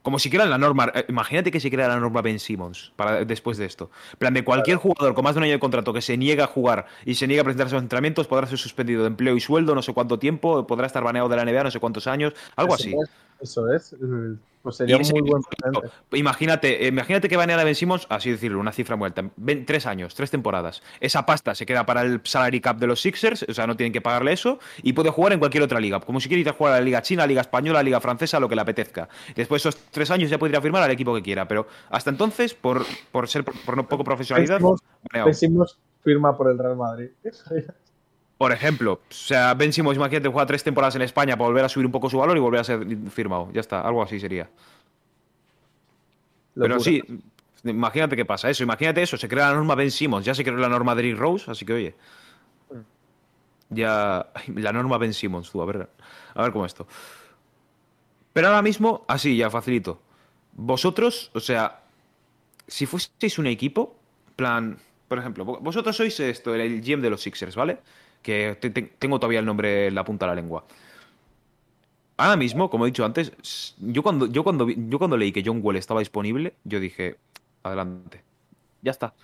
como 0.00 0.18
si 0.18 0.28
crean 0.30 0.48
la 0.50 0.58
norma, 0.58 0.90
eh, 0.94 1.04
imagínate 1.08 1.50
que 1.50 1.60
se 1.60 1.70
crea 1.70 1.88
la 1.88 1.98
norma 1.98 2.20
Ben 2.22 2.38
Simmons 2.38 2.92
para 2.96 3.24
después 3.24 3.56
de 3.58 3.66
esto. 3.66 3.90
En 4.12 4.18
plan 4.18 4.34
de 4.34 4.44
cualquier 4.44 4.76
jugador 4.78 5.14
con 5.14 5.24
más 5.24 5.34
de 5.34 5.38
un 5.38 5.44
año 5.44 5.52
de 5.54 5.58
contrato 5.58 5.92
que 5.92 6.00
se 6.02 6.16
niega 6.16 6.44
a 6.44 6.46
jugar 6.46 6.86
y 7.04 7.14
se 7.16 7.26
niega 7.26 7.40
a 7.42 7.44
presentarse 7.44 7.74
a 7.74 7.76
los 7.76 7.82
entrenamientos 7.84 8.26
podrá 8.26 8.46
ser 8.46 8.58
suspendido 8.58 9.02
de 9.02 9.08
empleo 9.08 9.34
y 9.36 9.40
sueldo 9.40 9.74
no 9.74 9.80
sé 9.82 9.92
cuánto 9.94 10.18
tiempo, 10.18 10.66
podrá 10.66 10.86
estar 10.86 11.02
baneado 11.02 11.28
de 11.28 11.36
la 11.36 11.42
NBA 11.44 11.64
no 11.64 11.70
sé 11.70 11.80
cuántos 11.80 12.06
años, 12.06 12.32
algo 12.56 12.74
así. 12.74 12.94
Es, 13.40 13.50
Eso 13.50 13.72
es. 13.72 13.92
eh, 13.94 14.36
Pues 14.62 14.76
sería 14.76 14.96
un 14.96 15.02
muy 15.12 15.20
buen 15.20 15.42
precedente. 15.42 15.88
Imagínate, 16.12 16.84
eh, 16.84 16.88
imagínate 16.88 17.28
que 17.28 17.36
banean 17.36 17.60
a 17.60 17.64
Ben 17.64 17.74
Simmons, 17.74 18.06
así 18.08 18.30
decirlo, 18.30 18.58
una 18.58 18.72
cifra. 18.72 18.96
Ven- 19.36 19.66
tres 19.66 19.84
años, 19.86 20.14
tres 20.14 20.30
temporadas. 20.30 20.82
Esa 21.00 21.26
pasta 21.26 21.54
se 21.54 21.66
queda 21.66 21.84
para 21.84 22.00
el 22.00 22.20
salary 22.24 22.62
cap 22.62 22.78
de 22.78 22.86
los 22.86 23.00
Sixers, 23.02 23.44
o 23.46 23.52
sea, 23.52 23.66
no 23.66 23.76
tienen 23.76 23.92
que 23.92 24.00
pagarle 24.00 24.32
eso, 24.32 24.58
y 24.82 24.94
puede 24.94 25.10
jugar 25.10 25.34
en 25.34 25.38
cualquier 25.38 25.62
otra 25.64 25.80
liga. 25.80 26.00
Como 26.00 26.18
si 26.18 26.28
quiere 26.28 26.40
ir 26.40 26.48
a 26.48 26.54
jugar 26.54 26.72
a 26.72 26.78
la 26.78 26.82
Liga 26.84 27.02
China, 27.02 27.26
Liga 27.26 27.42
Española, 27.42 27.82
Liga 27.82 28.00
Francesa, 28.00 28.40
lo 28.40 28.48
que 28.48 28.54
le 28.54 28.62
apetezca. 28.62 29.08
Después 29.36 29.62
de 29.62 29.68
esos 29.68 29.80
tres 29.90 30.10
años 30.10 30.30
ya 30.30 30.38
podría 30.38 30.62
firmar 30.62 30.82
al 30.82 30.90
equipo 30.90 31.14
que 31.14 31.22
quiera, 31.22 31.46
pero 31.46 31.66
hasta 31.90 32.08
entonces, 32.08 32.54
por, 32.54 32.86
por 33.12 33.28
ser 33.28 33.44
por 33.44 33.76
no 33.76 33.86
poco 33.86 34.02
profesionalidad, 34.04 34.60
Ben 34.60 34.62
Simmons- 34.62 34.80
baneado. 35.10 35.26
Ben 35.26 35.34
Simmons 35.34 35.78
firma 36.02 36.34
por 36.36 36.50
el 36.50 36.58
Real 36.58 36.76
Madrid. 36.76 37.08
Por 38.38 38.50
ejemplo, 38.52 38.94
o 39.08 39.12
sea, 39.14 39.54
Ben 39.54 39.72
Simmons, 39.72 39.96
imagínate, 39.96 40.28
juega 40.28 40.44
tres 40.46 40.64
temporadas 40.64 40.96
en 40.96 41.02
España 41.02 41.36
para 41.36 41.48
volver 41.48 41.64
a 41.64 41.68
subir 41.68 41.86
un 41.86 41.92
poco 41.92 42.10
su 42.10 42.18
valor 42.18 42.36
y 42.36 42.40
volver 42.40 42.60
a 42.60 42.64
ser 42.64 42.84
firmado. 43.10 43.48
Ya 43.52 43.60
está, 43.60 43.80
algo 43.80 44.02
así 44.02 44.18
sería. 44.18 44.48
Pero 46.54 46.78
sí, 46.80 47.02
imagínate 47.64 48.16
qué 48.16 48.24
pasa 48.24 48.50
eso. 48.50 48.62
Imagínate 48.62 49.02
eso, 49.02 49.16
se 49.16 49.28
crea 49.28 49.48
la 49.48 49.54
norma 49.54 49.74
Ben 49.74 49.90
Simmons, 49.90 50.24
ya 50.24 50.34
se 50.34 50.42
creó 50.44 50.56
la 50.56 50.68
norma 50.68 50.94
Derrick 50.94 51.16
Rose, 51.18 51.50
así 51.50 51.64
que 51.64 51.72
oye. 51.72 51.94
Ya. 53.70 54.26
La 54.54 54.72
norma 54.72 54.98
Ben 54.98 55.14
Simmons, 55.14 55.50
tú, 55.50 55.62
a 55.62 55.66
ver. 55.66 55.88
A 56.34 56.42
ver 56.42 56.52
cómo 56.52 56.66
esto. 56.66 56.86
Pero 58.32 58.48
ahora 58.48 58.62
mismo, 58.62 59.04
así, 59.08 59.36
ya 59.36 59.48
facilito. 59.50 60.00
Vosotros, 60.52 61.30
o 61.34 61.40
sea, 61.40 61.80
si 62.66 62.86
fueseis 62.86 63.38
un 63.38 63.46
equipo, 63.46 63.96
plan, 64.36 64.76
por 65.08 65.18
ejemplo, 65.18 65.44
vo- 65.44 65.58
vosotros 65.60 65.96
sois 65.96 66.18
esto, 66.20 66.54
el 66.54 66.80
GM 66.82 67.00
de 67.02 67.10
los 67.10 67.22
Sixers, 67.22 67.56
¿vale? 67.56 67.78
Que 68.24 68.56
te- 68.60 68.70
te- 68.70 68.82
tengo 68.82 69.20
todavía 69.20 69.38
el 69.38 69.46
nombre 69.46 69.86
en 69.86 69.94
la 69.94 70.04
punta 70.04 70.26
de 70.26 70.30
la 70.30 70.34
lengua. 70.34 70.64
Ahora 72.16 72.36
mismo, 72.36 72.70
como 72.70 72.84
he 72.86 72.88
dicho 72.88 73.04
antes, 73.04 73.76
yo 73.78 74.02
cuando, 74.02 74.26
yo 74.26 74.42
cuando, 74.42 74.68
yo 74.68 74.98
cuando 74.98 75.16
leí 75.16 75.30
que 75.30 75.42
John 75.44 75.60
Wall 75.62 75.76
estaba 75.76 76.00
disponible, 76.00 76.54
yo 76.64 76.80
dije, 76.80 77.18
adelante. 77.62 78.22
Ya 78.82 78.90
está. 78.92 79.14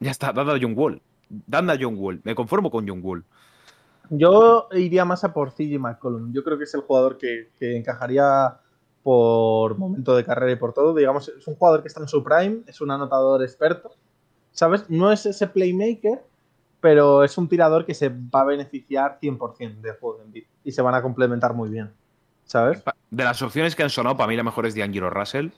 Ya 0.00 0.10
está, 0.10 0.32
dad 0.32 0.50
a 0.50 0.58
John 0.60 0.74
Wall. 0.76 1.00
Dad 1.28 1.70
a 1.70 1.76
John 1.80 1.96
Wall. 1.98 2.20
Me 2.24 2.34
conformo 2.34 2.70
con 2.70 2.88
John 2.88 3.00
Wall. 3.02 3.24
Yo 4.10 4.68
iría 4.72 5.04
más 5.04 5.24
a 5.24 5.32
por 5.32 5.52
CJ 5.52 5.78
McCollum. 5.78 6.32
Yo 6.32 6.44
creo 6.44 6.56
que 6.56 6.64
es 6.64 6.74
el 6.74 6.82
jugador 6.82 7.18
que, 7.18 7.50
que 7.58 7.76
encajaría 7.76 8.58
por 9.02 9.76
momento 9.76 10.16
de 10.16 10.24
carrera 10.24 10.52
y 10.52 10.56
por 10.56 10.72
todo. 10.72 10.94
Digamos, 10.94 11.28
es 11.28 11.46
un 11.48 11.56
jugador 11.56 11.82
que 11.82 11.88
está 11.88 12.00
en 12.00 12.08
su 12.08 12.22
prime, 12.22 12.60
es 12.66 12.80
un 12.80 12.90
anotador 12.92 13.42
experto. 13.42 13.90
¿Sabes? 14.52 14.88
No 14.88 15.10
es 15.12 15.26
ese 15.26 15.48
playmaker, 15.48 16.22
pero 16.80 17.24
es 17.24 17.36
un 17.38 17.48
tirador 17.48 17.84
que 17.84 17.94
se 17.94 18.08
va 18.08 18.40
a 18.40 18.44
beneficiar 18.44 19.18
100% 19.20 19.80
del 19.80 19.96
juego 19.96 20.18
de 20.18 20.24
Embiid. 20.24 20.44
Y 20.64 20.72
se 20.72 20.82
van 20.82 20.94
a 20.94 21.02
complementar 21.02 21.54
muy 21.54 21.68
bien. 21.68 21.92
¿Sabes? 22.44 22.82
De 23.10 23.24
las 23.24 23.42
opciones 23.42 23.74
que 23.74 23.82
han 23.82 23.90
sonado, 23.90 24.16
para 24.16 24.28
mí 24.28 24.36
la 24.36 24.44
mejor 24.44 24.66
es 24.66 24.76
D'Angelo 24.76 25.10
Russell. 25.10 25.48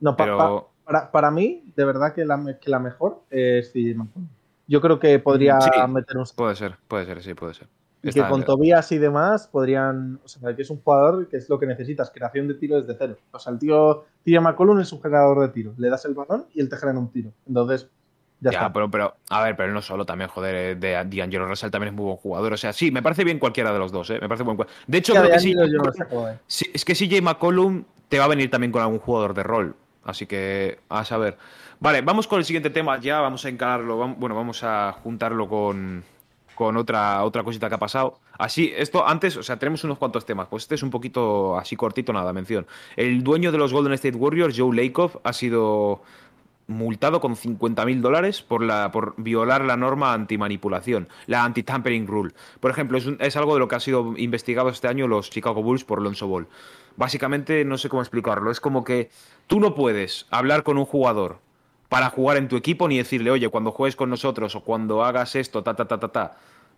No, 0.00 0.16
pa- 0.16 0.24
Pero. 0.24 0.38
pa- 0.38 0.64
para, 0.84 1.10
para 1.10 1.30
mí, 1.30 1.70
de 1.76 1.84
verdad 1.84 2.14
que 2.14 2.24
la, 2.24 2.58
que 2.58 2.70
la 2.70 2.78
mejor 2.78 3.22
es 3.28 3.70
CJ 3.72 3.94
McCollum. 3.96 4.28
Yo 4.66 4.80
creo 4.80 4.98
que 4.98 5.18
podría 5.18 5.60
Sí. 5.60 5.70
meter 5.88 6.16
un 6.16 6.24
Puede 6.34 6.56
ser, 6.56 6.76
puede 6.88 7.04
ser, 7.04 7.22
sí, 7.22 7.34
puede 7.34 7.52
ser. 7.54 7.68
Y 8.02 8.10
que 8.12 8.22
con 8.26 8.44
Tobías 8.44 8.90
y 8.92 8.98
demás 8.98 9.48
podrían. 9.48 10.20
O 10.24 10.28
sea, 10.28 10.54
que 10.54 10.62
es 10.62 10.70
un 10.70 10.80
jugador 10.80 11.26
que 11.28 11.36
es 11.36 11.48
lo 11.50 11.58
que 11.58 11.66
necesitas, 11.66 12.10
creación 12.10 12.46
de 12.48 12.54
tiro 12.54 12.80
desde 12.80 12.96
cero. 12.98 13.16
O 13.32 13.38
sea, 13.38 13.52
el 13.52 13.58
tío, 13.58 14.04
tío 14.22 14.40
McCollum 14.40 14.78
es 14.80 14.90
un 14.92 15.02
generador 15.02 15.40
de 15.40 15.48
tiro. 15.48 15.74
Le 15.76 15.90
das 15.90 16.04
el 16.06 16.14
balón 16.14 16.46
y 16.54 16.60
él 16.60 16.68
te 16.70 16.76
genera 16.76 16.98
un 16.98 17.10
tiro. 17.10 17.32
Entonces, 17.46 17.90
ya, 18.40 18.50
Ya, 18.50 18.58
está. 18.58 18.72
pero, 18.72 18.90
pero, 18.90 19.16
a 19.30 19.42
ver, 19.42 19.56
pero 19.56 19.72
no 19.72 19.82
solo 19.82 20.04
también, 20.06 20.30
joder, 20.30 20.54
eh, 20.54 20.74
de 20.76 20.92
D'Angelo 20.92 21.46
Russell 21.46 21.70
también 21.70 21.92
es 21.92 21.96
muy 21.96 22.04
buen 22.06 22.16
jugador. 22.16 22.52
O 22.52 22.56
sea, 22.56 22.72
sí, 22.72 22.90
me 22.90 23.02
parece 23.02 23.24
bien 23.24 23.38
cualquiera 23.38 23.72
de 23.72 23.78
los 23.78 23.90
dos, 23.92 24.10
¿eh? 24.10 24.18
Me 24.20 24.28
parece 24.28 24.44
buen 24.44 24.58
De 24.86 24.98
hecho, 24.98 25.12
creo 25.12 25.24
de 25.24 25.32
que 25.32 25.40
sí. 25.40 25.54
Saco, 25.96 26.28
eh. 26.28 26.38
Sí, 26.46 26.70
es 26.72 26.84
que 26.84 26.94
CJ 26.94 27.22
McCollum 27.22 27.84
te 28.08 28.18
va 28.18 28.26
a 28.26 28.28
venir 28.28 28.50
también 28.50 28.72
con 28.72 28.82
algún 28.82 28.98
jugador 28.98 29.34
de 29.34 29.42
rol. 29.42 29.76
Así 30.04 30.26
que, 30.26 30.78
a 30.88 31.04
saber. 31.04 31.36
Vale, 31.80 32.00
vamos 32.02 32.26
con 32.26 32.38
el 32.38 32.44
siguiente 32.44 32.70
tema 32.70 32.98
ya. 32.98 33.20
Vamos 33.20 33.44
a 33.44 33.48
encararlo. 33.48 33.96
Bueno, 34.16 34.34
vamos 34.34 34.62
a 34.64 34.92
juntarlo 35.02 35.48
con, 35.48 36.04
con 36.54 36.76
otra, 36.76 37.24
otra 37.24 37.42
cosita 37.44 37.68
que 37.68 37.74
ha 37.74 37.78
pasado. 37.78 38.18
Así, 38.38 38.72
esto 38.76 39.06
antes, 39.06 39.36
o 39.36 39.42
sea, 39.42 39.58
tenemos 39.58 39.84
unos 39.84 39.98
cuantos 39.98 40.24
temas. 40.24 40.46
Pues 40.48 40.62
este 40.62 40.76
es 40.76 40.82
un 40.82 40.90
poquito 40.90 41.58
así 41.58 41.76
cortito, 41.76 42.12
nada, 42.12 42.32
mención. 42.32 42.66
El 42.96 43.22
dueño 43.22 43.52
de 43.52 43.58
los 43.58 43.72
Golden 43.72 43.92
State 43.94 44.16
Warriors, 44.16 44.54
Joe 44.58 44.74
Lacob, 44.74 45.20
ha 45.24 45.32
sido 45.32 46.02
multado 46.68 47.20
con 47.20 47.34
50.000 47.34 48.00
dólares 48.00 48.42
por, 48.42 48.62
la, 48.62 48.92
por 48.92 49.14
violar 49.16 49.64
la 49.64 49.76
norma 49.76 50.12
antimanipulación, 50.12 51.08
la 51.26 51.42
anti-tampering 51.44 52.06
rule. 52.06 52.34
Por 52.60 52.70
ejemplo, 52.70 52.98
es, 52.98 53.06
un- 53.06 53.16
es 53.20 53.36
algo 53.36 53.54
de 53.54 53.60
lo 53.60 53.66
que 53.68 53.74
ha 53.74 53.80
sido 53.80 54.14
investigado 54.16 54.68
este 54.68 54.86
año 54.86 55.08
los 55.08 55.30
Chicago 55.30 55.62
Bulls 55.62 55.84
por 55.84 56.00
Lonzo 56.00 56.28
Ball. 56.28 56.46
Básicamente, 56.96 57.64
no 57.64 57.78
sé 57.78 57.88
cómo 57.88 58.02
explicarlo, 58.02 58.50
es 58.50 58.60
como 58.60 58.84
que 58.84 59.10
tú 59.46 59.60
no 59.60 59.74
puedes 59.74 60.26
hablar 60.30 60.62
con 60.62 60.78
un 60.78 60.84
jugador 60.84 61.38
para 61.88 62.10
jugar 62.10 62.36
en 62.36 62.48
tu 62.48 62.56
equipo 62.56 62.86
ni 62.86 62.98
decirle, 62.98 63.30
oye, 63.30 63.48
cuando 63.48 63.70
juegues 63.72 63.96
con 63.96 64.10
nosotros 64.10 64.54
o 64.54 64.60
cuando 64.62 65.04
hagas 65.04 65.36
esto, 65.36 65.62
ta, 65.62 65.74
ta, 65.74 65.86
ta, 65.86 65.98
ta, 65.98 66.08
ta. 66.08 66.36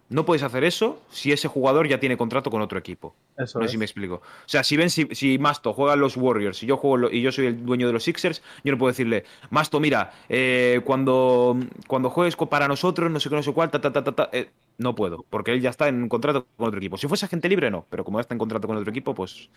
No 0.09 0.25
puedes 0.25 0.43
hacer 0.43 0.65
eso 0.65 1.01
si 1.11 1.33
ese 1.33 1.49
jugador 1.49 1.89
ya 1.89 1.99
tiene 2.01 2.17
contrato 2.17 2.51
con 2.51 2.63
otro 2.63 2.79
equipo. 2.79 3.15
Eso 3.45 3.59
No 3.59 3.65
sé 3.65 3.67
es. 3.67 3.71
si 3.73 3.79
me 3.79 3.85
explico. 3.85 4.15
O 4.17 4.23
sea, 4.47 4.63
si 4.65 4.77
ven 4.77 4.91
si, 4.91 5.07
si 5.13 5.39
Masto 5.39 5.73
juega 5.73 5.97
los 5.97 6.17
Warriors 6.17 6.63
y 6.63 6.67
yo 6.67 6.77
juego 6.77 6.97
lo- 6.97 7.11
y 7.11 7.23
yo 7.23 7.33
soy 7.33 7.47
el 7.47 7.65
dueño 7.65 7.87
de 7.87 7.93
los 7.93 8.05
Sixers, 8.05 8.43
yo 8.65 8.73
no 8.73 8.79
puedo 8.79 8.91
decirle, 8.93 9.25
Masto, 9.51 9.81
mira, 9.81 10.13
eh, 10.29 10.81
cuando, 10.85 11.57
cuando 11.87 12.11
juegues 12.11 12.37
para 12.37 12.69
nosotros, 12.69 13.11
no 13.11 13.21
sé 13.21 13.29
qué, 13.29 13.37
no 13.37 13.43
sé 13.43 13.53
cuál, 13.53 13.71
ta, 13.71 13.81
ta, 13.81 13.93
ta, 13.93 14.03
ta, 14.05 14.13
ta", 14.13 14.29
eh, 14.33 14.51
no 14.79 14.95
puedo, 14.95 15.25
porque 15.29 15.53
él 15.53 15.61
ya 15.61 15.71
está 15.71 15.89
en 15.89 16.03
un 16.03 16.09
contrato 16.09 16.47
con 16.57 16.69
otro 16.69 16.79
equipo. 16.79 16.97
Si 16.97 17.07
fuese 17.07 17.27
agente 17.27 17.49
libre, 17.49 17.71
no, 17.71 17.85
pero 17.91 18.03
como 18.05 18.19
ya 18.19 18.23
está 18.23 18.35
en 18.35 18.39
contrato 18.39 18.67
con 18.67 18.77
otro 18.79 18.91
equipo, 18.91 19.15
pues, 19.15 19.51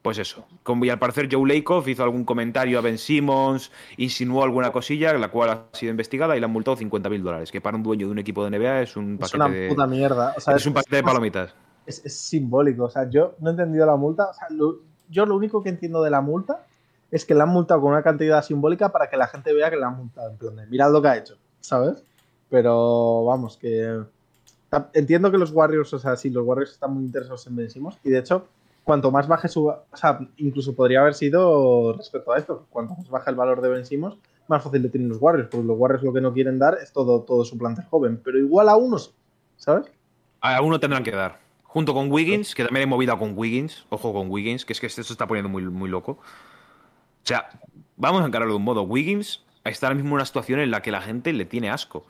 pues 0.00 0.16
eso. 0.16 0.46
Como, 0.62 0.86
y 0.86 0.90
al 0.90 0.98
parecer 0.98 1.28
Joe 1.30 1.46
Lakoff 1.54 1.86
hizo 1.88 2.02
algún 2.02 2.24
comentario 2.24 2.78
a 2.78 2.80
Ben 2.80 2.96
Simmons, 2.96 3.70
insinuó 3.98 4.42
alguna 4.42 4.72
cosilla, 4.72 5.12
la 5.12 5.28
cual 5.28 5.50
ha 5.50 5.64
sido 5.76 5.90
investigada 5.90 6.34
y 6.34 6.40
le 6.40 6.46
han 6.46 6.52
multado 6.52 6.78
50.000 6.78 7.22
dólares, 7.22 7.52
que 7.52 7.60
para 7.60 7.76
un 7.76 7.82
dueño 7.82 8.06
de 8.06 8.12
un 8.12 8.18
equipo 8.18 8.42
de 8.42 8.56
NBA 8.58 8.80
es 8.82 8.96
un 8.96 9.14
Es 9.14 9.18
paquete 9.20 9.36
una 9.36 9.48
de, 9.50 9.68
puta 9.68 9.86
mierda. 9.86 10.34
O 10.36 10.40
sea, 10.40 10.56
es 10.56 10.64
un 10.64 10.72
paquete 10.72 10.96
de 10.96 11.02
palomitas. 11.02 11.54
Es, 11.90 12.04
es 12.04 12.16
simbólico. 12.16 12.84
O 12.84 12.90
sea, 12.90 13.08
yo 13.08 13.34
no 13.40 13.50
he 13.50 13.52
entendido 13.52 13.84
la 13.84 13.96
multa. 13.96 14.30
Yo 15.08 15.26
lo 15.26 15.36
único 15.36 15.62
que 15.62 15.68
entiendo 15.68 16.02
de 16.02 16.10
la 16.10 16.20
multa 16.20 16.64
es 17.10 17.24
que 17.24 17.34
la 17.34 17.44
han 17.44 17.50
multado 17.50 17.80
con 17.80 17.92
una 17.92 18.02
cantidad 18.02 18.42
simbólica 18.42 18.90
para 18.90 19.10
que 19.10 19.16
la 19.16 19.26
gente 19.26 19.52
vea 19.52 19.70
que 19.70 19.76
la 19.76 19.88
han 19.88 19.96
multado. 19.96 20.30
En 20.30 20.36
plan 20.36 20.56
de, 20.56 20.66
mirad 20.66 20.92
lo 20.92 21.02
que 21.02 21.08
ha 21.08 21.16
hecho, 21.16 21.36
¿sabes? 21.60 22.02
Pero 22.48 23.24
vamos, 23.24 23.56
que. 23.56 24.02
Entiendo 24.92 25.32
que 25.32 25.38
los 25.38 25.50
Warriors, 25.50 25.92
o 25.92 25.98
sea, 25.98 26.16
sí, 26.16 26.30
los 26.30 26.46
Warriors 26.46 26.72
están 26.72 26.94
muy 26.94 27.04
interesados 27.04 27.44
en 27.48 27.56
Ben 27.56 27.70
Simmons, 27.70 27.98
Y 28.04 28.10
de 28.10 28.18
hecho, 28.18 28.46
cuanto 28.84 29.10
más 29.10 29.26
baje 29.26 29.48
su. 29.48 29.66
O 29.66 29.84
sea, 29.94 30.20
incluso 30.36 30.74
podría 30.74 31.00
haber 31.00 31.14
sido 31.14 31.92
respecto 31.94 32.32
a 32.32 32.38
esto. 32.38 32.66
Cuanto 32.70 32.94
más 32.94 33.08
baja 33.08 33.30
el 33.30 33.36
valor 33.36 33.60
de 33.60 33.68
Ben 33.68 33.84
Simmons, 33.84 34.16
más 34.46 34.62
fácil 34.62 34.82
le 34.82 34.88
tienen 34.88 35.08
los 35.08 35.20
Warriors. 35.20 35.48
Porque 35.48 35.66
los 35.66 35.78
Warriors 35.78 36.04
lo 36.04 36.12
que 36.12 36.20
no 36.20 36.32
quieren 36.32 36.58
dar 36.58 36.78
es 36.80 36.92
todo, 36.92 37.22
todo 37.22 37.44
su 37.44 37.58
plantel 37.58 37.84
joven. 37.86 38.20
Pero 38.22 38.38
igual 38.38 38.68
a 38.68 38.76
unos, 38.76 39.12
¿sabes? 39.56 39.86
A 40.40 40.62
uno 40.62 40.78
tendrán 40.78 41.02
que 41.02 41.10
dar. 41.10 41.49
Junto 41.72 41.94
con 41.94 42.10
Wiggins, 42.10 42.54
que 42.56 42.64
también 42.64 42.82
he 42.82 42.86
movida 42.86 43.16
con 43.16 43.32
Wiggins. 43.36 43.86
Ojo 43.90 44.12
con 44.12 44.28
Wiggins, 44.28 44.64
que 44.64 44.72
es 44.72 44.80
que 44.80 44.86
esto 44.86 45.04
se 45.04 45.12
está 45.12 45.28
poniendo 45.28 45.48
muy, 45.48 45.62
muy 45.62 45.88
loco. 45.88 46.12
O 46.12 47.24
sea, 47.24 47.48
vamos 47.96 48.22
a 48.22 48.26
encararlo 48.26 48.54
de 48.54 48.56
un 48.58 48.64
modo. 48.64 48.82
Wiggins 48.82 49.44
está 49.62 49.86
ahora 49.86 49.94
mismo 49.94 50.08
en 50.10 50.14
una 50.14 50.24
situación 50.24 50.58
en 50.58 50.72
la 50.72 50.82
que 50.82 50.90
la 50.90 51.00
gente 51.00 51.32
le 51.32 51.44
tiene 51.44 51.70
asco. 51.70 52.04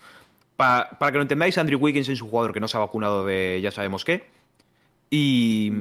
Pa- 0.57 0.88
para 0.99 1.12
que 1.12 1.18
lo 1.18 1.23
entendáis, 1.23 1.59
Andrew 1.59 1.79
Wiggins 1.79 2.09
es 2.09 2.23
un 2.23 2.31
jugador 2.31 2.55
que 2.55 2.61
no 2.61 2.68
se 2.68 2.77
ha 2.79 2.81
vacunado 2.81 3.27
de 3.27 3.61
ya 3.62 3.70
sabemos 3.70 4.05
qué. 4.05 4.31
Y. 5.11 5.73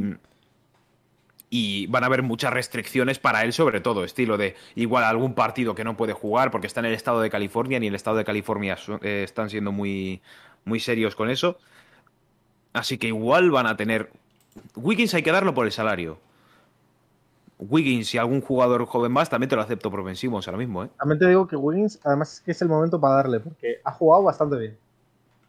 Y 1.51 1.87
van 1.87 2.03
a 2.03 2.07
haber 2.07 2.21
muchas 2.21 2.53
restricciones 2.53 3.17
para 3.17 3.43
él, 3.43 3.53
sobre 3.53 3.81
todo, 3.81 4.03
estilo 4.03 4.37
de 4.37 4.55
igual 4.75 5.03
algún 5.03 5.33
partido 5.33 5.73
que 5.73 5.83
no 5.83 5.97
puede 5.97 6.13
jugar 6.13 6.51
porque 6.51 6.67
está 6.67 6.79
en 6.81 6.85
el 6.87 6.93
estado 6.93 7.21
de 7.21 7.31
California, 7.31 7.79
ni 7.79 7.87
el 7.87 7.95
estado 7.95 8.17
de 8.17 8.23
California 8.25 8.77
son- 8.77 8.99
eh, 9.01 9.23
están 9.23 9.49
siendo 9.49 9.71
muy, 9.71 10.21
muy 10.65 10.79
serios 10.79 11.15
con 11.15 11.27
eso. 11.29 11.57
Así 12.73 12.97
que 12.97 13.08
igual 13.08 13.51
van 13.51 13.67
a 13.67 13.75
tener. 13.77 14.10
Wiggins 14.75 15.13
hay 15.13 15.23
que 15.23 15.32
darlo 15.32 15.53
por 15.53 15.65
el 15.65 15.71
salario. 15.71 16.17
Wiggins 17.58 18.13
y 18.13 18.17
algún 18.17 18.39
jugador 18.41 18.86
joven 18.86 19.12
más 19.12 19.29
también 19.29 19.49
te 19.49 19.55
lo 19.55 19.62
acepto 19.62 19.91
por 19.91 20.03
Ben 20.03 20.15
Simmons 20.15 20.47
ahora 20.47 20.58
mismo, 20.58 20.84
¿eh? 20.86 20.89
También 20.97 21.19
te 21.19 21.27
digo 21.27 21.45
que 21.45 21.58
Wiggins, 21.58 21.99
además 22.05 22.36
es 22.36 22.41
que 22.41 22.51
es 22.51 22.62
el 22.62 22.69
momento 22.69 22.99
para 23.01 23.15
darle, 23.15 23.39
porque 23.41 23.82
ha 23.84 23.91
jugado 23.91 24.23
bastante 24.23 24.58
bien. 24.58 24.77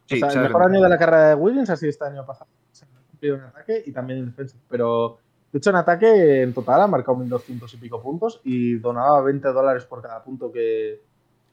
Sí, 0.07 0.15
o 0.21 0.29
sea, 0.29 0.41
el 0.41 0.47
mejor 0.47 0.63
año 0.63 0.81
de 0.81 0.89
la 0.89 0.97
carrera 0.97 1.29
de 1.29 1.35
Wiggins 1.35 1.69
ha 1.69 1.77
sido 1.77 1.89
este 1.89 2.03
año 2.03 2.25
pasado. 2.25 2.49
Se 2.73 2.83
ha 2.83 2.87
cumplido 3.11 3.35
en 3.37 3.43
ataque 3.43 3.83
y 3.85 3.91
también 3.93 4.19
en 4.19 4.25
defensa. 4.25 4.57
Pero, 4.67 5.19
de 5.53 5.57
hecho, 5.59 5.69
en 5.69 5.77
ataque, 5.77 6.41
en 6.41 6.53
total, 6.53 6.81
ha 6.81 6.87
marcado 6.87 7.17
1.200 7.17 7.73
y 7.75 7.77
pico 7.77 8.01
puntos 8.01 8.41
y 8.43 8.75
donaba 8.75 9.21
20 9.21 9.47
dólares 9.49 9.85
por 9.85 10.01
cada 10.01 10.21
punto 10.21 10.51
que. 10.51 11.01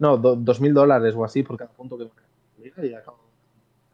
No, 0.00 0.16
do- 0.16 0.36
2.000 0.36 0.72
dólares 0.72 1.14
o 1.16 1.24
así 1.24 1.44
por 1.44 1.56
cada 1.56 1.70
punto 1.70 1.96
que 1.96 2.04
marca. 2.04 2.22
en 2.56 2.62
la 2.76 2.82
liga 2.82 2.84
Y 2.86 2.94
acabo. 3.00 3.18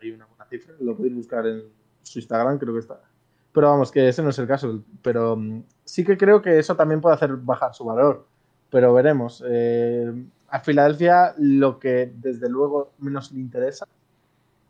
Hay 0.01 0.13
una 0.13 0.27
buena 0.45 0.49
cifra, 0.49 0.75
lo 0.81 0.97
podéis 0.97 1.15
buscar 1.15 1.47
en 1.47 1.65
su 2.03 2.19
Instagram, 2.19 2.59
creo 2.59 2.73
que 2.75 2.81
está. 2.81 3.01
Pero 3.53 3.71
vamos, 3.71 3.91
que 3.91 4.09
ese 4.09 4.23
no 4.23 4.31
es 4.31 4.39
el 4.39 4.47
caso. 4.47 4.83
Pero 5.03 5.37
mm, 5.37 5.65
sí 5.85 6.05
que 6.05 6.17
creo 6.17 6.43
que 6.43 6.59
eso 6.59 6.77
también 6.77 7.01
puede 7.01 7.15
hacer 7.15 7.37
bajar 7.37 7.75
su 7.75 7.85
valor. 7.85 8.27
Pero 8.71 8.93
veremos. 8.93 9.43
Eh, 9.47 10.13
a 10.49 10.61
Filadelfia 10.61 11.35
lo 11.39 11.79
que 11.79 12.13
desde 12.17 12.49
luego 12.49 12.93
menos 12.99 13.33
le 13.33 13.41
interesa 13.41 13.87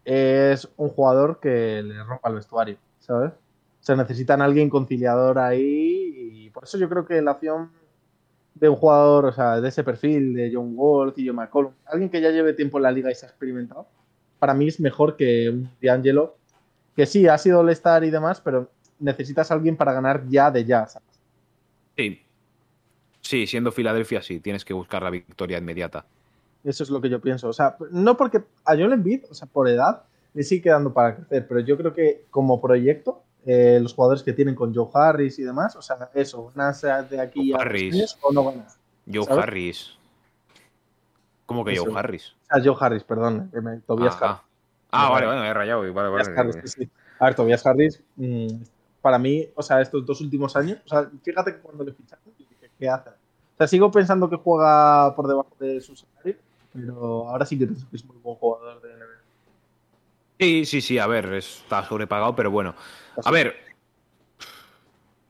es 0.05 0.69
un 0.77 0.91
jugador 0.91 1.41
que 1.41 1.83
le 1.83 2.03
rompa 2.05 2.29
el 2.29 2.37
vestuario, 2.37 2.77
¿sabes? 2.99 3.33
O 3.33 3.87
sea, 3.87 3.97
necesitan 3.97 4.41
a 4.43 4.45
alguien 4.45 4.71
conciliador 4.71 5.39
ahí 5.39 6.45
y 6.45 6.51
por 6.51 6.65
eso 6.65 6.79
yo 6.79 6.89
creo 6.89 7.07
que 7.07 7.21
la 7.23 7.33
opción 7.33 7.71
de 8.55 8.69
un 8.69 8.77
jugador, 8.77 9.27
o 9.27 9.33
sea, 9.33 9.61
de 9.61 9.69
ese 9.69 9.83
perfil, 9.83 10.35
de 10.35 10.51
John 10.55 10.73
Wall, 10.75 11.13
y 11.17 11.27
John 11.27 11.37
McCollum, 11.37 11.73
alguien 11.87 12.11
que 12.11 12.21
ya 12.21 12.31
lleve 12.31 12.53
tiempo 12.53 12.79
en 12.79 12.85
la 12.85 12.93
liga 12.93 13.11
y 13.11 13.15
se 13.15 13.27
ha 13.27 13.29
experimentado, 13.29 13.87
para 14.39 14.55
mí 14.55 14.69
es 14.69 14.81
mejor 14.81 15.17
que 15.17 15.51
un 15.51 15.71
D'Angelo, 15.83 16.37
que 16.97 17.07
sí, 17.07 17.27
ha 17.27 17.39
sido 17.39 17.61
All-Star 17.61 18.05
y 18.05 18.11
demás, 18.11 18.41
pero 18.41 18.71
necesitas 18.99 19.51
a 19.51 19.55
alguien 19.55 19.77
para 19.77 19.93
ganar 19.93 20.25
ya 20.29 20.51
de 20.51 20.65
ya, 20.65 20.87
¿sabes? 20.87 21.21
Sí. 21.97 22.21
Sí, 23.21 23.47
siendo 23.47 23.73
Filadelfia, 23.73 24.23
sí, 24.23 24.41
tienes 24.41 24.65
que 24.65 24.75
buscar 24.75 25.03
la 25.03 25.11
victoria 25.11 25.59
inmediata. 25.59 26.05
Eso 26.63 26.83
es 26.83 26.91
lo 26.91 27.01
que 27.01 27.09
yo 27.09 27.21
pienso. 27.21 27.49
O 27.49 27.53
sea, 27.53 27.77
no 27.91 28.17
porque 28.17 28.43
a 28.65 28.75
Joel 28.75 28.93
Embiid, 28.93 29.25
o 29.31 29.35
sea, 29.35 29.47
por 29.47 29.69
edad, 29.69 30.03
le 30.35 30.43
sigue 30.43 30.63
quedando 30.63 30.93
para 30.93 31.17
crecer, 31.17 31.47
pero 31.49 31.61
yo 31.61 31.77
creo 31.77 31.93
que 31.93 32.25
como 32.31 32.61
proyecto, 32.61 33.23
eh, 33.47 33.79
los 33.81 33.95
jugadores 33.95 34.23
que 34.23 34.33
tienen 34.33 34.55
con 34.55 34.75
Joe 34.75 34.89
Harris 34.93 35.39
y 35.39 35.43
demás, 35.43 35.77
o 35.77 35.83
sea, 35.83 36.11
eso, 36.15 36.53
ser 36.75 37.09
de 37.09 37.21
aquí 37.21 37.53
Joe 37.53 37.61
a 37.61 37.63
Harris. 37.63 37.95
años 37.95 38.19
o 38.23 38.33
no 38.33 38.45
van 38.45 38.61
a. 38.61 38.67
Joe 39.13 39.25
¿sabes? 39.25 39.43
Harris. 39.43 39.99
¿Cómo 41.55 41.65
que 41.65 41.75
Eso. 41.75 41.85
Joe 41.85 41.97
Harris? 41.97 42.35
Ah, 42.51 42.59
Joe 42.63 42.75
Harris, 42.81 43.05
perdón, 43.05 43.49
me- 43.53 43.79
Tobias 43.79 44.21
Harris. 44.21 44.39
Ah, 44.91 45.09
Vale. 45.11 45.27
vale, 45.27 45.41
me 45.41 45.49
he 45.49 45.55
rayado. 45.55 45.81
Vale, 45.95 46.09
vale. 46.09 46.35
Harris, 46.37 46.57
sí, 46.65 46.69
sí. 46.83 46.91
A 47.21 47.27
ver, 47.27 47.35
Tobias 47.37 47.65
Harris, 47.65 48.03
mm, 48.17 48.49
para 49.01 49.19
mí, 49.21 49.49
o 49.55 49.63
sea, 49.63 49.81
estos 49.81 50.05
dos 50.05 50.21
últimos 50.21 50.57
años, 50.57 50.79
o 50.85 50.89
sea, 50.89 51.09
fíjate 51.23 51.53
que 51.53 51.61
cuando 51.61 51.85
le 51.85 51.93
ficharon, 51.93 52.25
dije, 52.37 52.71
¿qué 52.77 52.89
hace? 52.89 53.11
O 53.11 53.57
sea, 53.57 53.69
sigo 53.69 53.89
pensando 53.93 54.29
que 54.29 54.37
juega 54.37 55.15
por 55.15 55.29
debajo 55.29 55.55
de 55.61 55.81
su 55.81 55.95
salario, 55.95 56.37
pero 56.73 57.29
ahora 57.29 57.47
sí 57.47 57.57
que 57.57 57.67
pienso 57.67 57.89
que 57.89 57.97
es 57.97 58.05
muy 58.05 58.17
buen 58.19 58.37
jugador 58.37 58.83
de 58.83 58.95
NBA. 58.95 59.07
Sí, 60.41 60.65
sí, 60.65 60.81
sí, 60.81 60.99
a 60.99 61.07
ver, 61.07 61.33
está 61.35 61.85
sobrepagado, 61.85 62.35
pero 62.35 62.51
bueno. 62.51 62.75
A 63.25 63.31
ver, 63.31 63.55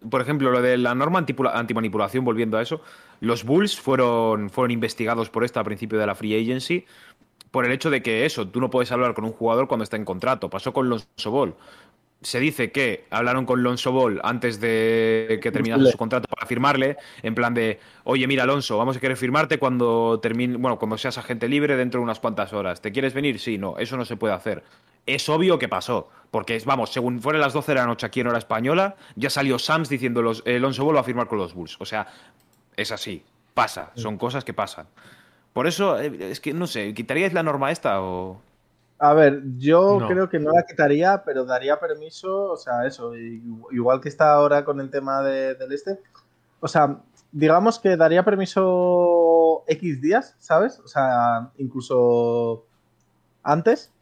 por 0.08 0.20
ejemplo, 0.20 0.50
lo 0.50 0.62
de 0.62 0.78
la 0.78 0.94
norma 0.94 1.24
antimanipulación, 1.52 2.24
volviendo 2.24 2.56
a 2.56 2.62
eso, 2.62 2.80
los 3.24 3.44
Bulls 3.44 3.80
fueron, 3.80 4.50
fueron 4.50 4.70
investigados 4.70 5.30
por 5.30 5.44
esta 5.44 5.60
a 5.60 5.64
principio 5.64 5.98
de 5.98 6.06
la 6.06 6.14
Free 6.14 6.40
Agency 6.40 6.84
por 7.54 7.64
el 7.64 7.70
hecho 7.70 7.88
de 7.88 8.02
que 8.02 8.26
eso, 8.26 8.48
tú 8.48 8.60
no 8.60 8.68
puedes 8.68 8.90
hablar 8.90 9.14
con 9.14 9.24
un 9.24 9.30
jugador 9.30 9.68
cuando 9.68 9.84
está 9.84 9.96
en 9.96 10.04
contrato. 10.04 10.50
Pasó 10.50 10.72
con 10.72 10.88
Lonzo 10.88 11.30
Ball. 11.30 11.54
Se 12.20 12.40
dice 12.40 12.72
que 12.72 13.04
hablaron 13.10 13.46
con 13.46 13.62
Lonzo 13.62 13.92
Ball 13.92 14.20
antes 14.24 14.58
de 14.58 15.38
que 15.40 15.52
terminase 15.52 15.92
su 15.92 15.96
contrato 15.96 16.26
para 16.26 16.48
firmarle, 16.48 16.96
en 17.22 17.36
plan 17.36 17.54
de, 17.54 17.78
oye, 18.02 18.26
mira, 18.26 18.42
Alonso, 18.42 18.76
vamos 18.76 18.96
a 18.96 19.00
querer 19.00 19.16
firmarte 19.16 19.58
cuando 19.60 20.18
termine, 20.20 20.56
bueno, 20.56 20.80
cuando 20.80 20.98
seas 20.98 21.16
agente 21.16 21.46
libre 21.46 21.76
dentro 21.76 22.00
de 22.00 22.04
unas 22.04 22.18
cuantas 22.18 22.52
horas. 22.52 22.80
¿Te 22.80 22.90
quieres 22.90 23.14
venir? 23.14 23.38
Sí, 23.38 23.56
no, 23.56 23.78
eso 23.78 23.96
no 23.96 24.04
se 24.04 24.16
puede 24.16 24.34
hacer. 24.34 24.64
Es 25.06 25.28
obvio 25.28 25.56
que 25.56 25.68
pasó, 25.68 26.08
porque 26.32 26.60
vamos, 26.66 26.92
según 26.92 27.20
fueron 27.20 27.40
las 27.40 27.52
12 27.52 27.70
de 27.70 27.76
la 27.76 27.86
noche 27.86 28.04
aquí 28.04 28.18
en 28.18 28.26
hora 28.26 28.38
española, 28.38 28.96
ya 29.14 29.30
salió 29.30 29.60
Sams 29.60 29.88
diciendo 29.88 30.22
los, 30.22 30.42
eh, 30.44 30.56
Alonso 30.56 30.84
Ball 30.84 30.96
va 30.96 31.02
a 31.02 31.04
firmar 31.04 31.28
con 31.28 31.38
los 31.38 31.54
Bulls. 31.54 31.76
O 31.78 31.84
sea, 31.84 32.08
es 32.76 32.92
así, 32.92 33.24
pasa, 33.54 33.90
son 33.94 34.18
cosas 34.18 34.44
que 34.44 34.52
pasan. 34.54 34.86
Por 35.52 35.66
eso, 35.66 35.98
eh, 36.00 36.30
es 36.30 36.40
que 36.40 36.52
no 36.52 36.66
sé, 36.66 36.92
¿quitaríais 36.94 37.32
la 37.32 37.42
norma 37.42 37.70
esta 37.70 38.00
o...? 38.02 38.40
A 38.98 39.12
ver, 39.12 39.42
yo 39.58 39.98
No. 40.00 40.08
creo 40.08 40.28
que 40.28 40.38
no 40.38 40.50
la 40.52 40.64
quitaría, 40.64 41.22
pero 41.24 41.44
daría 41.44 41.78
permiso, 41.78 42.52
o 42.52 42.56
sea, 42.56 42.86
eso, 42.86 43.14
igual 43.16 44.00
que 44.00 44.08
está 44.08 44.32
ahora 44.32 44.64
con 44.64 44.80
el 44.80 44.90
tema 44.90 45.20
de- 45.22 45.54
del 45.56 45.72
este. 45.72 46.00
O 46.60 46.68
sea, 46.68 46.98
digamos 47.32 47.78
que 47.78 47.96
daría 47.96 48.24
permiso 48.24 49.64
X 49.66 50.00
días, 50.00 50.36
¿sabes? 50.38 50.78
O 50.80 50.88
sea, 50.88 51.50
incluso 51.58 52.64
antes, 53.42 53.92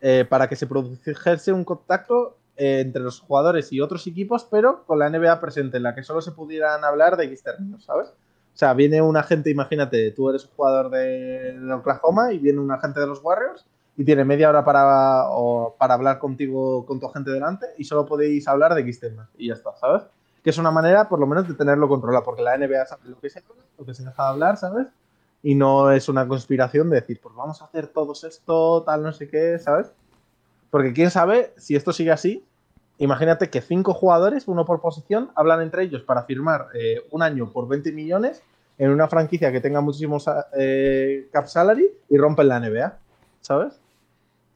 eh, 0.00 0.24
para 0.28 0.48
que 0.48 0.56
se 0.56 0.66
produjese 0.66 1.52
un 1.52 1.64
contacto 1.64 2.36
eh, 2.62 2.78
entre 2.78 3.02
los 3.02 3.18
jugadores 3.18 3.72
y 3.72 3.80
otros 3.80 4.06
equipos, 4.06 4.46
pero 4.48 4.84
con 4.86 5.00
la 5.00 5.10
NBA 5.10 5.40
presente, 5.40 5.78
en 5.78 5.82
la 5.82 5.96
que 5.96 6.04
solo 6.04 6.20
se 6.20 6.30
pudieran 6.30 6.84
hablar 6.84 7.16
de 7.16 7.24
X 7.24 7.42
términos, 7.42 7.82
¿sabes? 7.82 8.10
O 8.10 8.56
sea, 8.56 8.72
viene 8.72 9.02
un 9.02 9.16
agente, 9.16 9.50
imagínate, 9.50 10.12
tú 10.12 10.30
eres 10.30 10.44
un 10.44 10.52
jugador 10.52 10.88
de, 10.90 11.58
Oklahoma 11.72 12.32
y 12.32 12.38
viene 12.38 12.60
un 12.60 12.70
agente 12.70 13.00
de 13.00 13.08
los 13.08 13.18
Warriors 13.20 13.66
y 13.96 14.04
tiene 14.04 14.24
media 14.24 14.48
hora 14.48 14.64
para, 14.64 15.24
para 15.76 15.94
hablar 15.94 16.20
contigo, 16.20 16.86
con 16.86 17.00
tu 17.00 17.06
agente 17.06 17.32
delante 17.32 17.66
y 17.78 17.82
solo 17.82 18.06
podéis 18.06 18.46
hablar 18.46 18.76
de 18.76 18.82
X 18.82 19.00
temas 19.00 19.28
y 19.36 19.48
ya 19.48 19.54
está, 19.54 19.74
¿sabes? 19.80 20.04
Que 20.44 20.50
es 20.50 20.58
una 20.58 20.70
manera, 20.70 21.08
por 21.08 21.18
lo 21.18 21.26
menos, 21.26 21.48
de 21.48 21.54
tenerlo 21.54 21.88
controlado, 21.88 22.24
porque 22.24 22.42
la 22.42 22.56
NBA 22.56 22.86
sabe 22.86 23.08
lo 23.08 23.18
que 23.18 23.28
se 23.28 23.42
lo 23.76 23.84
que 23.84 23.92
se 23.92 24.04
deja 24.04 24.22
de 24.22 24.28
hablar, 24.28 24.56
¿sabes? 24.56 24.86
Y 25.42 25.56
no 25.56 25.90
es 25.90 26.08
una 26.08 26.28
conspiración 26.28 26.90
de 26.90 27.00
decir, 27.00 27.18
pues 27.20 27.34
vamos 27.34 27.60
a 27.60 27.64
hacer 27.64 27.88
todos 27.88 28.22
esto, 28.22 28.84
tal, 28.84 29.02
no 29.02 29.12
sé 29.12 29.28
qué, 29.28 29.58
¿sabes? 29.58 29.90
Porque 30.72 30.94
quién 30.94 31.10
sabe 31.10 31.52
si 31.58 31.76
esto 31.76 31.92
sigue 31.92 32.12
así. 32.12 32.46
Imagínate 32.98 33.50
que 33.50 33.60
cinco 33.60 33.94
jugadores, 33.94 34.46
uno 34.48 34.64
por 34.64 34.80
posición, 34.80 35.30
hablan 35.34 35.60
entre 35.62 35.82
ellos 35.84 36.02
para 36.02 36.22
firmar 36.24 36.68
eh, 36.74 37.02
un 37.10 37.22
año 37.22 37.50
por 37.50 37.66
20 37.68 37.90
millones 37.92 38.42
en 38.78 38.90
una 38.90 39.08
franquicia 39.08 39.50
que 39.50 39.60
tenga 39.60 39.80
muchísimos 39.80 40.24
eh, 40.56 41.28
cap 41.32 41.46
salary 41.46 41.90
y 42.08 42.16
rompen 42.16 42.48
la 42.48 42.60
NBA, 42.60 42.98
¿sabes? 43.40 43.80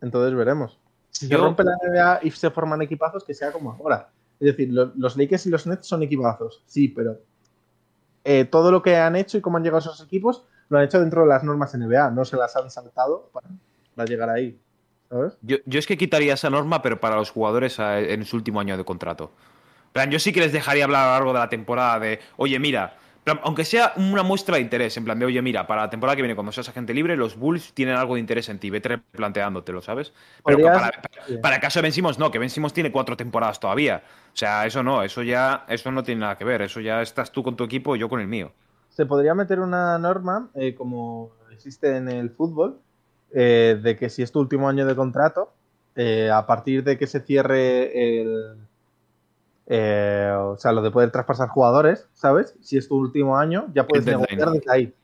Entonces 0.01 0.35
veremos. 0.35 0.79
Si 1.11 1.27
se 1.27 1.37
rompe 1.37 1.65
la 1.65 1.77
NBA 1.83 2.21
y 2.23 2.31
se 2.31 2.51
forman 2.51 2.83
equipazos, 2.83 3.25
que 3.25 3.35
sea 3.35 3.51
como 3.53 3.73
ahora. 3.73 4.09
Es 4.39 4.47
decir, 4.49 4.73
lo- 4.73 4.93
los 4.97 5.17
Lakers 5.17 5.47
y 5.47 5.51
los 5.51 5.67
Nets 5.67 5.87
son 5.87 6.03
equipazos, 6.03 6.63
sí, 6.67 6.89
pero 6.89 7.19
eh, 8.25 8.45
todo 8.45 8.71
lo 8.71 8.83
que 8.83 8.97
han 8.97 9.17
hecho 9.17 9.39
y 9.39 9.41
cómo 9.41 9.57
han 9.57 9.63
llegado 9.63 9.79
esos 9.79 10.01
equipos 10.03 10.45
lo 10.69 10.79
han 10.79 10.85
hecho 10.85 11.01
dentro 11.01 11.23
de 11.23 11.29
las 11.29 11.43
normas 11.45 11.75
NBA, 11.75 12.11
no 12.11 12.25
se 12.25 12.37
las 12.37 12.55
han 12.57 12.71
saltado 12.71 13.31
para, 13.33 13.49
para 13.95 14.07
llegar 14.07 14.29
ahí. 14.29 14.59
Yo, 15.43 15.57
yo 15.67 15.79
es 15.79 15.87
que 15.87 15.97
quitaría 15.97 16.35
esa 16.35 16.51
norma, 16.51 16.83
pero 16.83 17.01
para 17.01 17.17
los 17.17 17.31
jugadores 17.31 17.79
a- 17.81 18.01
en 18.01 18.25
su 18.25 18.37
último 18.37 18.61
año 18.61 18.77
de 18.77 18.85
contrato. 18.85 19.31
Plan, 19.93 20.11
yo 20.11 20.19
sí 20.19 20.33
que 20.33 20.41
les 20.41 20.53
dejaría 20.53 20.85
hablar 20.85 21.03
a 21.05 21.07
lo 21.07 21.13
largo 21.13 21.33
de 21.33 21.39
la 21.39 21.49
temporada 21.49 21.99
de, 21.99 22.21
oye, 22.37 22.59
mira, 22.59 22.97
plan, 23.25 23.41
aunque 23.45 23.65
sea 23.65 23.93
una 23.97 24.23
muestra 24.23 24.57
de 24.57 24.63
interés, 24.63 24.97
en 24.97 25.05
plan 25.05 25.19
de, 25.19 25.27
oye, 25.27 25.41
mira, 25.43 25.67
para 25.67 25.83
la 25.83 25.91
temporada 25.91 26.17
que 26.17 26.23
viene, 26.23 26.35
cuando 26.35 26.53
seas 26.53 26.69
agente 26.69 26.93
libre, 26.93 27.17
los 27.17 27.37
Bulls 27.37 27.73
tienen 27.73 27.97
algo 27.97 28.15
de 28.15 28.21
interés 28.21 28.49
en 28.49 28.59
ti, 28.59 28.69
vete 28.71 28.99
planteándotelo, 28.99 29.81
¿sabes? 29.83 30.13
Pero 30.45 30.59
para- 30.75 30.93
para 31.41 31.55
el 31.57 31.61
caso 31.61 31.79
de 31.79 31.83
Ben 31.85 31.93
Simmons, 31.93 32.19
no, 32.19 32.31
que 32.31 32.39
Ben 32.39 32.51
Simmons 32.51 32.73
tiene 32.75 32.93
cuatro 32.93 33.17
temporadas 33.17 33.59
todavía. 33.59 34.03
O 34.33 34.37
sea, 34.37 34.67
eso 34.67 34.83
no, 34.83 35.03
eso 35.03 35.23
ya, 35.23 35.65
eso 35.69 35.91
no 35.91 36.03
tiene 36.03 36.21
nada 36.23 36.37
que 36.37 36.45
ver, 36.45 36.63
eso 36.63 36.81
ya 36.81 37.01
estás 37.03 37.33
tú 37.33 37.43
con 37.43 37.57
tu 37.57 37.65
equipo 37.65 37.97
y 37.97 37.99
yo 37.99 38.09
con 38.09 38.21
el 38.21 38.27
mío. 38.29 38.53
se 38.91 39.05
podría 39.07 39.35
meter 39.35 39.61
una 39.61 39.99
norma, 39.99 40.51
eh, 40.55 40.75
como 40.75 41.33
existe 41.53 41.97
en 41.97 42.09
el 42.09 42.31
fútbol, 42.31 42.81
eh, 43.33 43.79
de 43.83 43.97
que 43.97 44.09
si 44.11 44.23
es 44.23 44.33
tu 44.33 44.41
último 44.41 44.69
año 44.69 44.87
de 44.87 44.95
contrato, 44.97 45.53
eh, 45.95 46.31
a 46.31 46.47
partir 46.47 46.85
de 46.85 46.99
que 46.99 47.07
se 47.07 47.21
cierre 47.21 48.21
el. 48.21 48.57
eh, 49.67 50.33
o 50.39 50.57
sea, 50.57 50.73
lo 50.73 50.83
de 50.83 50.91
poder 50.91 51.11
traspasar 51.11 51.49
jugadores, 51.49 52.07
¿sabes? 52.15 52.55
Si 52.61 52.77
es 52.77 52.89
tu 52.89 52.97
último 52.97 53.37
año, 53.37 53.67
ya 53.75 53.87
puedes 53.87 54.07
negociar 54.07 54.51
desde 54.51 54.71
ahí. 54.73 54.95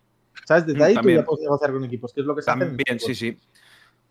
¿Sabes? 0.47 0.67
Desde 0.67 0.79
Mm, 0.81 0.83
ahí 0.83 0.93
tú 0.93 0.97
también. 0.97 1.19
ya 1.21 1.25
puedes 1.25 1.43
negociar 1.43 1.73
con 1.73 1.85
equipos, 1.85 2.13
que 2.13 2.21
es 2.21 2.27
lo 2.27 2.35
que 2.37 2.43
se 2.43 2.51
hace 2.51 2.61
También, 2.61 2.99
fútbol. 2.99 3.01
sí, 3.01 3.15
sí. 3.15 3.39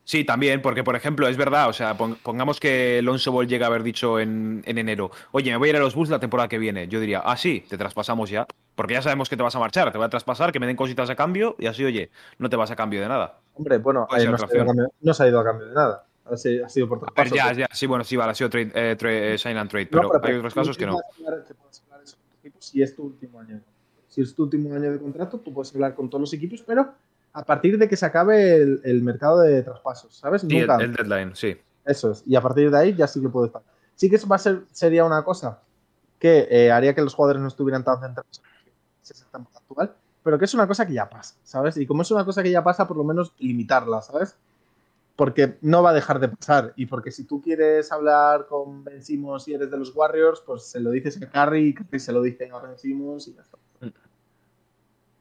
Sí, 0.03 0.25
también, 0.25 0.61
porque 0.61 0.83
por 0.83 0.95
ejemplo, 0.95 1.27
es 1.27 1.37
verdad, 1.37 1.69
o 1.69 1.73
sea, 1.73 1.95
pon- 1.95 2.17
pongamos 2.21 2.59
que 2.59 2.97
Alonso 2.99 3.31
Ball 3.31 3.47
llega 3.47 3.67
a 3.67 3.69
haber 3.69 3.83
dicho 3.83 4.19
en, 4.19 4.61
en 4.65 4.77
enero, 4.77 5.11
oye, 5.31 5.51
me 5.51 5.57
voy 5.57 5.69
a 5.69 5.71
ir 5.71 5.75
a 5.77 5.79
los 5.79 5.95
Bulls 5.95 6.09
la 6.09 6.19
temporada 6.19 6.49
que 6.49 6.57
viene. 6.57 6.87
Yo 6.87 6.99
diría, 6.99 7.21
ah, 7.23 7.37
sí, 7.37 7.63
te 7.69 7.77
traspasamos 7.77 8.29
ya, 8.29 8.45
porque 8.75 8.93
ya 8.95 9.01
sabemos 9.01 9.29
que 9.29 9.37
te 9.37 9.43
vas 9.43 9.55
a 9.55 9.59
marchar, 9.59 9.91
te 9.91 9.97
voy 9.97 10.05
a 10.05 10.09
traspasar, 10.09 10.51
que 10.51 10.59
me 10.59 10.67
den 10.67 10.75
cositas 10.75 11.09
a 11.09 11.15
cambio, 11.15 11.55
y 11.59 11.67
así, 11.67 11.83
oye, 11.85 12.09
no 12.39 12.49
te 12.49 12.55
vas 12.55 12.71
a 12.71 12.75
cambio 12.75 12.99
de 12.99 13.07
nada. 13.07 13.39
Hombre, 13.53 13.77
bueno, 13.77 14.07
eh, 14.17 14.25
no, 14.27 14.37
se 14.37 14.45
ha 14.45 14.53
ido 14.53 14.63
a 14.63 14.65
cambio, 14.65 14.87
no 15.01 15.13
se 15.13 15.23
ha 15.23 15.27
ido 15.27 15.39
a 15.39 15.43
cambio 15.43 15.67
de 15.67 15.75
nada. 15.75 16.05
Ha 16.25 16.37
sido, 16.37 16.65
ha 16.65 16.69
sido 16.69 16.87
por 16.89 16.97
A 16.99 17.01
ver, 17.01 17.13
traspaso, 17.29 17.35
ya, 17.35 17.53
ya, 17.53 17.67
sí, 17.71 17.85
bueno, 17.85 18.03
sí, 18.03 18.15
vale, 18.15 18.31
ha 18.31 18.35
sido 18.35 18.49
trade, 18.49 18.71
eh, 18.73 18.95
trade- 18.95 19.33
eh, 19.33 19.37
sign 19.37 19.57
and 19.57 19.69
trade, 19.69 19.89
No, 19.91 20.09
pero 20.09 20.27
hay 20.27 20.33
otros 20.39 20.53
casos 20.53 20.77
que 20.77 20.85
no. 20.85 20.97
hablar- 21.17 21.45
equipos 22.43 22.71
es 22.73 22.95
tu 22.95 23.03
último 23.03 23.39
año. 23.39 23.61
Si 24.07 24.21
es 24.21 24.35
tu 24.35 24.43
último 24.43 24.73
año 24.73 24.91
de 24.91 24.99
contrato, 24.99 25.39
tú 25.39 25.53
puedes 25.53 25.73
hablar 25.73 25.93
con 25.95 26.09
todos 26.09 26.21
los 26.21 26.33
equipos, 26.33 26.63
pero 26.65 26.93
a 27.34 27.46
partir 27.46 27.78
de 27.78 27.88
que 27.88 27.96
se 27.96 28.06
acabe 28.06 28.56
el, 28.56 28.82
el 28.84 29.02
mercado 29.02 29.39
de 29.39 29.63
traspasos, 29.63 30.15
¿sabes? 30.17 30.41
Sí, 30.41 30.48
el, 30.58 30.67
Nunca. 30.67 30.84
el 30.84 30.94
deadline, 30.94 31.36
sí. 31.36 31.58
Eso 31.86 32.12
es. 32.12 32.24
Y 32.26 32.36
a 32.36 32.41
partir 32.41 32.70
de 32.70 32.78
ahí 32.78 32.96
ya 32.96 33.08
sí 33.08 33.22
que 33.22 33.30
puede 33.30 33.48
estar. 33.48 33.62
Sí 33.96 34.10
que 34.10 34.15
eso 34.17 34.28
va 34.28 34.36
a 34.36 34.39
ser, 34.39 34.63
sería 34.72 35.06
una 35.06 35.24
cosa 35.24 35.60
que 36.20 36.48
eh, 36.52 36.72
haría 36.72 36.94
que 36.94 37.02
los 37.02 37.15
jugadores 37.15 37.41
no 37.41 37.48
estuvieran 37.48 37.84
tan 37.84 38.00
centrados 38.00 38.41
en 38.46 39.06
sistema 39.06 39.48
actual, 39.56 39.96
pero 40.24 40.38
que 40.38 40.46
es 40.46 40.54
una 40.54 40.67
cosa 40.67 40.86
que 40.86 40.94
ya 40.94 41.10
pasa, 41.10 41.36
¿sabes? 41.44 41.78
Y 41.78 41.88
como 41.88 42.04
es 42.04 42.12
una 42.12 42.26
cosa 42.26 42.44
que 42.44 42.52
ya 42.52 42.63
pasa, 42.63 42.88
por 42.88 42.98
lo 42.98 43.04
menos 43.04 43.34
limitarla, 43.39 44.02
¿sabes? 44.02 44.36
Porque 45.15 45.58
no 45.62 45.82
va 45.82 45.89
a 45.89 45.94
dejar 45.94 46.20
de 46.20 46.30
pasar. 46.30 46.74
Y 46.76 46.86
porque 46.86 47.12
si 47.12 47.24
tú 47.24 47.41
quieres 47.41 47.91
hablar 47.91 48.46
con 48.48 48.84
Ben 48.84 49.04
Simmons 49.04 49.48
y 49.48 49.54
eres 49.54 49.72
de 49.72 49.78
los 49.78 49.96
Warriors, 49.96 50.41
pues 50.41 50.63
se 50.67 50.80
lo 50.80 50.91
dices 50.91 51.20
a 51.22 51.30
Curry 51.30 51.70
y 51.70 51.74
Curry 51.74 52.00
se 52.00 52.12
lo 52.12 52.22
dice 52.22 52.50
a 52.52 52.60
Ben 52.60 52.78
Simmons 52.78 53.28
y 53.28 53.34
ya 53.34 53.41
está. 53.41 53.58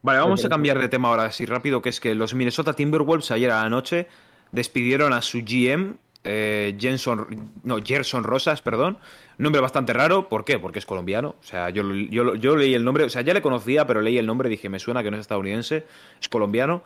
Vale, 0.02 0.18
vamos 0.18 0.44
a 0.44 0.48
cambiar 0.48 0.78
de 0.78 0.88
tema 0.88 1.08
ahora 1.08 1.24
así 1.26 1.44
rápido, 1.44 1.82
que 1.82 1.90
es 1.90 2.00
que 2.00 2.14
los 2.14 2.34
Minnesota 2.34 2.72
Timberwolves 2.72 3.30
ayer 3.30 3.50
a 3.50 3.62
la 3.62 3.68
noche 3.68 4.06
despidieron 4.50 5.12
a 5.12 5.20
su 5.20 5.38
GM, 5.44 5.94
eh, 6.24 6.74
Jenson, 6.78 7.50
no, 7.64 7.78
Gerson 7.84 8.24
Rosas, 8.24 8.62
perdón. 8.62 8.98
Nombre 9.38 9.60
bastante 9.60 9.92
raro, 9.92 10.28
¿por 10.28 10.44
qué? 10.44 10.58
Porque 10.58 10.78
es 10.78 10.86
colombiano. 10.86 11.36
O 11.40 11.42
sea, 11.42 11.70
yo, 11.70 11.82
yo, 11.94 12.56
leí 12.56 12.74
el 12.74 12.84
nombre, 12.84 13.04
o 13.04 13.08
sea, 13.08 13.22
ya 13.22 13.32
le 13.32 13.40
conocía, 13.40 13.86
pero 13.86 14.02
leí 14.02 14.18
el 14.18 14.26
nombre 14.26 14.48
y 14.48 14.50
dije, 14.50 14.68
me 14.68 14.78
suena 14.78 15.02
que 15.02 15.10
no 15.10 15.16
es 15.16 15.22
estadounidense, 15.22 15.86
es 16.20 16.28
colombiano. 16.28 16.82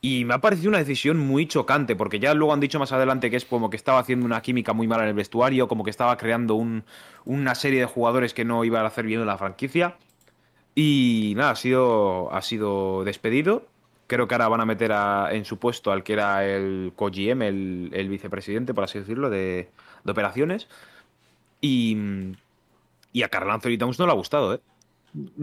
Y 0.00 0.24
me 0.24 0.34
ha 0.34 0.38
parecido 0.38 0.68
una 0.68 0.78
decisión 0.78 1.18
muy 1.18 1.46
chocante, 1.46 1.96
porque 1.96 2.18
ya 2.20 2.32
luego 2.32 2.52
han 2.54 2.60
dicho 2.60 2.78
más 2.78 2.92
adelante 2.92 3.30
que 3.30 3.36
es 3.36 3.44
como 3.44 3.68
que 3.68 3.76
estaba 3.76 3.98
haciendo 3.98 4.24
una 4.24 4.40
química 4.40 4.72
muy 4.72 4.86
mala 4.86 5.02
en 5.02 5.08
el 5.10 5.14
vestuario, 5.14 5.68
como 5.68 5.84
que 5.84 5.90
estaba 5.90 6.16
creando 6.16 6.54
un- 6.54 6.84
una 7.24 7.54
serie 7.54 7.80
de 7.80 7.86
jugadores 7.86 8.32
que 8.32 8.44
no 8.44 8.64
iban 8.64 8.84
a 8.84 8.88
hacer 8.88 9.04
bien 9.06 9.20
en 9.20 9.26
la 9.26 9.36
franquicia. 9.36 9.96
Y 10.80 11.34
nada, 11.36 11.50
ha 11.50 11.56
sido, 11.56 12.32
ha 12.32 12.40
sido 12.40 13.02
despedido. 13.02 13.66
Creo 14.06 14.28
que 14.28 14.34
ahora 14.36 14.46
van 14.46 14.60
a 14.60 14.64
meter 14.64 14.92
a- 14.92 15.28
en 15.32 15.44
su 15.44 15.56
puesto 15.58 15.90
al 15.90 16.04
que 16.04 16.12
era 16.12 16.46
el 16.46 16.92
co-GM, 16.94 17.42
el, 17.48 17.90
el 17.92 18.08
vicepresidente, 18.08 18.74
por 18.74 18.84
así 18.84 19.00
decirlo, 19.00 19.28
de, 19.28 19.68
de 20.04 20.12
operaciones. 20.12 20.68
Y, 21.60 21.96
y 23.12 23.22
a 23.24 23.28
Carl 23.28 23.50
Anthony 23.50 23.76
Towns 23.76 23.98
no 23.98 24.06
le 24.06 24.12
ha 24.12 24.14
gustado, 24.14 24.54
¿eh? 24.54 24.60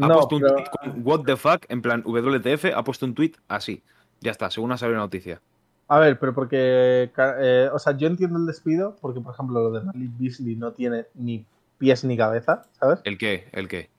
Ha 0.02 0.08
No, 0.08 0.14
puesto 0.16 0.36
un 0.38 0.42
pero- 0.42 0.56
tweet 0.56 0.68
con 0.72 1.02
What 1.06 1.22
the 1.26 1.36
fuck, 1.36 1.66
en 1.68 1.82
plan 1.82 2.02
WTF, 2.06 2.74
ha 2.74 2.84
puesto 2.86 3.06
un 3.06 3.14
tweet 3.14 3.34
así. 3.50 3.84
Ya 4.22 4.32
está, 4.32 4.50
según 4.50 4.72
ha 4.72 4.78
salido 4.78 5.00
la 5.00 5.04
noticia. 5.04 5.42
A 5.90 6.00
ver, 6.00 6.18
pero 6.18 6.34
porque. 6.34 7.12
eh, 7.18 7.70
o 7.74 7.78
sea, 7.78 7.98
yo 7.98 8.08
entiendo 8.08 8.40
el 8.40 8.46
despido 8.46 8.96
porque, 9.02 9.20
por 9.20 9.34
ejemplo, 9.34 9.62
lo 9.62 9.72
de 9.78 9.86
Malik 9.86 10.12
Beasley 10.18 10.56
no 10.56 10.72
tiene 10.72 11.08
ni 11.14 11.46
pies 11.78 12.06
ni 12.06 12.16
cabeza, 12.16 12.64
¿sabes? 12.80 13.02
¿El 13.04 13.18
qué? 13.18 13.50
¿El 13.52 13.68
qué? 13.68 13.90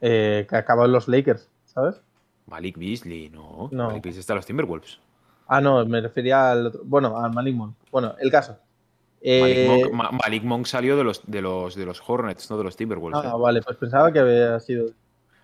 Eh, 0.00 0.46
que 0.48 0.56
acabó 0.56 0.84
en 0.84 0.92
los 0.92 1.08
Lakers, 1.08 1.48
¿sabes? 1.64 2.00
Malik 2.46 2.76
Beasley, 2.78 3.30
no. 3.30 3.68
No. 3.72 3.88
Malik 3.88 4.04
Beasley 4.04 4.20
está 4.20 4.32
en 4.34 4.36
los 4.36 4.46
Timberwolves. 4.46 5.00
Ah, 5.48 5.60
no, 5.60 5.84
me 5.86 6.00
refería 6.00 6.50
al 6.52 6.66
otro. 6.66 6.80
Bueno, 6.84 7.18
al 7.22 7.32
Malik 7.32 7.54
Monk. 7.56 7.74
Bueno, 7.90 8.14
el 8.20 8.30
caso. 8.30 8.58
Eh, 9.20 9.40
Malik, 9.68 9.90
Monk, 9.90 9.94
Ma- 9.94 10.18
Malik 10.22 10.42
Monk 10.44 10.66
salió 10.66 10.96
de 10.96 11.04
los, 11.04 11.22
de, 11.26 11.40
los, 11.42 11.74
de 11.74 11.86
los 11.86 12.02
Hornets, 12.06 12.50
no 12.50 12.58
de 12.58 12.64
los 12.64 12.76
Timberwolves. 12.76 13.20
ah, 13.24 13.32
eh. 13.34 13.40
vale, 13.40 13.62
pues 13.62 13.76
pensaba 13.76 14.12
que 14.12 14.18
había 14.20 14.60
sido. 14.60 14.90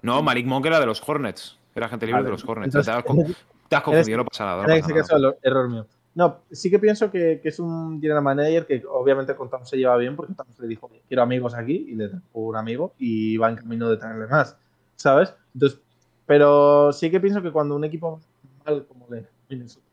No, 0.03 0.23
Malik 0.23 0.47
Monk 0.47 0.67
era 0.67 0.79
de 0.81 0.87
los 0.87 1.03
Hornets. 1.09 1.59
Era 1.75 1.89
gente 1.89 2.05
libre 2.07 2.21
Vale, 2.21 2.27
de 2.27 2.33
los 2.33 2.45
Hornets. 2.49 2.75
entonces, 2.75 2.93
te, 2.93 2.99
has, 3.01 3.37
te 3.69 3.77
has 3.77 3.83
confundido, 3.83 4.19
no 4.19 4.25
pasa 4.27 4.45
nada. 4.45 4.57
no 4.67 4.73
En 4.73 4.81
pasa 4.81 4.93
ese 4.93 5.01
nada. 5.01 5.33
caso, 5.33 5.39
error 5.43 5.69
mío. 5.71 5.87
No, 6.15 6.41
sí 6.51 6.71
que 6.71 6.79
pienso 6.79 7.11
que, 7.11 7.41
es 7.43 7.59
un 7.59 8.01
general 8.01 8.23
manager 8.23 8.67
que 8.67 8.83
obviamente 8.89 9.35
con 9.35 9.49
Towns 9.49 9.69
se 9.69 9.79
lleva 9.79 9.97
bien 9.97 10.15
porque 10.15 10.35
Towns 10.35 10.59
le 10.61 10.69
dijo, 10.69 10.87
"Oye, 10.87 11.03
quiero 11.09 11.23
amigos 11.23 11.55
aquí 11.55 11.87
y 11.89 11.95
le 11.95 12.09
trajo 12.09 12.25
un 12.33 12.57
amigo 12.57 12.93
y 12.99 13.39
va 13.39 13.49
en 13.49 13.57
camino 13.57 13.89
de 13.89 13.97
tenerle 13.97 14.27
más, 14.27 14.57
¿sabes? 14.97 15.35
Entonces, 15.55 15.81
pero 16.27 16.93
sí 16.93 17.11
que 17.11 17.21
pienso 17.21 17.41
que 17.43 17.51
cuando 17.51 17.77
un 17.77 17.85
equipo 17.85 18.21
mal 18.65 18.85
como 18.87 19.07
de 19.09 19.27
Minnesota, 19.49 19.87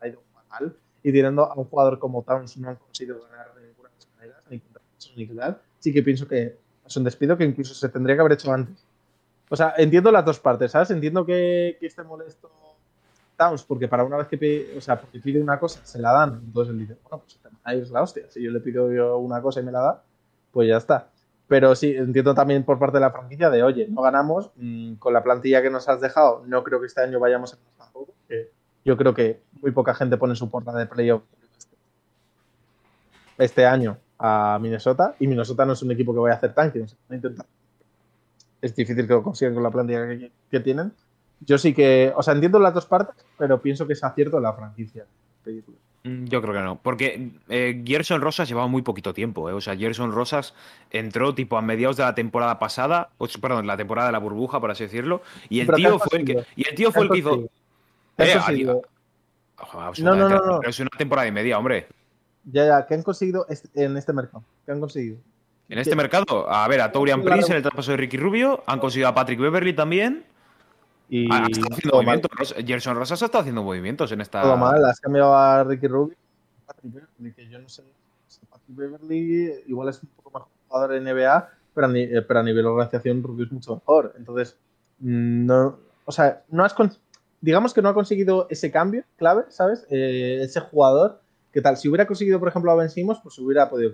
ha 0.00 0.08
ido 0.08 0.20
mal 0.50 0.74
y 1.02 1.12
tirando 1.12 1.44
a 1.44 1.54
un 1.54 1.64
jugador 1.64 1.98
como 1.98 2.22
Towns 2.22 2.56
no 2.58 2.68
han 2.68 2.76
conseguido 2.76 3.20
ganar 3.22 3.54
de 3.54 3.68
ninguna 3.68 3.90
de 4.20 4.28
las 4.28 4.50
ni 4.50 4.58
contra 4.58 4.82
ni 5.16 5.26
tal, 5.26 5.60
sí 5.78 5.92
que 5.92 6.02
pienso 6.02 6.26
que 6.26 6.58
es 6.84 6.96
un 6.96 7.04
despido 7.04 7.36
que 7.36 7.44
incluso 7.44 7.72
se 7.74 7.88
tendría 7.88 8.16
que 8.16 8.20
haber 8.20 8.32
hecho 8.32 8.52
antes. 8.52 8.84
O 9.48 9.56
sea, 9.56 9.74
entiendo 9.76 10.10
las 10.10 10.24
dos 10.24 10.40
partes, 10.40 10.72
¿sabes? 10.72 10.90
Entiendo 10.90 11.24
que 11.24 11.78
esté 11.80 12.02
molesto 12.02 12.50
Porque 13.66 13.88
para 13.88 14.04
una 14.04 14.18
vez 14.18 14.28
que 14.28 14.36
pide, 14.36 14.76
o 14.76 14.80
sea, 14.80 15.00
porque 15.00 15.18
pide 15.18 15.40
una 15.40 15.58
cosa, 15.58 15.80
se 15.84 15.98
la 15.98 16.12
dan. 16.12 16.42
Entonces 16.44 16.72
él 16.74 16.80
dice, 16.80 16.96
bueno, 17.02 17.24
pues 17.24 17.38
ahí 17.64 17.80
es 17.80 17.90
la 17.90 18.02
hostia. 18.02 18.24
Si 18.28 18.42
yo 18.42 18.50
le 18.50 18.60
pido 18.60 18.92
yo 18.92 19.18
una 19.18 19.40
cosa 19.40 19.60
y 19.60 19.62
me 19.62 19.72
la 19.72 19.80
da, 19.80 20.02
pues 20.52 20.68
ya 20.68 20.76
está. 20.76 21.08
Pero 21.48 21.74
sí, 21.74 21.94
entiendo 21.96 22.34
también 22.34 22.64
por 22.64 22.78
parte 22.78 22.98
de 22.98 23.00
la 23.00 23.10
franquicia 23.10 23.50
de, 23.50 23.62
oye, 23.62 23.88
no 23.88 24.02
ganamos, 24.02 24.50
mm, 24.56 24.94
con 24.94 25.12
la 25.12 25.22
plantilla 25.22 25.62
que 25.62 25.70
nos 25.70 25.88
has 25.88 26.00
dejado, 26.00 26.44
no 26.46 26.62
creo 26.62 26.80
que 26.80 26.86
este 26.86 27.02
año 27.02 27.18
vayamos 27.18 27.54
a 27.54 27.58
tampoco. 27.76 28.14
que 28.28 28.50
yo 28.84 28.96
creo 28.96 29.14
que 29.14 29.42
muy 29.60 29.72
poca 29.72 29.94
gente 29.94 30.16
pone 30.16 30.36
su 30.36 30.48
porta 30.50 30.72
de 30.72 30.86
playoff 30.86 31.22
este 33.36 33.66
año 33.66 33.98
a 34.18 34.58
Minnesota, 34.60 35.16
y 35.18 35.26
Minnesota 35.26 35.64
no 35.64 35.72
es 35.72 35.82
un 35.82 35.90
equipo 35.90 36.12
que 36.12 36.20
vaya 36.20 36.34
a 36.34 36.36
hacer 36.36 36.52
tanque, 36.52 36.82
o 36.82 36.86
sea, 36.86 36.98
van 37.08 37.14
a 37.14 37.16
intentar. 37.16 37.46
Es 38.60 38.74
difícil 38.76 39.06
que 39.06 39.14
lo 39.14 39.22
consigan 39.22 39.54
con 39.54 39.62
la 39.62 39.70
plantilla 39.70 40.06
que, 40.06 40.30
que 40.50 40.60
tienen. 40.60 40.92
Yo 41.40 41.58
sí 41.58 41.72
que, 41.72 42.12
o 42.14 42.22
sea, 42.22 42.34
entiendo 42.34 42.58
las 42.58 42.74
dos 42.74 42.86
partes, 42.86 43.24
pero 43.38 43.60
pienso 43.60 43.86
que 43.86 43.94
es 43.94 44.04
acierto 44.04 44.40
la 44.40 44.52
franquicia. 44.52 45.06
Mm, 46.02 46.26
Yo 46.26 46.40
creo 46.42 46.54
que 46.54 46.60
no, 46.60 46.80
porque 46.80 47.30
eh, 47.48 47.82
Gerson 47.84 48.20
Rosas 48.20 48.48
llevaba 48.48 48.66
muy 48.66 48.82
poquito 48.82 49.12
tiempo, 49.12 49.48
eh. 49.50 49.52
o 49.52 49.60
sea, 49.60 49.76
Gerson 49.76 50.12
Rosas 50.12 50.54
entró 50.90 51.34
tipo 51.34 51.58
a 51.58 51.62
mediados 51.62 51.96
de 51.96 52.04
la 52.04 52.14
temporada 52.14 52.58
pasada, 52.58 53.10
o, 53.18 53.26
perdón, 53.40 53.66
la 53.66 53.76
temporada 53.76 54.08
de 54.08 54.12
la 54.12 54.18
burbuja, 54.18 54.60
por 54.60 54.70
así 54.70 54.84
decirlo, 54.84 55.22
y 55.48 55.60
el 55.60 55.66
Pero 55.66 55.76
¿qué 55.76 55.82
tío 55.82 55.98
fue 55.98 56.18
el 56.18 56.24
que, 56.24 56.44
y 56.56 56.68
el 56.68 56.74
tío 56.74 56.92
fue 56.92 57.02
el 57.04 57.10
que 57.10 57.18
hizo, 57.18 57.48
¿Qué 58.16 58.32
han 58.32 58.56
Eh? 58.56 58.80
Ojo, 59.62 59.92
No, 59.98 60.14
no, 60.14 60.28
no, 60.28 60.38
no. 60.38 60.60
pero 60.60 60.70
es 60.70 60.80
una 60.80 60.90
temporada 60.96 61.28
y 61.28 61.32
media, 61.32 61.58
hombre. 61.58 61.86
Ya, 62.44 62.66
ya, 62.66 62.86
¿qué 62.86 62.94
han 62.94 63.02
conseguido 63.02 63.46
en 63.74 63.96
este 63.96 64.12
mercado? 64.12 64.42
¿Qué 64.64 64.72
han 64.72 64.80
conseguido? 64.80 65.18
En 65.68 65.78
este 65.78 65.94
mercado, 65.94 66.50
a 66.50 66.66
ver, 66.66 66.80
a 66.80 66.90
Torian. 66.90 67.22
Prince 67.22 67.50
en 67.52 67.58
el 67.58 67.62
traspaso 67.62 67.92
de 67.92 67.98
Ricky 67.98 68.16
Rubio, 68.16 68.64
han 68.66 68.80
conseguido 68.80 69.08
a 69.08 69.14
Patrick 69.14 69.38
Beverly 69.38 69.72
también. 69.72 70.24
Y 71.12 71.30
Ha 71.32 71.46
estado 71.46 71.74
haciendo 71.74 71.96
mal, 71.96 72.04
movimientos. 72.06 72.30
Ros- 72.38 72.54
Gerson 72.64 72.96
Rosas 72.96 73.20
ha 73.20 73.24
estado 73.26 73.40
haciendo 73.42 73.62
movimientos 73.64 74.12
en 74.12 74.20
esta. 74.20 74.42
todo 74.42 74.56
mal. 74.56 74.84
Has 74.84 75.00
cambiado 75.00 75.34
a 75.34 75.64
Ricky 75.64 75.88
Rubio. 75.88 76.16
Patrick 76.66 76.94
Beverly, 76.94 77.32
que 77.34 77.48
yo 77.48 77.58
no 77.58 77.68
sé. 77.68 77.82
Patrick 78.48 78.76
Beverly 78.76 79.64
igual 79.66 79.88
es 79.88 80.00
un 80.02 80.08
poco 80.10 80.30
mejor 80.38 80.48
jugador 80.68 80.94
en 80.94 81.02
NBA, 81.04 81.48
pero 81.74 81.86
a, 81.88 81.90
ni- 81.90 82.02
eh, 82.04 82.22
pero 82.22 82.40
a 82.40 82.42
nivel 82.44 82.62
de 82.62 82.68
organización 82.68 83.22
Rubio 83.24 83.44
es 83.46 83.50
mucho 83.52 83.74
mejor. 83.74 84.14
Entonces, 84.16 84.56
mm, 85.00 85.46
no, 85.46 85.78
o 86.04 86.12
sea, 86.12 86.44
no 86.48 86.64
has 86.64 86.74
digamos 87.40 87.74
que 87.74 87.82
no 87.82 87.88
ha 87.88 87.94
conseguido 87.94 88.46
ese 88.50 88.70
cambio 88.70 89.02
clave, 89.16 89.44
¿sabes? 89.48 89.86
Eh, 89.90 90.38
ese 90.42 90.60
jugador. 90.60 91.20
¿Qué 91.52 91.60
tal? 91.60 91.76
Si 91.76 91.88
hubiera 91.88 92.06
conseguido, 92.06 92.38
por 92.38 92.48
ejemplo, 92.48 92.70
a 92.70 92.76
Ben 92.76 92.88
Simmons, 92.90 93.18
pues 93.20 93.36
hubiera 93.40 93.68
podido. 93.68 93.92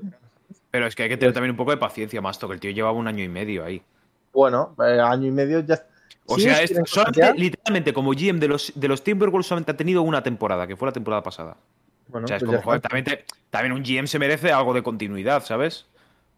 Pero 0.71 0.87
es 0.87 0.95
que 0.95 1.05
hay 1.05 1.09
que 1.09 1.17
tener 1.17 1.33
también 1.33 1.53
un 1.53 1.57
poco 1.57 1.71
de 1.71 1.79
paciencia, 1.79 2.21
Masto, 2.21 2.47
que 2.49 2.55
el 2.55 2.61
tío 2.61 2.71
llevaba 2.73 2.93
un 2.99 3.09
año 3.09 3.25
y 3.25 3.29
medio 3.29 3.64
ahí. 3.64 3.81
Bueno, 4.35 4.75
eh, 4.85 5.01
año 5.01 5.29
y 5.29 5.31
medio 5.31 5.61
ya. 5.61 5.83
O 6.27 6.37
Sí, 6.37 6.43
sea, 6.43 6.62
es 6.62 6.72
solamente, 6.87 7.35
literalmente, 7.37 7.93
como 7.93 8.11
GM 8.12 8.39
de 8.41 8.49
los, 8.49 8.72
de 8.74 8.89
los 8.89 9.03
Timberwolves, 9.05 9.47
solamente 9.47 9.70
ha 9.72 9.77
tenido 9.77 10.03
una 10.03 10.22
temporada, 10.22 10.66
que 10.66 10.77
fue 10.77 10.87
la 10.89 10.93
temporada 10.93 11.22
pasada. 11.22 11.57
Bueno, 12.09 12.24
o 12.24 12.29
sea, 12.29 12.37
es 12.37 12.43
pues 12.43 12.51
como, 12.51 12.62
joder, 12.62 12.81
también, 12.81 13.05
te- 13.05 13.24
también 13.51 13.72
un 13.72 13.83
GM 13.85 14.07
se 14.07 14.18
merece 14.18 14.51
algo 14.53 14.74
de 14.74 14.83
continuidad, 14.83 15.45
¿sabes? 15.45 15.87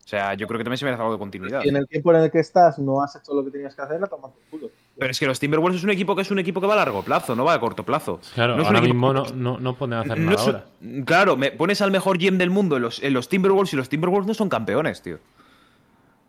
O 0.05 0.09
sea, 0.09 0.33
yo 0.33 0.47
creo 0.47 0.57
que 0.57 0.65
también 0.65 0.79
se 0.79 0.87
merece 0.87 1.03
algo 1.03 1.13
de 1.15 1.19
continuidad. 1.19 1.61
Si 1.61 1.69
en 1.69 1.77
el 1.77 1.87
tiempo 1.87 2.11
en 2.15 2.23
el 2.23 2.31
que 2.31 2.39
estás 2.39 2.79
no 2.79 3.03
has 3.03 3.15
hecho 3.17 3.35
lo 3.35 3.45
que 3.45 3.51
tenías 3.51 3.75
que 3.75 3.83
hacer, 3.83 4.03
a 4.03 4.07
tomar 4.07 4.31
por 4.31 4.41
culo. 4.51 4.71
Pero 4.99 5.11
es 5.11 5.19
que 5.21 5.27
los 5.27 5.39
Timberwolves 5.39 5.79
es 5.79 5.85
un 5.85 5.91
equipo 5.91 6.17
que 6.17 6.23
es 6.23 6.31
un 6.31 6.39
equipo 6.39 6.61
que 6.63 6.67
va 6.67 6.73
a 6.73 6.77
largo 6.77 7.03
plazo, 7.03 7.37
no 7.37 7.45
va 7.45 7.53
a 7.53 7.61
corto 7.61 7.85
plazo. 7.85 8.19
Claro, 8.35 8.57
No 8.57 8.65
ahora 8.67 8.81
mismo 8.81 9.13
no, 9.13 9.25
no, 9.35 9.59
no 9.61 9.75
pueden 9.77 9.95
hacer 9.95 10.19
No 10.19 10.31
nada 10.31 10.35
es 10.41 10.47
ahora. 10.47 10.65
Claro, 11.05 11.37
me 11.37 11.51
pones 11.53 11.83
al 11.83 11.91
mejor 11.91 12.17
GM 12.19 12.39
del 12.39 12.49
mundo 12.51 12.77
en 12.77 12.83
los, 12.83 13.03
en 13.03 13.13
los 13.13 13.29
Timberwolves 13.29 13.73
y 13.75 13.77
los 13.77 13.89
Timberwolves 13.91 14.27
no 14.27 14.33
son 14.35 14.49
campeones, 14.49 15.03
tío. 15.03 15.19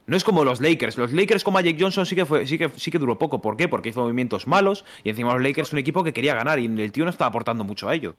No 0.09 0.17
es 0.17 0.23
como 0.23 0.43
los 0.43 0.59
Lakers. 0.59 0.97
Los 0.97 1.13
Lakers 1.13 1.43
con 1.43 1.53
Magic 1.53 1.77
Johnson 1.79 2.03
sí 2.03 2.15
que, 2.15 2.25
fue, 2.25 2.47
sí, 2.47 2.57
que, 2.57 2.71
sí 2.77 2.89
que 2.89 2.97
duró 2.97 3.19
poco. 3.19 3.41
¿Por 3.41 3.55
qué? 3.55 3.67
Porque 3.67 3.89
hizo 3.89 4.01
movimientos 4.01 4.47
malos 4.47 4.83
y 5.03 5.11
encima 5.11 5.33
los 5.33 5.43
Lakers 5.43 5.69
es 5.69 5.73
un 5.73 5.77
equipo 5.77 6.03
que 6.03 6.13
quería 6.13 6.33
ganar 6.33 6.57
y 6.57 6.65
el 6.65 6.91
tío 6.91 7.03
no 7.03 7.11
estaba 7.11 7.29
aportando 7.29 7.63
mucho 7.63 7.87
a 7.87 7.93
ello. 7.93 8.15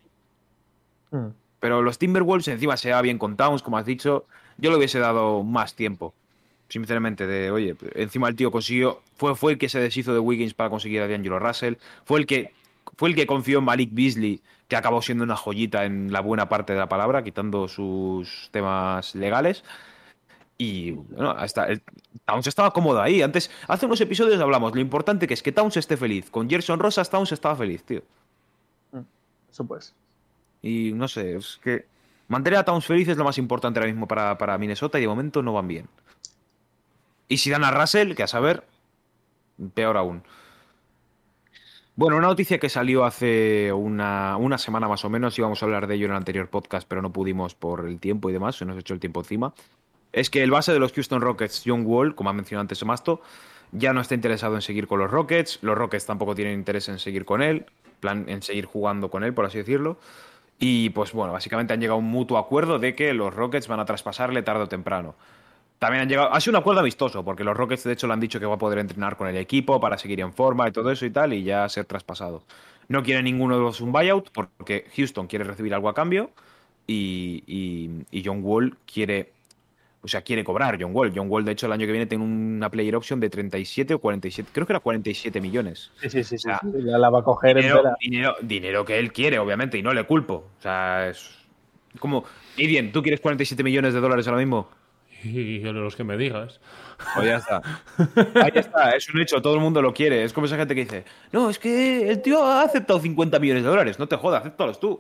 Hmm. 1.11 1.31
Pero 1.59 1.83
los 1.83 1.99
Timberwolves 1.99 2.47
encima 2.47 2.77
se 2.77 2.93
va 2.93 3.03
bien 3.03 3.19
con 3.19 3.37
Towns, 3.37 3.63
como 3.63 3.77
has 3.77 3.87
dicho. 3.87 4.27
Yo 4.57 4.71
le 4.71 4.77
hubiese 4.77 5.01
dado 5.01 5.43
más 5.43 5.75
tiempo. 5.75 6.15
Sinceramente, 6.69 7.27
de 7.27 7.51
oye, 7.51 7.75
encima 7.97 8.29
el 8.29 8.37
tío 8.37 8.53
consiguió. 8.53 9.03
Fue, 9.17 9.35
fue 9.35 9.53
el 9.53 9.59
que 9.59 9.69
se 9.69 9.81
deshizo 9.81 10.15
de 10.15 10.21
Wiggins 10.21 10.55
para 10.55 10.71
conseguir 10.71 11.03
a 11.03 11.09
D'Angelo 11.09 11.41
Russell. 11.41 11.75
Fue 12.05 12.21
el 12.21 12.27
que. 12.27 12.53
Fue 12.97 13.09
el 13.09 13.17
que 13.17 13.27
confió 13.27 13.59
en 13.59 13.65
Malik 13.65 13.91
Beasley, 13.93 14.43
que 14.69 14.77
acabó 14.77 15.03
siendo 15.03 15.25
una 15.25 15.37
joyita 15.37 15.85
en 15.87 16.13
la 16.13 16.21
buena 16.21 16.49
parte 16.49 16.73
de 16.73 16.79
la 16.79 16.89
palabra, 16.89 17.25
quitando 17.25 17.67
sus 17.67 18.49
temas 18.53 19.17
legales. 19.17 19.65
Y 20.63 20.91
bueno, 20.91 21.31
hasta 21.31 21.65
el, 21.69 21.83
Towns 22.27 22.47
estaba 22.47 22.71
cómodo 22.71 23.01
ahí. 23.01 23.23
Antes, 23.23 23.51
hace 23.67 23.87
unos 23.87 23.99
episodios 24.03 24.39
hablamos. 24.43 24.75
Lo 24.75 24.81
importante 24.83 25.27
que 25.27 25.33
es 25.33 25.43
que 25.43 25.53
Towns 25.53 25.79
esté 25.79 25.97
feliz. 25.97 26.31
Con 26.31 26.51
Gerson 26.51 26.79
Rosas, 26.79 27.09
Towns 27.09 27.33
estaba 27.33 27.57
feliz, 27.57 27.83
tío. 27.83 28.03
Eso 29.51 29.65
pues. 29.65 29.95
Y 30.61 30.93
no 30.93 31.09
sé, 31.09 31.37
es 31.37 31.59
que 31.65 31.87
mantener 32.29 32.59
a 32.59 32.65
Towns 32.67 32.85
feliz 32.85 33.09
es 33.09 33.17
lo 33.17 33.25
más 33.25 33.39
importante 33.39 33.81
ahora 33.81 33.91
mismo 33.91 34.07
para, 34.07 34.37
para 34.37 34.59
Minnesota 34.59 34.99
y 34.99 35.01
de 35.01 35.09
momento 35.09 35.43
no 35.43 35.55
van 35.55 35.67
bien. 35.67 35.89
Y 37.27 37.39
si 37.39 37.49
dan 37.49 37.65
a 37.65 37.71
Russell, 37.71 38.15
que 38.15 38.25
a 38.25 38.27
saber, 38.27 38.63
peor 39.73 39.97
aún. 39.97 40.23
Bueno, 41.97 42.19
una 42.19 42.27
noticia 42.27 42.59
que 42.59 42.69
salió 42.69 43.07
hace 43.07 43.73
una, 43.73 44.37
una 44.37 44.59
semana 44.59 44.89
más 44.89 45.07
o 45.07 45.09
menos, 45.09 45.39
íbamos 45.39 45.63
a 45.63 45.65
hablar 45.65 45.87
de 45.87 45.95
ello 45.95 46.05
en 46.05 46.11
el 46.11 46.19
anterior 46.19 46.51
podcast, 46.51 46.87
pero 46.87 47.01
no 47.01 47.15
pudimos 47.15 47.55
por 47.55 47.89
el 47.89 47.99
tiempo 47.99 48.29
y 48.29 48.35
demás, 48.35 48.57
se 48.57 48.67
nos 48.67 48.79
echó 48.79 48.93
el 48.93 49.01
tiempo 49.01 49.21
encima. 49.21 49.55
Es 50.13 50.31
que 50.31 50.43
el 50.43 50.51
base 50.51 50.73
de 50.73 50.79
los 50.79 50.93
Houston 50.93 51.21
Rockets, 51.21 51.63
John 51.65 51.85
Wall, 51.87 52.15
como 52.15 52.31
ha 52.31 52.33
mencionado 52.33 52.63
antes 52.63 52.85
Masto, 52.85 53.21
ya 53.73 53.93
no 53.93 54.01
está 54.01 54.15
interesado 54.15 54.57
en 54.57 54.63
seguir 54.63 54.87
con 54.89 54.99
los 54.99 55.11
Rockets. 55.11 55.59
Los 55.63 55.77
Rockets 55.79 56.07
tampoco 56.07 56.35
tienen 56.35 56.55
interés 56.55 56.89
en 56.89 56.99
seguir 56.99 57.25
con 57.25 57.43
él, 57.43 57.67
plan 58.01 58.25
en 58.29 58.43
seguir 58.43 58.65
jugando 58.67 59.11
con 59.11 59.23
él, 59.23 59.33
por 59.35 59.45
así 59.45 59.59
decirlo. 59.59 59.99
Y 60.59 60.91
pues 60.91 61.13
bueno, 61.13 61.33
básicamente 61.33 61.73
han 61.73 61.81
llegado 61.81 61.97
a 61.97 61.99
un 62.01 62.07
mutuo 62.11 62.39
acuerdo 62.39 62.79
de 62.79 62.95
que 62.95 63.15
los 63.15 63.33
Rockets 63.33 63.69
van 63.69 63.81
a 63.81 63.85
traspasarle 63.85 64.43
tarde 64.43 64.65
o 64.65 64.69
temprano. 64.69 65.15
También 65.79 66.03
han 66.03 66.09
llegado. 66.09 66.33
Ha 66.35 66.41
sido 66.41 66.53
un 66.59 66.61
acuerdo 66.61 66.81
amistoso, 66.81 67.25
porque 67.25 67.45
los 67.45 67.57
Rockets, 67.57 67.85
de 67.85 67.93
hecho, 67.95 68.07
le 68.07 68.13
han 68.13 68.21
dicho 68.21 68.39
que 68.41 68.45
va 68.47 68.57
a 68.57 68.59
poder 68.59 68.79
entrenar 68.81 69.17
con 69.17 69.29
el 69.29 69.37
equipo 69.37 69.81
para 69.81 69.97
seguir 69.97 70.21
en 70.21 70.33
forma 70.35 70.69
y 70.69 70.73
todo 70.73 70.91
eso 70.91 71.07
y 71.07 71.11
tal, 71.11 71.33
y 71.33 71.43
ya 71.45 71.67
ser 71.71 71.87
traspasado. 71.87 72.43
No 72.89 73.03
quiere 73.03 73.23
ninguno 73.23 73.57
de 73.57 73.63
los 73.63 73.81
un 73.81 73.93
buyout, 73.93 74.31
porque 74.33 74.87
Houston 74.97 75.27
quiere 75.29 75.45
recibir 75.45 75.73
algo 75.73 75.89
a 75.89 75.95
cambio, 75.95 76.31
y, 76.87 77.43
y- 77.47 78.05
y 78.11 78.23
John 78.25 78.41
Wall 78.43 78.77
quiere. 78.93 79.33
O 80.03 80.09
sea, 80.09 80.23
quiere 80.23 80.43
cobrar 80.45 80.79
John 80.81 80.93
Wall. 80.95 81.13
John 81.15 81.27
Wall, 81.31 81.45
de 81.45 81.53
hecho, 81.53 81.67
el 81.67 81.73
año 81.73 81.85
que 81.87 81.93
viene 81.93 82.07
tiene 82.07 82.25
una 82.25 82.71
player 82.71 82.97
option 82.97 83.21
de 83.21 83.29
37 83.29 83.93
o 83.95 83.99
47. 83.99 84.49
Creo 84.53 84.67
que 84.67 84.73
era 84.73 84.81
47 84.81 85.41
millones. 85.43 85.91
Sí, 86.01 86.09
sí, 86.09 86.25
sí. 86.25 86.37
sí, 86.39 86.49
O 86.49 86.51
sea, 86.51 86.61
sí, 86.63 86.69
Ya 86.85 86.97
la 86.97 87.11
va 87.11 87.19
a 87.21 87.23
coger 87.23 87.57
Dinero, 87.57 87.83
dinero, 88.01 88.35
dinero 88.41 88.85
que 88.87 88.99
él 88.99 89.13
quiere, 89.13 89.39
obviamente, 89.39 89.77
y 89.77 89.83
no 89.83 89.93
le 89.93 90.05
culpo. 90.05 90.47
O 90.59 90.63
sea, 90.63 91.09
es. 91.09 91.31
Como. 91.99 92.25
Y 92.57 92.67
bien, 92.67 92.93
¿tú 92.93 93.03
quieres 93.03 93.21
47 93.21 93.63
millones 93.63 93.93
de 93.93 94.01
dólares 94.01 94.27
ahora 94.27 94.39
mismo? 94.41 94.69
Y 95.23 95.59
los 95.59 95.97
que 95.97 96.05
me 96.05 96.17
digas. 96.17 96.61
Pues 97.15 97.27
ya 97.27 97.37
está. 97.37 97.61
Ahí 98.43 98.53
está, 98.55 98.93
es 98.93 99.07
un 99.13 99.21
hecho, 99.21 99.43
todo 99.43 99.55
el 99.55 99.61
mundo 99.61 99.83
lo 99.83 99.93
quiere. 99.93 100.25
Es 100.25 100.33
como 100.33 100.47
esa 100.47 100.57
gente 100.57 100.75
que 100.75 100.83
dice, 100.85 101.05
no, 101.31 101.51
es 101.51 101.59
que 101.59 102.09
el 102.11 102.23
tío 102.23 102.43
ha 102.43 102.63
aceptado 102.63 103.01
50 103.01 103.39
millones 103.39 103.63
de 103.65 103.69
dólares. 103.69 103.99
No 103.99 104.07
te 104.09 104.17
jodas, 104.17 104.41
acéptalos 104.41 104.81
tú. 104.81 104.99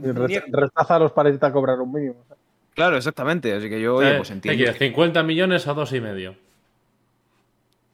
Y 0.00 0.06
re- 0.12 0.44
Rechazaros 0.48 1.10
para 1.12 1.28
intentar 1.28 1.52
cobrar 1.52 1.80
un 1.80 1.92
mínimo. 1.92 2.24
Claro, 2.78 2.96
exactamente. 2.96 3.52
Así 3.52 3.68
que 3.68 3.80
yo, 3.80 3.96
oye, 3.96 4.12
Eh, 4.12 4.16
pues 4.18 4.28
¿qué 4.28 4.34
entiendo. 4.34 4.56
quieres? 4.56 4.78
50 4.78 5.24
millones 5.24 5.66
a 5.66 5.74
dos 5.74 5.92
y 5.92 6.00
medio. 6.00 6.36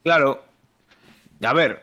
Claro. 0.02 0.42
A 1.42 1.52
ver, 1.54 1.80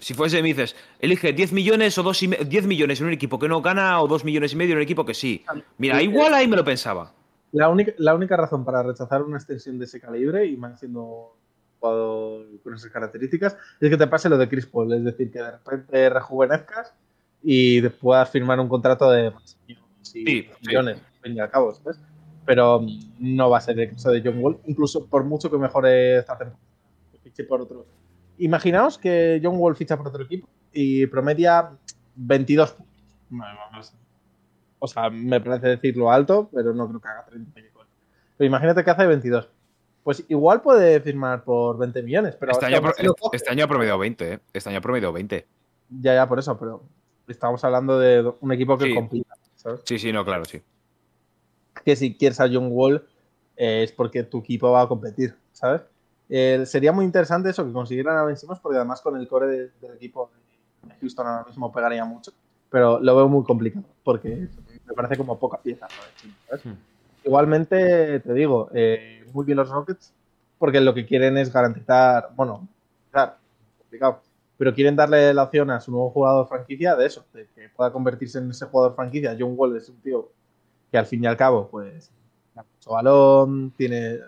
Si 0.00 0.14
fuese, 0.14 0.42
me 0.42 0.48
dices, 0.48 0.74
elige 0.98 1.32
10 1.32 1.52
millones 1.52 1.96
o 1.98 2.02
2 2.02 2.20
y 2.24 2.26
me- 2.26 2.36
10 2.38 2.66
millones 2.66 3.00
en 3.00 3.06
un 3.06 3.12
equipo 3.12 3.38
que 3.38 3.46
no 3.46 3.62
gana 3.62 4.00
o 4.02 4.08
2 4.08 4.24
millones 4.24 4.52
y 4.52 4.56
medio 4.56 4.72
en 4.72 4.78
un 4.78 4.82
equipo 4.82 5.04
que 5.06 5.14
sí. 5.14 5.44
Mira, 5.78 6.02
igual 6.02 6.34
ahí 6.34 6.48
me 6.48 6.56
lo 6.56 6.64
pensaba. 6.64 7.12
La 7.52 7.68
única, 7.68 7.92
la 7.98 8.12
única 8.16 8.36
razón 8.36 8.64
para 8.64 8.82
rechazar 8.82 9.22
una 9.22 9.36
extensión 9.36 9.78
de 9.78 9.84
ese 9.84 10.00
calibre 10.00 10.44
y 10.46 10.56
más 10.56 10.80
siendo 10.80 11.36
jugador 11.78 12.46
con 12.64 12.74
esas 12.74 12.90
características 12.90 13.56
es 13.80 13.88
que 13.90 13.96
te 13.96 14.08
pase 14.08 14.28
lo 14.28 14.36
de 14.36 14.48
Chris 14.48 14.66
Paul, 14.66 14.92
es 14.92 15.04
decir, 15.04 15.30
que 15.30 15.38
de 15.38 15.52
repente 15.52 16.10
rejuvenezcas 16.10 16.92
y 17.40 17.80
te 17.80 17.90
puedas 17.90 18.28
firmar 18.28 18.58
un 18.58 18.68
contrato 18.68 19.08
de 19.08 19.30
más 19.30 19.56
Sí, 20.00 20.48
millones, 20.66 20.96
al 20.98 21.22
fin 21.22 21.36
y 21.36 21.38
al 21.38 21.48
cabo, 21.48 21.72
¿sabes? 21.76 22.00
Pero 22.44 22.84
no 23.18 23.50
va 23.50 23.58
a 23.58 23.60
ser 23.60 23.78
el 23.78 23.90
caso 23.90 24.10
de 24.10 24.20
John 24.24 24.38
Wall, 24.42 24.58
incluso 24.66 25.06
por 25.06 25.24
mucho 25.24 25.50
que 25.50 25.58
mejore 25.58 26.18
esta 26.18 26.36
temporada. 26.36 26.62
fiche 27.22 27.44
por 27.44 27.60
otro. 27.60 27.86
Imaginaos 28.38 28.98
que 28.98 29.40
John 29.42 29.54
Wall 29.58 29.76
ficha 29.76 29.96
por 29.96 30.08
otro 30.08 30.24
equipo 30.24 30.48
y 30.72 31.06
promedia 31.06 31.70
22 32.16 32.72
puntos. 32.72 33.94
O 34.80 34.88
sea, 34.88 35.08
me 35.10 35.40
parece 35.40 35.68
decirlo 35.68 36.10
alto, 36.10 36.50
pero 36.52 36.74
no 36.74 36.88
creo 36.88 37.00
que 37.00 37.08
haga 37.08 37.24
30 37.26 37.60
y 37.60 37.62
pico. 37.62 37.84
Pero 38.36 38.46
imagínate 38.48 38.82
que 38.82 38.90
hace 38.90 39.06
22. 39.06 39.48
Pues 40.02 40.24
igual 40.28 40.60
puede 40.62 41.00
firmar 41.00 41.44
por 41.44 41.78
20 41.78 42.02
millones, 42.02 42.34
pero 42.34 42.50
Este 42.50 42.66
año, 42.66 42.80
pro- 42.82 42.92
este 43.32 43.50
año 43.50 43.64
ha 43.64 43.68
promediado 43.68 43.98
20, 44.00 44.32
¿eh? 44.32 44.40
Este 44.52 44.68
año 44.68 44.78
ha 44.78 44.82
promediado 44.82 45.12
20. 45.12 45.46
Ya, 46.00 46.14
ya, 46.14 46.28
por 46.28 46.40
eso, 46.40 46.58
pero 46.58 46.82
estamos 47.28 47.62
hablando 47.62 48.00
de 48.00 48.32
un 48.40 48.50
equipo 48.50 48.76
que 48.76 48.86
Sí. 48.86 48.94
compita, 48.94 49.34
¿sabes? 49.54 49.82
Sí, 49.84 50.00
sí, 50.00 50.12
no, 50.12 50.24
claro, 50.24 50.44
sí. 50.44 50.60
Que 51.84 51.96
si 51.96 52.14
quieres 52.16 52.40
a 52.40 52.48
John 52.48 52.68
Wall 52.70 53.04
eh, 53.56 53.82
es 53.82 53.92
porque 53.92 54.22
tu 54.22 54.38
equipo 54.38 54.70
va 54.70 54.82
a 54.82 54.88
competir, 54.88 55.34
¿sabes? 55.52 55.82
Eh, 56.28 56.64
sería 56.66 56.92
muy 56.92 57.04
interesante 57.04 57.50
eso, 57.50 57.64
que 57.66 57.72
consiguieran 57.72 58.16
a 58.16 58.24
Ben 58.24 58.36
Simmons, 58.36 58.60
porque 58.60 58.76
además 58.76 59.00
con 59.00 59.16
el 59.16 59.28
core 59.28 59.46
de- 59.48 59.70
del 59.80 59.96
equipo 59.96 60.30
de 60.82 60.94
Houston 61.00 61.26
ahora 61.26 61.44
mismo 61.46 61.70
pegaría 61.70 62.04
mucho, 62.04 62.32
pero 62.70 62.98
lo 63.00 63.16
veo 63.16 63.28
muy 63.28 63.44
complicado, 63.44 63.84
porque 64.02 64.48
me 64.86 64.94
parece 64.94 65.16
como 65.16 65.38
poca 65.38 65.60
pieza. 65.60 65.86
¿sabes? 66.48 66.64
Hmm. 66.64 66.72
Igualmente, 67.24 68.20
te 68.20 68.32
digo, 68.32 68.70
eh, 68.74 69.24
muy 69.32 69.44
bien 69.44 69.58
los 69.58 69.68
Rockets, 69.68 70.12
porque 70.58 70.80
lo 70.80 70.94
que 70.94 71.06
quieren 71.06 71.36
es 71.36 71.52
garantizar, 71.52 72.30
bueno, 72.34 72.66
claro, 73.10 73.34
complicado, 73.78 74.20
pero 74.56 74.74
quieren 74.74 74.96
darle 74.96 75.34
la 75.34 75.42
opción 75.44 75.70
a 75.70 75.80
su 75.80 75.90
nuevo 75.90 76.10
jugador 76.10 76.48
franquicia 76.48 76.96
de 76.96 77.06
eso, 77.06 77.24
de 77.34 77.46
que 77.54 77.68
pueda 77.68 77.92
convertirse 77.92 78.38
en 78.38 78.50
ese 78.50 78.66
jugador 78.66 78.94
franquicia. 78.94 79.36
John 79.38 79.54
Wall 79.56 79.76
es 79.76 79.88
un 79.88 79.96
tío 80.00 80.30
que 80.92 80.98
al 80.98 81.06
fin 81.06 81.24
y 81.24 81.26
al 81.26 81.38
cabo, 81.38 81.68
pues, 81.68 82.10
da 82.54 82.62
mucho 82.62 82.90
balón, 82.90 83.72
tiene 83.76 84.18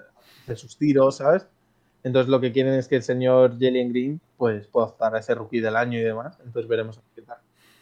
sus 0.56 0.76
tiros, 0.78 1.18
¿sabes? 1.18 1.46
Entonces 2.02 2.30
lo 2.30 2.40
que 2.40 2.52
quieren 2.52 2.74
es 2.74 2.88
que 2.88 2.96
el 2.96 3.02
señor 3.02 3.52
Jalen 3.60 3.90
Green, 3.90 4.20
pues, 4.38 4.66
pueda 4.66 4.86
optar 4.86 5.14
a 5.14 5.18
ese 5.18 5.34
rookie 5.34 5.60
del 5.60 5.76
año 5.76 5.98
y 5.98 6.02
demás. 6.02 6.38
Entonces 6.44 6.68
veremos 6.68 6.98
qué 7.14 7.22
tal. 7.22 7.36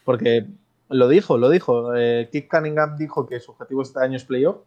Porque 0.05 0.47
lo 0.89 1.09
dijo, 1.09 1.39
lo 1.39 1.49
dijo. 1.49 1.95
Eh, 1.97 2.28
Cunningham 2.51 2.97
dijo 2.97 3.26
que 3.26 3.41
su 3.41 3.53
objetivo 3.53 3.83
este 3.83 4.01
año 4.01 4.16
es 4.16 4.24
playoff. 4.24 4.59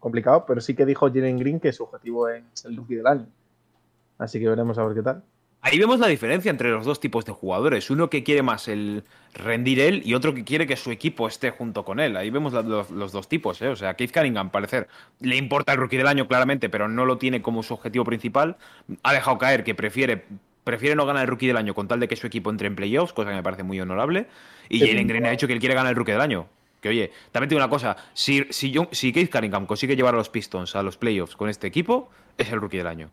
Complicado, 0.00 0.44
pero 0.46 0.60
sí 0.60 0.74
que 0.74 0.86
dijo 0.86 1.08
Jalen 1.08 1.38
Green 1.38 1.60
que 1.60 1.72
su 1.72 1.84
objetivo 1.84 2.28
es 2.28 2.64
el 2.64 2.76
rookie 2.76 2.96
del 2.96 3.06
año. 3.06 3.26
Así 4.18 4.40
que 4.40 4.48
veremos 4.48 4.78
a 4.78 4.84
ver 4.84 4.94
qué 4.94 5.02
tal. 5.02 5.22
Ahí 5.68 5.80
vemos 5.80 5.98
la 5.98 6.06
diferencia 6.06 6.48
entre 6.48 6.70
los 6.70 6.84
dos 6.84 7.00
tipos 7.00 7.24
de 7.24 7.32
jugadores. 7.32 7.90
Uno 7.90 8.08
que 8.08 8.22
quiere 8.22 8.40
más 8.40 8.68
el 8.68 9.02
rendir 9.34 9.80
él 9.80 10.00
y 10.04 10.14
otro 10.14 10.32
que 10.32 10.44
quiere 10.44 10.64
que 10.64 10.76
su 10.76 10.92
equipo 10.92 11.26
esté 11.26 11.50
junto 11.50 11.84
con 11.84 11.98
él. 11.98 12.16
Ahí 12.16 12.30
vemos 12.30 12.52
la- 12.52 12.62
los, 12.62 12.88
los 12.92 13.10
dos 13.10 13.28
tipos, 13.28 13.60
¿eh? 13.62 13.66
O 13.68 13.74
sea, 13.74 13.94
Keith 13.94 14.12
Cunningham, 14.12 14.50
parecer, 14.50 14.86
le 15.18 15.34
importa 15.36 15.72
el 15.72 15.78
rookie 15.78 15.96
del 15.96 16.06
año 16.06 16.28
claramente, 16.28 16.68
pero 16.68 16.86
no 16.86 17.04
lo 17.04 17.18
tiene 17.18 17.42
como 17.42 17.64
su 17.64 17.74
objetivo 17.74 18.04
principal. 18.04 18.56
Ha 19.02 19.12
dejado 19.12 19.38
caer 19.38 19.64
que 19.64 19.74
prefiere, 19.74 20.24
prefiere 20.62 20.94
no 20.94 21.04
ganar 21.04 21.22
el 21.24 21.28
rookie 21.28 21.48
del 21.48 21.56
año 21.56 21.74
con 21.74 21.88
tal 21.88 21.98
de 21.98 22.06
que 22.06 22.14
su 22.14 22.28
equipo 22.28 22.48
entre 22.50 22.68
en 22.68 22.76
playoffs, 22.76 23.12
cosa 23.12 23.30
que 23.30 23.34
me 23.36 23.42
parece 23.42 23.64
muy 23.64 23.80
honorable. 23.80 24.28
Y 24.68 24.78
Jalen 24.86 25.08
Green 25.08 25.26
ha 25.26 25.30
dicho 25.30 25.48
que 25.48 25.52
él 25.52 25.58
quiere 25.58 25.74
ganar 25.74 25.90
el 25.90 25.96
rookie 25.96 26.12
del 26.12 26.20
año. 26.20 26.46
Que 26.80 26.90
oye, 26.90 27.10
también 27.32 27.48
te 27.48 27.54
digo 27.56 27.64
una 27.64 27.70
cosa, 27.70 27.96
si, 28.14 28.46
si, 28.50 28.70
yo, 28.70 28.88
si 28.92 29.12
Keith 29.12 29.32
Cunningham 29.32 29.66
consigue 29.66 29.96
llevar 29.96 30.14
a 30.14 30.18
los 30.18 30.28
Pistons 30.28 30.76
a 30.76 30.84
los 30.84 30.96
playoffs 30.96 31.34
con 31.34 31.48
este 31.48 31.66
equipo, 31.66 32.08
es 32.38 32.52
el 32.52 32.60
rookie 32.60 32.76
del 32.76 32.86
año. 32.86 33.10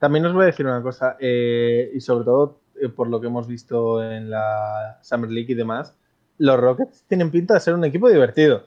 También 0.00 0.26
os 0.26 0.32
voy 0.32 0.42
a 0.42 0.46
decir 0.46 0.66
una 0.66 0.82
cosa, 0.82 1.16
eh, 1.20 1.92
y 1.94 2.00
sobre 2.00 2.24
todo 2.24 2.58
eh, 2.80 2.88
por 2.88 3.08
lo 3.08 3.20
que 3.20 3.28
hemos 3.28 3.46
visto 3.46 4.02
en 4.02 4.28
la 4.30 4.98
Summer 5.02 5.30
League 5.30 5.52
y 5.52 5.54
demás, 5.54 5.94
los 6.38 6.58
Rockets 6.58 7.04
tienen 7.06 7.30
pinta 7.30 7.54
de 7.54 7.60
ser 7.60 7.74
un 7.74 7.84
equipo 7.84 8.08
divertido. 8.08 8.64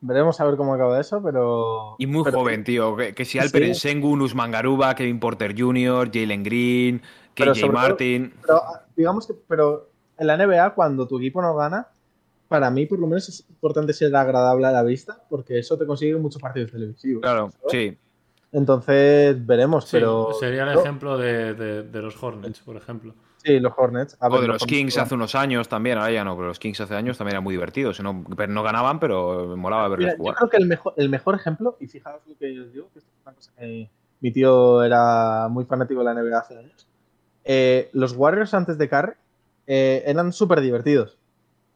Veremos 0.00 0.38
a 0.40 0.44
ver 0.44 0.56
cómo 0.56 0.74
acaba 0.74 1.00
eso, 1.00 1.22
pero... 1.22 1.94
Y 1.98 2.06
muy 2.06 2.24
pero- 2.24 2.40
joven, 2.40 2.62
tío. 2.64 2.94
Que, 2.96 3.14
que 3.14 3.24
si 3.24 3.32
Sí. 3.32 3.38
Alperen 3.38 3.74
Sengun, 3.74 4.20
Usman 4.20 4.50
Garuba, 4.50 4.94
Kevin 4.94 5.18
Porter 5.18 5.54
Jr., 5.58 6.10
Jalen 6.12 6.42
Green, 6.42 7.00
KJ 7.34 7.60
todo- 7.62 7.72
Martin. 7.72 8.34
Pero 8.42 8.56
ah, 8.56 8.84
digamos 8.94 9.26
que, 9.26 9.34
pero 9.48 9.88
en 10.18 10.26
la 10.26 10.36
NBA, 10.36 10.74
cuando 10.74 11.06
tu 11.08 11.16
equipo 11.18 11.40
no 11.40 11.54
gana, 11.56 11.86
para 12.48 12.70
mí 12.70 12.84
por 12.84 12.98
lo 12.98 13.06
menos 13.06 13.28
es 13.30 13.48
importante 13.48 13.92
ser 13.94 14.14
agradable 14.14 14.66
a 14.66 14.72
la 14.72 14.82
vista, 14.82 15.22
porque 15.30 15.58
eso 15.58 15.78
te 15.78 15.86
consigue 15.86 16.16
muchos 16.16 16.42
partidos 16.42 16.70
televisivos. 16.72 17.22
Claro, 17.22 17.50
¿sabes? 17.50 17.70
sí. 17.70 17.98
Entonces 18.54 19.44
veremos, 19.44 19.84
Sí, 19.84 19.96
pero... 19.96 20.32
sería 20.38 20.62
el 20.62 20.74
yo- 20.74 20.80
ejemplo 20.80 21.18
de, 21.18 21.54
de- 21.54 21.82
de 21.82 22.02
los 22.02 22.20
Hornets, 22.22 22.60
por 22.60 22.76
ejemplo. 22.76 23.12
Sí, 23.38 23.58
los 23.60 23.72
Hornets. 23.76 24.16
A 24.20 24.28
O 24.28 24.40
de 24.40 24.46
los 24.46 24.64
Kings 24.64 24.96
hace 24.96 25.14
unos 25.14 25.34
años 25.34 25.68
también, 25.68 25.98
ahora 25.98 26.12
ya 26.12 26.24
no, 26.24 26.34
pero 26.36 26.48
los 26.48 26.58
Kings 26.58 26.80
hace 26.80 26.94
años 26.94 27.18
también 27.18 27.34
eran 27.34 27.44
muy 27.44 27.52
divertidos. 27.54 28.00
No, 28.00 28.24
pero 28.36 28.50
no 28.52 28.62
ganaban, 28.62 29.00
pero 29.00 29.54
molaba 29.56 29.88
verles 29.88 30.06
Mira, 30.06 30.16
yo 30.16 30.22
jugar. 30.22 30.36
creo 30.36 30.48
que 30.50 30.56
el 30.56 30.66
mejor, 30.66 30.94
el 30.96 31.08
mejor 31.10 31.34
ejemplo, 31.34 31.76
y 31.80 31.88
fijaos 31.88 32.22
lo 32.26 32.36
que 32.38 32.58
os 32.60 32.72
digo, 32.72 32.88
que 32.92 33.00
esto 33.00 33.10
es 33.12 33.22
una 33.26 33.34
cosa 33.34 33.52
que 33.58 33.90
mi 34.20 34.30
tío 34.32 34.82
era 34.82 35.48
muy 35.50 35.64
fanático 35.66 35.98
de 36.02 36.04
la 36.06 36.14
NBA 36.14 36.38
hace 36.38 36.56
años. 36.56 36.86
Eh, 37.44 37.90
los 37.92 38.12
Warriors 38.16 38.54
antes 38.54 38.78
de 38.78 38.88
Curry 38.88 39.12
eh, 39.66 40.04
eran 40.06 40.32
súper 40.32 40.60
divertidos. 40.62 41.18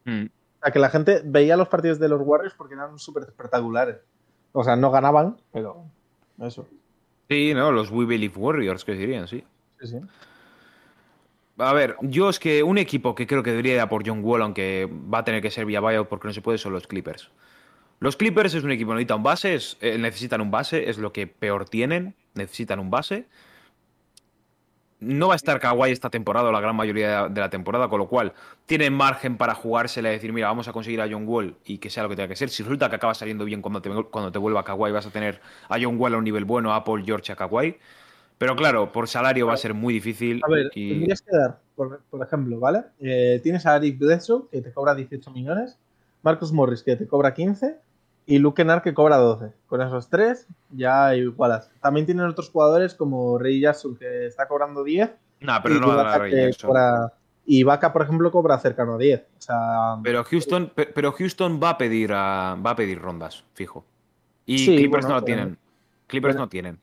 Mm. 0.04 0.26
O 0.26 0.60
sea, 0.62 0.72
que 0.72 0.78
la 0.78 0.88
gente 0.90 1.22
veía 1.24 1.56
los 1.58 1.68
partidos 1.68 1.98
de 1.98 2.08
los 2.08 2.20
Warriors 2.24 2.54
porque 2.56 2.74
eran 2.74 2.98
súper 2.98 3.24
espectaculares. 3.24 3.96
O 4.52 4.64
sea, 4.64 4.76
no 4.76 4.90
ganaban, 4.90 5.36
pero 5.52 5.84
eso. 6.42 6.68
Sí, 7.28 7.52
no, 7.54 7.72
los 7.72 7.90
We 7.90 8.06
Believe 8.06 8.34
Warriors, 8.36 8.84
que 8.84 8.92
dirían, 8.92 9.28
sí. 9.28 9.44
Sí, 9.80 9.86
sí. 9.88 9.96
A 11.58 11.72
ver, 11.72 11.96
yo 12.02 12.28
es 12.30 12.38
que 12.38 12.62
un 12.62 12.78
equipo 12.78 13.14
que 13.14 13.26
creo 13.26 13.42
que 13.42 13.50
debería 13.50 13.74
ir 13.74 13.80
a 13.80 13.88
por 13.88 14.06
John 14.06 14.20
Wall, 14.24 14.42
aunque 14.42 14.88
va 15.12 15.18
a 15.18 15.24
tener 15.24 15.42
que 15.42 15.50
ser 15.50 15.66
vía 15.66 15.80
buyout 15.80 16.08
porque 16.08 16.28
no 16.28 16.32
se 16.34 16.40
puede, 16.40 16.56
son 16.58 16.72
los 16.72 16.86
Clippers. 16.86 17.30
Los 18.00 18.16
Clippers 18.16 18.54
es 18.54 18.62
un 18.62 18.70
equipo 18.70 18.90
que 18.90 18.94
necesita 18.96 19.16
un 19.16 19.24
base, 19.24 19.54
es- 19.56 19.76
eh, 19.80 19.98
necesitan 19.98 20.40
un 20.40 20.52
base, 20.52 20.88
es 20.88 20.98
lo 20.98 21.12
que 21.12 21.26
peor 21.26 21.68
tienen, 21.68 22.14
necesitan 22.34 22.78
un 22.78 22.90
base. 22.90 23.26
No 25.00 25.28
va 25.28 25.34
a 25.34 25.36
estar 25.36 25.60
Kawhi 25.60 25.92
esta 25.92 26.10
temporada 26.10 26.48
o 26.48 26.52
la 26.52 26.60
gran 26.60 26.74
mayoría 26.74 27.28
de 27.28 27.40
la 27.40 27.48
temporada, 27.50 27.88
con 27.88 28.00
lo 28.00 28.08
cual 28.08 28.32
tienen 28.66 28.92
margen 28.92 29.36
para 29.36 29.54
jugársela 29.54 30.08
y 30.08 30.12
decir, 30.12 30.32
mira, 30.32 30.48
vamos 30.48 30.66
a 30.66 30.72
conseguir 30.72 31.00
a 31.00 31.08
John 31.08 31.24
Wall 31.26 31.54
y 31.64 31.78
que 31.78 31.88
sea 31.88 32.02
lo 32.02 32.08
que 32.08 32.16
tenga 32.16 32.28
que 32.28 32.36
ser. 32.36 32.48
Si 32.48 32.62
resulta 32.64 32.90
que 32.90 32.96
acaba 32.96 33.14
saliendo 33.14 33.44
bien 33.44 33.62
cuando 33.62 33.80
te, 33.80 33.90
cuando 34.10 34.32
te 34.32 34.38
vuelva 34.38 34.64
Kawhi, 34.64 34.90
vas 34.90 35.06
a 35.06 35.10
tener 35.10 35.40
a 35.68 35.76
John 35.80 36.00
Wall 36.00 36.14
a 36.14 36.18
un 36.18 36.24
nivel 36.24 36.44
bueno, 36.44 36.74
a 36.74 36.82
Paul 36.82 37.04
George, 37.04 37.32
a 37.32 37.36
Kawhi. 37.36 37.76
Pero 38.38 38.54
claro, 38.56 38.90
por 38.92 39.08
salario 39.08 39.46
va 39.46 39.54
a 39.54 39.56
ser 39.56 39.74
muy 39.74 39.94
difícil. 39.94 40.40
A 40.44 40.50
ver, 40.50 40.70
y- 40.74 40.90
tendrías 40.90 41.22
que 41.22 41.36
dar, 41.36 41.58
por, 41.76 42.00
por 42.10 42.24
ejemplo, 42.24 42.58
¿vale? 42.58 42.84
Eh, 43.00 43.40
tienes 43.42 43.66
a 43.66 43.76
Eric 43.76 43.98
Bledsoe, 43.98 44.44
que 44.50 44.62
te 44.62 44.72
cobra 44.72 44.94
18 44.94 45.30
millones, 45.30 45.76
Marcus 46.22 46.52
Morris, 46.52 46.82
que 46.82 46.96
te 46.96 47.06
cobra 47.06 47.34
15, 47.34 47.76
y 48.28 48.38
Luke 48.38 48.56
Kennard, 48.62 48.82
que 48.82 48.92
cobra 48.94 49.16
12. 49.16 49.52
Con 49.66 49.80
esos 49.80 50.08
tres, 50.08 50.46
ya 50.70 51.14
igualas. 51.16 51.70
También 51.80 52.04
tienen 52.06 52.26
otros 52.26 52.50
jugadores 52.50 52.94
como 52.94 53.38
Ray 53.38 53.60
Jackson, 53.60 53.96
que 53.96 54.26
está 54.26 54.46
cobrando 54.46 54.84
10, 54.84 55.10
Nah, 55.40 55.60
pero 55.62 55.76
y 55.76 55.80
no 55.80 55.88
va 55.88 56.14
a 56.14 56.28
Jackson. 56.28 56.68
cobra- 56.68 57.12
y 57.46 57.62
Vaca, 57.62 57.92
por 57.92 58.02
ejemplo, 58.02 58.30
cobra 58.30 58.58
cercano 58.58 58.94
a 58.94 58.98
10. 58.98 59.22
O 59.38 59.40
sea, 59.40 59.96
Pero 60.02 60.22
Houston, 60.24 60.70
pe- 60.74 60.86
pero 60.94 61.12
Houston 61.12 61.58
va 61.62 61.70
a 61.70 61.78
pedir 61.78 62.12
a- 62.12 62.54
va 62.64 62.70
a 62.72 62.76
pedir 62.76 63.00
rondas, 63.00 63.44
fijo. 63.54 63.84
Y 64.44 64.58
Sí, 64.58 64.76
Clippers 64.76 65.04
bueno, 65.06 65.08
no 65.08 65.14
lo 65.20 65.24
tienen. 65.24 65.58
Clippers 66.06 66.34
bueno. 66.34 66.44
no 66.44 66.48
tienen. 66.50 66.78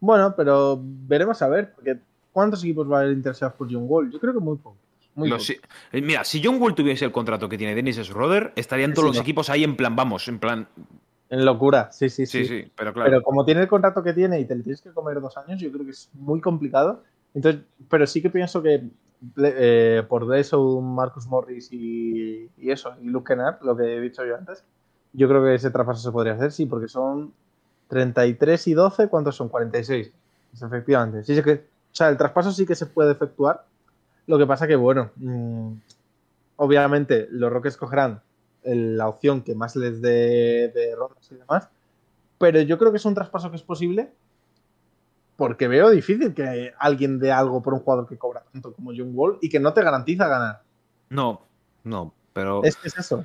bueno, 0.00 0.34
pero 0.36 0.78
veremos 0.82 1.40
a 1.42 1.48
ver, 1.48 1.72
porque 1.74 1.98
¿cuántos 2.32 2.62
equipos 2.62 2.86
van 2.86 3.02
a 3.02 3.06
ir 3.06 3.12
interesados 3.14 3.54
por 3.56 3.66
John 3.72 3.84
Wall? 3.88 4.10
Yo 4.10 4.20
creo 4.20 4.32
que 4.34 4.40
muy 4.40 4.56
pocos. 4.58 4.78
Muy 5.18 5.28
Los- 5.28 5.48
pocos. 5.48 5.62
eh, 5.92 6.00
mira, 6.00 6.22
si 6.24 6.40
John 6.42 6.60
Wall 6.62 6.74
tuviese 6.74 7.04
el 7.04 7.12
contrato 7.12 7.48
que 7.48 7.58
tiene 7.58 7.74
Dennis 7.74 7.96
Schroeder, 7.96 8.52
estarían 8.56 8.94
todos 8.94 9.06
sí, 9.06 9.08
los 9.08 9.16
no. 9.16 9.22
equipos 9.22 9.50
ahí 9.50 9.64
en 9.64 9.76
plan, 9.76 9.96
vamos, 9.96 10.28
en 10.28 10.38
plan. 10.38 10.68
En 11.30 11.44
locura, 11.44 11.90
sí, 11.92 12.08
sí, 12.08 12.24
Sí, 12.24 12.44
sí. 12.44 12.62
sí, 12.62 12.72
pero 12.76 12.92
claro. 12.94 13.10
Pero 13.10 13.22
como 13.22 13.44
tiene 13.44 13.60
el 13.62 13.68
contrato 13.68 14.02
que 14.02 14.12
tiene 14.14 14.38
y 14.40 14.44
te 14.46 14.54
lo 14.54 14.62
tienes 14.62 14.80
que 14.80 14.90
comer 14.92 15.20
dos 15.20 15.36
años, 15.36 15.60
yo 15.60 15.70
creo 15.72 15.84
que 15.84 15.90
es 15.90 16.08
muy 16.14 16.40
complicado. 16.40 17.02
Entonces, 17.34 17.62
pero 17.90 18.06
sí 18.06 18.22
que 18.22 18.30
pienso 18.30 18.62
que 18.62 18.84
eh, 19.42 20.02
por 20.08 20.34
eso 20.36 20.80
Marcus 20.80 21.26
Morris 21.26 21.68
y, 21.72 22.48
y 22.56 22.70
eso, 22.70 22.94
y 23.02 23.06
Luke 23.08 23.32
Kennard, 23.34 23.58
lo 23.62 23.76
que 23.76 23.96
he 23.96 24.00
dicho 24.00 24.24
yo 24.24 24.36
antes, 24.36 24.64
yo 25.12 25.28
creo 25.28 25.42
que 25.44 25.54
ese 25.56 25.70
traspaso 25.70 26.00
se 26.00 26.12
podría 26.12 26.34
hacer, 26.34 26.52
sí, 26.52 26.66
porque 26.66 26.88
son 26.88 27.32
33 27.88 28.68
y 28.68 28.74
12, 28.74 29.08
¿cuántos 29.08 29.36
son? 29.36 29.48
46. 29.48 30.12
Pues 30.52 30.62
efectivamente. 30.62 31.24
Sí, 31.24 31.34
sí 31.34 31.42
que, 31.42 31.52
o 31.52 31.94
sea, 31.94 32.08
el 32.08 32.16
traspaso 32.16 32.52
sí 32.52 32.64
que 32.64 32.74
se 32.74 32.86
puede 32.86 33.12
efectuar. 33.12 33.64
Lo 34.28 34.38
que 34.38 34.46
pasa 34.46 34.68
que, 34.68 34.76
bueno, 34.76 35.10
mm, 35.16 35.72
obviamente 36.56 37.26
los 37.30 37.50
Rockets 37.50 37.76
cogerán 37.76 38.22
la 38.62 39.08
opción 39.08 39.42
que 39.42 39.54
más 39.54 39.74
les 39.74 40.02
dé 40.02 40.68
de 40.68 40.94
rondas 40.94 41.26
y 41.32 41.36
demás, 41.36 41.68
pero 42.38 42.60
yo 42.60 42.78
creo 42.78 42.90
que 42.90 42.98
es 42.98 43.04
un 43.06 43.14
traspaso 43.14 43.50
que 43.50 43.56
es 43.56 43.62
posible 43.62 44.12
porque 45.36 45.66
veo 45.66 45.88
difícil 45.88 46.34
que 46.34 46.74
alguien 46.78 47.18
dé 47.18 47.32
algo 47.32 47.62
por 47.62 47.72
un 47.72 47.80
jugador 47.80 48.06
que 48.06 48.18
cobra 48.18 48.44
tanto 48.52 48.74
como 48.74 48.90
John 48.94 49.12
Wall 49.14 49.38
y 49.40 49.48
que 49.48 49.60
no 49.60 49.72
te 49.72 49.82
garantiza 49.82 50.28
ganar. 50.28 50.62
No, 51.08 51.46
no, 51.84 52.12
pero. 52.34 52.62
Es 52.64 52.76
que 52.76 52.88
es 52.88 52.98
eso. 52.98 53.24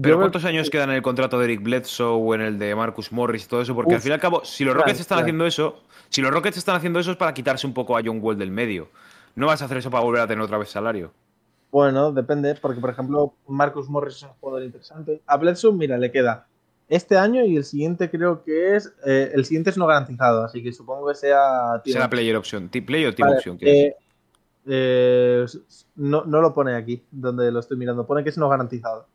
¿Pero 0.00 0.18
cuántos 0.18 0.44
años 0.46 0.70
quedan 0.70 0.88
en 0.90 0.96
el 0.96 1.02
contrato 1.02 1.38
de 1.38 1.44
Eric 1.44 1.62
Bledsoe 1.62 2.18
o 2.18 2.34
en 2.34 2.40
el 2.40 2.58
de 2.58 2.74
Marcus 2.74 3.12
Morris 3.12 3.44
y 3.44 3.48
todo 3.48 3.60
eso? 3.60 3.74
Porque 3.74 3.94
al 3.94 4.00
fin 4.00 4.10
y 4.10 4.14
al 4.14 4.20
cabo, 4.20 4.42
si 4.42 4.64
los 4.64 4.72
claro, 4.72 4.86
Rockets 4.86 5.00
están 5.00 5.16
claro. 5.16 5.24
haciendo 5.26 5.46
eso, 5.46 5.82
si 6.08 6.22
los 6.22 6.30
Rockets 6.30 6.56
están 6.56 6.76
haciendo 6.76 6.98
eso 6.98 7.10
es 7.10 7.18
para 7.18 7.34
quitarse 7.34 7.66
un 7.66 7.74
poco 7.74 7.96
a 7.96 8.00
John 8.02 8.18
Wall 8.22 8.38
del 8.38 8.50
medio. 8.50 8.88
No 9.34 9.46
vas 9.46 9.62
a 9.62 9.64
hacer 9.66 9.78
eso 9.78 9.90
para 9.90 10.04
volver 10.04 10.20
a 10.22 10.26
tener 10.26 10.42
otra 10.44 10.58
vez 10.58 10.68
salario. 10.68 11.12
Bueno, 11.70 12.12
depende, 12.12 12.54
porque 12.60 12.80
por 12.80 12.90
ejemplo, 12.90 13.34
Marcus 13.48 13.88
Morris 13.88 14.16
es 14.16 14.22
un 14.24 14.28
jugador 14.40 14.62
interesante. 14.62 15.22
A 15.26 15.36
Bledsoe, 15.38 15.72
mira, 15.72 15.96
le 15.96 16.10
queda 16.12 16.46
este 16.88 17.16
año 17.16 17.42
y 17.44 17.56
el 17.56 17.64
siguiente 17.64 18.10
creo 18.10 18.44
que 18.44 18.76
es. 18.76 18.92
eh, 19.06 19.30
el 19.34 19.44
siguiente 19.46 19.70
es 19.70 19.78
no 19.78 19.86
garantizado, 19.86 20.44
así 20.44 20.62
que 20.62 20.72
supongo 20.72 21.08
que 21.08 21.14
sea. 21.14 21.80
tío, 21.82 21.94
Será 21.94 22.10
player 22.10 22.36
option. 22.36 22.68
Ti- 22.68 22.82
Player 22.82 23.08
o 23.08 23.14
team 23.14 23.28
Vale, 23.28 23.38
option. 23.38 23.58
eh, 23.62 23.94
eh, 24.66 25.46
no, 25.96 26.24
no 26.24 26.40
lo 26.40 26.52
pone 26.52 26.74
aquí, 26.74 27.02
donde 27.10 27.50
lo 27.50 27.60
estoy 27.60 27.76
mirando. 27.78 28.06
Pone 28.06 28.22
que 28.22 28.28
es 28.30 28.36
no 28.38 28.48
garantizado 28.50 29.06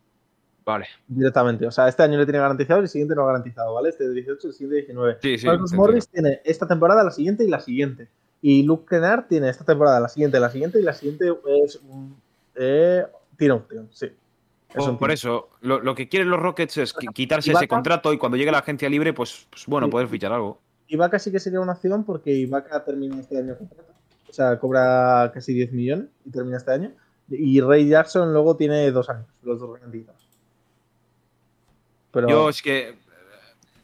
Vale. 0.65 0.88
directamente. 1.07 1.68
O 1.68 1.72
sea, 1.72 1.88
este 1.88 2.01
año 2.03 2.18
le 2.18 2.26
tiene 2.26 2.39
garantizado 2.39 2.80
y 2.80 2.84
el 2.84 2.89
siguiente 2.89 3.13
no 3.15 3.26
garantizado, 3.26 3.74
¿vale? 3.76 3.89
Este 3.89 4.07
de 4.07 4.13
18 4.15 4.47
y 4.47 4.49
el 4.49 4.53
siguiente 4.53 4.76
de 4.76 4.82
19. 4.82 5.18
Sí, 5.22 5.38
sí, 5.38 5.45
Marcus 5.45 5.74
Morris 5.74 6.07
tiene 6.09 6.41
esta 6.43 6.68
temporada, 6.68 7.03
la 7.03 7.11
siguiente 7.11 7.43
y 7.43 7.47
la 7.49 7.59
siguiente. 7.59 8.09
Y 8.49 8.63
Luke 8.63 8.85
Kennard 8.89 9.27
tiene 9.27 9.49
esta 9.49 9.65
temporada, 9.65 9.99
la 9.99 10.07
siguiente, 10.07 10.39
la 10.39 10.49
siguiente 10.49 10.79
y 10.79 10.83
la 10.83 10.93
siguiente 10.93 11.33
es 11.65 11.75
un. 11.83 12.15
Eh, 12.55 13.05
tiene 13.37 13.53
opción, 13.55 13.89
sí. 13.91 14.05
Es 14.05 14.75
Por, 14.75 14.89
un 14.91 14.97
por 14.97 15.11
eso, 15.11 15.49
lo, 15.59 15.81
lo 15.81 15.93
que 15.95 16.07
quieren 16.07 16.29
los 16.29 16.39
Rockets 16.39 16.77
es 16.77 16.95
qui- 16.95 17.11
quitarse 17.11 17.51
Ibaka- 17.51 17.59
ese 17.59 17.67
contrato 17.67 18.13
y 18.13 18.17
cuando 18.17 18.37
llegue 18.37 18.51
la 18.51 18.59
agencia 18.59 18.87
libre, 18.87 19.11
pues, 19.13 19.47
pues, 19.49 19.65
bueno, 19.65 19.87
Sí. 19.87 19.91
poder 19.91 20.07
fichar 20.07 20.31
algo. 20.31 20.61
Ibaka 20.87 21.19
sí 21.19 21.29
que 21.29 21.41
sería 21.41 21.59
una 21.59 21.73
opción 21.73 22.05
porque 22.05 22.31
Ibaka 22.31 22.85
termina 22.85 23.19
este 23.19 23.37
año 23.37 23.51
el 23.51 23.57
contrato. 23.57 23.91
O 24.29 24.33
sea, 24.33 24.57
cobra 24.59 25.29
casi 25.33 25.53
10 25.53 25.73
millones 25.73 26.07
y 26.25 26.31
termina 26.31 26.55
este 26.55 26.71
año. 26.71 26.91
Y 27.29 27.59
Ray 27.59 27.89
Jackson 27.89 28.31
luego 28.31 28.55
tiene 28.55 28.89
dos 28.91 29.09
años, 29.09 29.25
los 29.43 29.59
dos 29.59 29.73
garantizados. 29.73 30.21
Pero 32.11 32.29
Yo 32.29 32.49
es 32.49 32.61
que. 32.61 32.95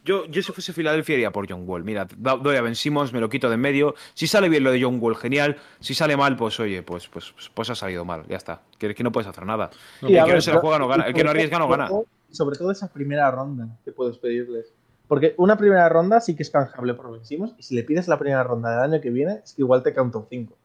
Yo, 0.06 0.26
yo 0.26 0.42
si 0.44 0.52
fuese 0.52 0.74
Filadelfia 0.74 1.16
iría 1.16 1.32
por 1.32 1.50
John 1.50 1.64
Wall. 1.66 1.84
Mira, 1.86 2.06
doy 2.18 2.58
a 2.58 2.62
Ben 2.62 2.76
Simmons, 2.76 3.14
me 3.14 3.22
lo 3.22 3.30
quito 3.30 3.48
de 3.48 3.56
en 3.56 3.62
medio. 3.62 3.96
Si 4.14 4.28
sale 4.28 4.50
bien 4.50 4.64
lo 4.64 4.72
de 4.72 4.82
John 4.84 4.98
Wall, 5.00 5.16
genial. 5.16 5.58
Si 5.80 5.94
sale 5.94 6.18
mal, 6.18 6.36
pues 6.36 6.60
oye, 6.60 6.84
pues, 6.84 7.08
pues, 7.08 7.34
pues, 7.54 7.70
ha 7.70 7.76
salido 7.76 8.04
mal. 8.04 8.26
Ya 8.28 8.36
está. 8.36 8.62
Que, 8.78 8.94
que 8.94 9.04
no 9.04 9.12
puedes 9.14 9.30
hacer 9.30 9.46
nada. 9.46 9.70
No, 10.02 10.10
el 10.10 10.16
que 10.16 10.24
ver, 10.24 10.36
no 10.36 10.42
se 10.42 10.54
la 10.54 10.60
juega 10.60 10.80
no 10.80 10.88
gana. 10.90 11.06
El 11.06 11.14
que 11.14 11.24
no 11.24 11.30
arriesga 11.30 11.58
no 11.58 11.70
gana. 11.70 11.90
Sobre 12.32 12.58
todo 12.58 12.72
esa 12.72 12.92
primera 12.92 13.32
ronda 13.32 13.68
que 13.86 13.92
puedes 13.94 14.18
pedirles. 14.18 14.74
Porque 15.08 15.36
una 15.38 15.58
primera 15.58 15.88
ronda 15.88 16.20
sí 16.20 16.36
que 16.36 16.44
es 16.44 16.50
canjeable 16.50 16.94
por 16.96 17.12
Ben 17.12 17.24
Simmons, 17.26 17.54
Y 17.58 17.64
si 17.64 17.76
le 17.76 17.84
pides 17.84 18.08
la 18.08 18.18
primera 18.20 18.44
ronda 18.44 18.72
del 18.72 18.92
año 18.94 19.02
que 19.02 19.10
viene, 19.10 19.42
es 19.44 19.54
que 19.54 19.62
igual 19.62 19.84
te 19.84 19.94
cae 19.94 20.04
un 20.04 20.12
top 20.12 20.28
5. 20.30 20.58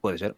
Puede 0.00 0.18
ser. 0.18 0.36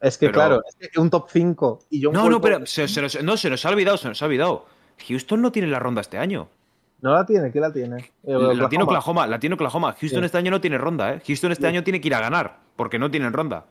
Es 0.00 0.16
que 0.18 0.26
Pero- 0.26 0.34
claro, 0.34 0.62
es 0.80 0.88
que 0.88 1.00
un 1.00 1.10
top 1.10 1.28
5 1.30 1.80
y 1.90 2.02
John 2.04 2.12
No, 2.12 2.22
Wall 2.22 2.30
no, 2.30 2.40
pero 2.40 2.58
por- 2.58 2.68
se, 2.68 2.86
se 2.86 3.02
nos, 3.02 3.20
no, 3.22 3.36
se 3.36 3.50
nos 3.50 3.64
ha 3.66 3.70
olvidado, 3.70 3.96
se 3.96 4.08
nos 4.08 4.22
ha 4.22 4.26
olvidado. 4.26 4.66
Houston 5.06 5.40
no 5.42 5.52
tiene 5.52 5.68
la 5.68 5.78
ronda 5.78 6.00
este 6.00 6.18
año. 6.18 6.48
No 7.00 7.12
la 7.12 7.24
tiene, 7.24 7.52
¿qué 7.52 7.60
la 7.60 7.72
tiene? 7.72 8.10
Eh, 8.24 8.32
La 8.56 8.68
tiene 8.68 8.82
Oklahoma. 8.84 9.26
La 9.26 9.38
tiene 9.38 9.54
Oklahoma. 9.54 9.92
Houston 10.00 10.20
Sí. 10.20 10.26
este 10.26 10.38
año 10.38 10.50
no 10.50 10.60
tiene 10.60 10.78
ronda, 10.78 11.14
¿eh? 11.14 11.22
Houston 11.26 11.52
este 11.52 11.62
Sí. 11.62 11.68
año 11.68 11.84
tiene 11.84 12.00
que 12.00 12.08
ir 12.08 12.14
a 12.14 12.20
ganar, 12.20 12.58
porque 12.74 12.98
no 12.98 13.10
tienen 13.10 13.32
ronda. 13.32 13.66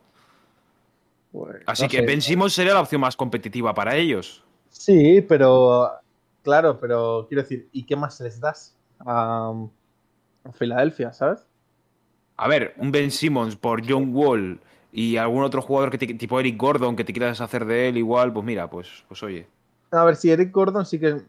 Así 1.66 1.82
no 1.84 1.88
que 1.88 1.98
sé. 1.98 2.06
Ben 2.06 2.22
Simmons 2.22 2.54
sería 2.54 2.72
la 2.74 2.80
opción 2.80 3.00
más 3.00 3.16
competitiva 3.16 3.74
para 3.74 3.94
ellos. 3.96 4.42
Sí, 4.70 5.20
pero 5.28 5.90
claro, 6.42 6.78
pero 6.80 7.26
quiero 7.28 7.42
decir, 7.42 7.68
¿y 7.72 7.84
qué 7.84 7.96
más 7.96 8.18
les 8.20 8.40
das 8.40 8.74
a, 9.00 9.52
a 10.44 10.52
Filadelfia, 10.52 11.12
sabes? 11.12 11.46
A 12.36 12.48
ver, 12.48 12.74
un 12.78 12.90
Ben 12.92 13.10
Simmons 13.10 13.56
por 13.56 13.86
John 13.86 14.10
Wall 14.14 14.60
y 14.90 15.16
algún 15.18 15.42
otro 15.42 15.60
jugador 15.60 15.90
que 15.90 15.98
te- 15.98 16.14
tipo 16.14 16.40
Eric 16.40 16.56
Gordon 16.56 16.96
que 16.96 17.04
te 17.04 17.12
quieras 17.12 17.32
deshacer 17.32 17.66
de 17.66 17.88
él 17.88 17.98
igual, 17.98 18.32
pues 18.32 18.46
mira, 18.46 18.70
pues, 18.70 19.04
pues 19.06 19.22
oye. 19.22 19.46
A 19.90 20.04
ver, 20.04 20.16
si 20.16 20.30
Eric 20.30 20.52
Gordon 20.52 20.84
sí 20.84 20.98
que 20.98 21.22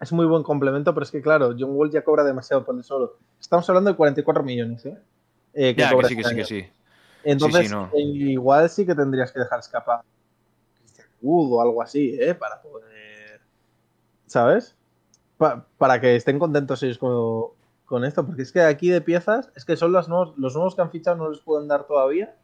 es 0.00 0.12
muy 0.12 0.26
buen 0.26 0.42
complemento, 0.42 0.92
pero 0.92 1.04
es 1.04 1.10
que 1.10 1.22
claro, 1.22 1.54
John 1.58 1.70
Wall 1.74 1.90
ya 1.90 2.04
cobra 2.04 2.24
demasiado 2.24 2.64
por 2.64 2.76
el 2.76 2.84
solo. 2.84 3.16
Estamos 3.40 3.68
hablando 3.68 3.90
de 3.90 3.96
44 3.96 4.42
millones, 4.42 4.84
¿eh? 4.86 4.98
Eh, 5.54 5.74
Ya, 5.76 5.90
que 5.96 6.04
sí, 6.04 6.16
que 6.16 6.20
este 6.22 6.30
sí, 6.30 6.36
que 6.36 6.44
sí. 6.44 6.66
Entonces, 7.22 7.60
Sí, 7.62 7.68
sí, 7.68 7.74
no. 7.74 7.90
eh, 7.94 8.02
igual 8.02 8.68
sí 8.68 8.84
que 8.84 8.94
tendrías 8.94 9.32
que 9.32 9.40
dejar 9.40 9.60
escapar 9.60 10.02
o 11.22 11.62
algo 11.62 11.80
así, 11.80 12.16
¿eh? 12.20 12.34
Para 12.34 12.60
poder. 12.60 13.40
¿Sabes? 14.26 14.74
Pa- 15.38 15.64
para 15.78 16.00
que 16.00 16.16
estén 16.16 16.38
contentos 16.38 16.82
ellos 16.82 16.98
con, 16.98 17.52
con 17.86 18.04
esto. 18.04 18.26
Porque 18.26 18.42
es 18.42 18.52
que 18.52 18.60
aquí 18.60 18.90
de 18.90 19.00
piezas, 19.00 19.50
es 19.56 19.64
que 19.64 19.76
son 19.76 19.92
los 19.92 20.08
nuevos, 20.08 20.36
los 20.36 20.54
nuevos 20.54 20.74
que 20.74 20.82
han 20.82 20.90
fichado, 20.90 21.16
no 21.16 21.30
les 21.30 21.40
pueden 21.40 21.66
dar 21.68 21.86
todavía. 21.86 22.36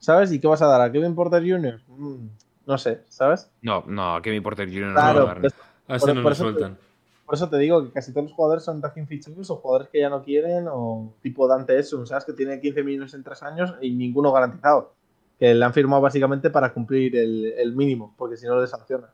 ¿Sabes? 0.00 0.32
¿Y 0.32 0.38
qué 0.38 0.46
vas 0.46 0.60
a 0.60 0.66
dar? 0.66 0.82
¿A 0.82 0.92
Kevin 0.92 1.14
Porter 1.14 1.42
Jr.? 1.42 1.80
Mm, 1.88 2.26
no 2.66 2.78
sé, 2.78 3.02
¿sabes? 3.08 3.50
No, 3.62 3.84
no, 3.86 4.16
a 4.16 4.22
Kevin 4.22 4.42
Porter 4.42 4.68
Jr. 4.68 4.80
no 4.82 4.88
lo 4.88 4.94
Claro, 4.94 5.18
va 5.26 5.30
a 5.30 5.34
dar. 5.34 5.40
pues, 5.40 5.54
A 5.88 5.96
ese 5.96 6.14
no 6.14 6.20
lo 6.22 6.28
te- 6.30 6.34
sueltan. 6.34 6.78
por 7.26 7.34
eso 7.34 7.48
te 7.48 7.56
digo 7.58 7.84
que 7.84 7.92
casi 7.92 8.12
todos 8.12 8.24
los 8.28 8.32
jugadores 8.34 8.64
son 8.64 8.80
recién 8.82 9.06
fichados 9.06 9.50
o 9.50 9.56
jugadores 9.56 9.88
que 9.90 10.00
ya 10.00 10.08
no 10.10 10.22
quieren 10.22 10.66
o 10.70 11.12
tipo 11.22 11.46
Dante 11.48 11.78
Esum, 11.78 12.06
¿sabes? 12.06 12.24
Que 12.24 12.32
tiene 12.32 12.60
15 12.60 12.82
millones 12.82 13.14
en 13.14 13.22
3 13.24 13.42
años 13.42 13.74
y 13.80 13.90
ninguno 13.92 14.32
garantizado. 14.32 14.92
Que 15.38 15.52
le 15.52 15.64
han 15.64 15.72
firmado 15.74 16.00
básicamente 16.00 16.48
para 16.50 16.72
cumplir 16.72 17.16
el, 17.16 17.46
el 17.58 17.74
mínimo, 17.74 18.14
porque 18.16 18.36
si 18.36 18.46
no 18.46 18.60
le 18.60 18.66
sanciona. 18.66 19.08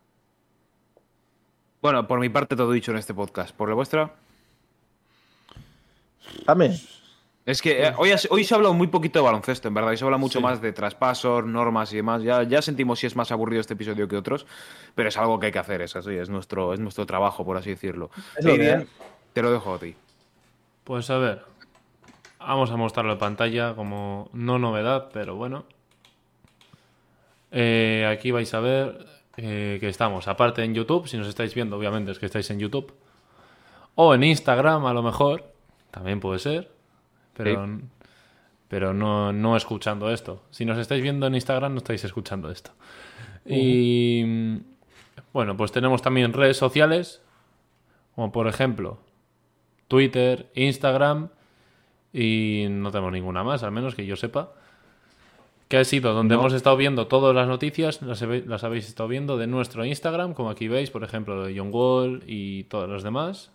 Bueno, 1.80 2.06
por 2.06 2.20
mi 2.20 2.28
parte 2.28 2.56
todo 2.56 2.70
dicho 2.72 2.90
en 2.90 2.98
este 2.98 3.14
podcast. 3.14 3.56
¿Por 3.56 3.68
la 3.70 3.74
vuestra? 3.74 4.12
También. 6.44 6.72
Es 7.50 7.62
que 7.62 7.82
eh, 7.86 7.92
hoy, 7.96 8.10
has- 8.12 8.28
hoy 8.30 8.44
se 8.44 8.54
ha 8.54 8.56
hablado 8.56 8.74
muy 8.74 8.86
poquito 8.86 9.18
de 9.18 9.24
baloncesto, 9.24 9.68
en 9.68 9.74
verdad. 9.74 9.92
Y 9.92 9.96
se 9.96 10.04
habla 10.04 10.18
mucho 10.18 10.38
Sí. 10.38 10.42
más 10.44 10.60
de 10.62 10.72
traspasos, 10.72 11.44
normas 11.44 11.92
y 11.92 11.96
demás. 11.96 12.22
Ya, 12.22 12.42
ya 12.44 12.62
sentimos 12.62 12.98
si 13.00 13.06
es 13.06 13.16
más 13.16 13.32
aburrido 13.32 13.60
este 13.60 13.74
episodio 13.74 14.06
que 14.06 14.16
otros, 14.16 14.46
pero 14.94 15.08
es 15.08 15.16
algo 15.16 15.38
que 15.40 15.46
hay 15.46 15.52
que 15.52 15.58
hacer, 15.58 15.82
es 15.82 15.96
así, 15.96 16.14
es 16.14 16.28
nuestro, 16.28 16.72
es 16.74 16.80
nuestro 16.80 17.06
trabajo, 17.06 17.44
por 17.44 17.56
así 17.56 17.70
decirlo. 17.70 18.10
Es 18.36 18.44
lo 18.44 18.52
hay. 18.52 18.86
te 19.32 19.42
lo 19.42 19.50
dejo 19.50 19.74
a 19.74 19.78
ti. 19.78 19.94
Pues 20.84 21.10
a 21.10 21.18
ver. 21.18 21.44
Vamos 22.38 22.70
a 22.70 22.76
mostrarlo 22.76 23.12
en 23.12 23.18
pantalla 23.18 23.74
como 23.74 24.30
no 24.32 24.58
novedad, 24.58 25.10
pero 25.12 25.34
bueno. 25.34 25.64
Eh, 27.52 28.06
aquí 28.10 28.30
vais 28.30 28.52
a 28.54 28.60
ver 28.60 29.06
eh, 29.36 29.78
que 29.80 29.88
estamos, 29.88 30.28
aparte 30.28 30.62
en 30.62 30.74
YouTube, 30.74 31.08
si 31.08 31.16
nos 31.18 31.26
estáis 31.26 31.54
viendo, 31.54 31.76
obviamente 31.76 32.12
es 32.12 32.18
que 32.18 32.26
estáis 32.26 32.48
en 32.50 32.58
YouTube. 32.60 32.94
O 33.96 34.14
en 34.14 34.22
Instagram, 34.22 34.86
a 34.86 34.92
lo 34.94 35.02
mejor. 35.02 35.52
También 35.90 36.20
puede 36.20 36.38
ser. 36.38 36.70
Pero, 37.44 37.80
pero 38.68 38.94
no, 38.94 39.32
no 39.32 39.56
escuchando 39.56 40.10
esto. 40.10 40.42
Si 40.50 40.64
nos 40.64 40.78
estáis 40.78 41.02
viendo 41.02 41.26
en 41.26 41.34
Instagram, 41.34 41.72
no 41.72 41.78
estáis 41.78 42.04
escuchando 42.04 42.50
esto. 42.50 42.70
Y 43.46 44.58
bueno, 45.32 45.56
pues 45.56 45.72
tenemos 45.72 46.02
también 46.02 46.32
redes 46.32 46.56
sociales. 46.56 47.20
Como 48.14 48.32
por 48.32 48.46
ejemplo, 48.48 48.98
Twitter, 49.88 50.50
Instagram 50.54 51.28
y 52.12 52.66
no 52.68 52.90
tenemos 52.90 53.12
ninguna 53.12 53.42
más, 53.44 53.62
al 53.62 53.70
menos 53.72 53.94
que 53.94 54.04
yo 54.06 54.16
sepa. 54.16 54.52
Que 55.68 55.76
ha 55.78 55.84
sido 55.84 56.12
donde 56.12 56.34
No. 56.34 56.40
hemos 56.40 56.52
estado 56.52 56.76
viendo 56.76 57.06
todas 57.06 57.32
las 57.34 57.46
noticias, 57.46 58.02
las, 58.02 58.20
las 58.22 58.64
habéis 58.64 58.88
estado 58.88 59.08
viendo 59.08 59.36
de 59.38 59.46
nuestro 59.46 59.84
Instagram, 59.84 60.34
como 60.34 60.50
aquí 60.50 60.66
veis, 60.66 60.90
por 60.90 61.04
ejemplo, 61.04 61.36
lo 61.36 61.44
de 61.46 61.56
John 61.56 61.70
Wall 61.72 62.24
y 62.26 62.64
todos 62.64 62.88
los 62.88 63.04
demás. 63.04 63.52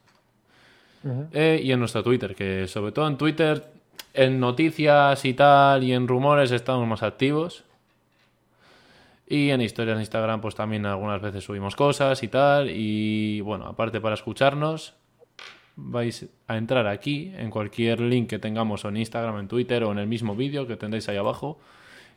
Eh, 1.34 1.60
y 1.64 1.72
en 1.74 1.80
nuestro 1.80 2.02
Twitter, 2.04 2.34
que 2.34 2.68
sobre 2.68 2.92
todo 2.94 3.08
en 3.08 3.18
Twitter, 3.18 3.64
en 4.16 4.40
noticias 4.40 5.24
y 5.26 5.34
tal, 5.34 5.84
y 5.84 5.94
en 5.94 6.08
rumores 6.08 6.52
estamos 6.52 6.88
más 6.88 7.04
activos. 7.04 7.64
Y 9.28 9.50
en 9.50 9.62
historias 9.62 9.96
en 9.96 10.02
Instagram, 10.02 10.40
pues 10.42 10.56
también 10.56 10.86
algunas 10.86 11.22
veces 11.22 11.44
subimos 11.44 11.76
cosas 11.76 12.22
y 12.24 12.28
tal. 12.28 12.70
Y 12.70 13.42
bueno, 13.42 13.66
aparte 13.66 14.00
para 14.00 14.14
escucharnos, 14.14 14.94
vais 15.76 16.28
a 16.48 16.58
entrar 16.58 16.88
aquí 16.88 17.32
en 17.36 17.50
cualquier 17.50 18.02
link 18.02 18.30
que 18.30 18.40
tengamos 18.40 18.86
en 18.86 18.98
Instagram, 18.98 19.40
en 19.40 19.48
Twitter 19.48 19.84
o 19.84 19.92
en 19.92 20.00
el 20.00 20.08
mismo 20.08 20.36
vídeo 20.36 20.68
que 20.68 20.78
tendréis 20.78 21.10
ahí 21.10 21.18
abajo. 21.18 21.60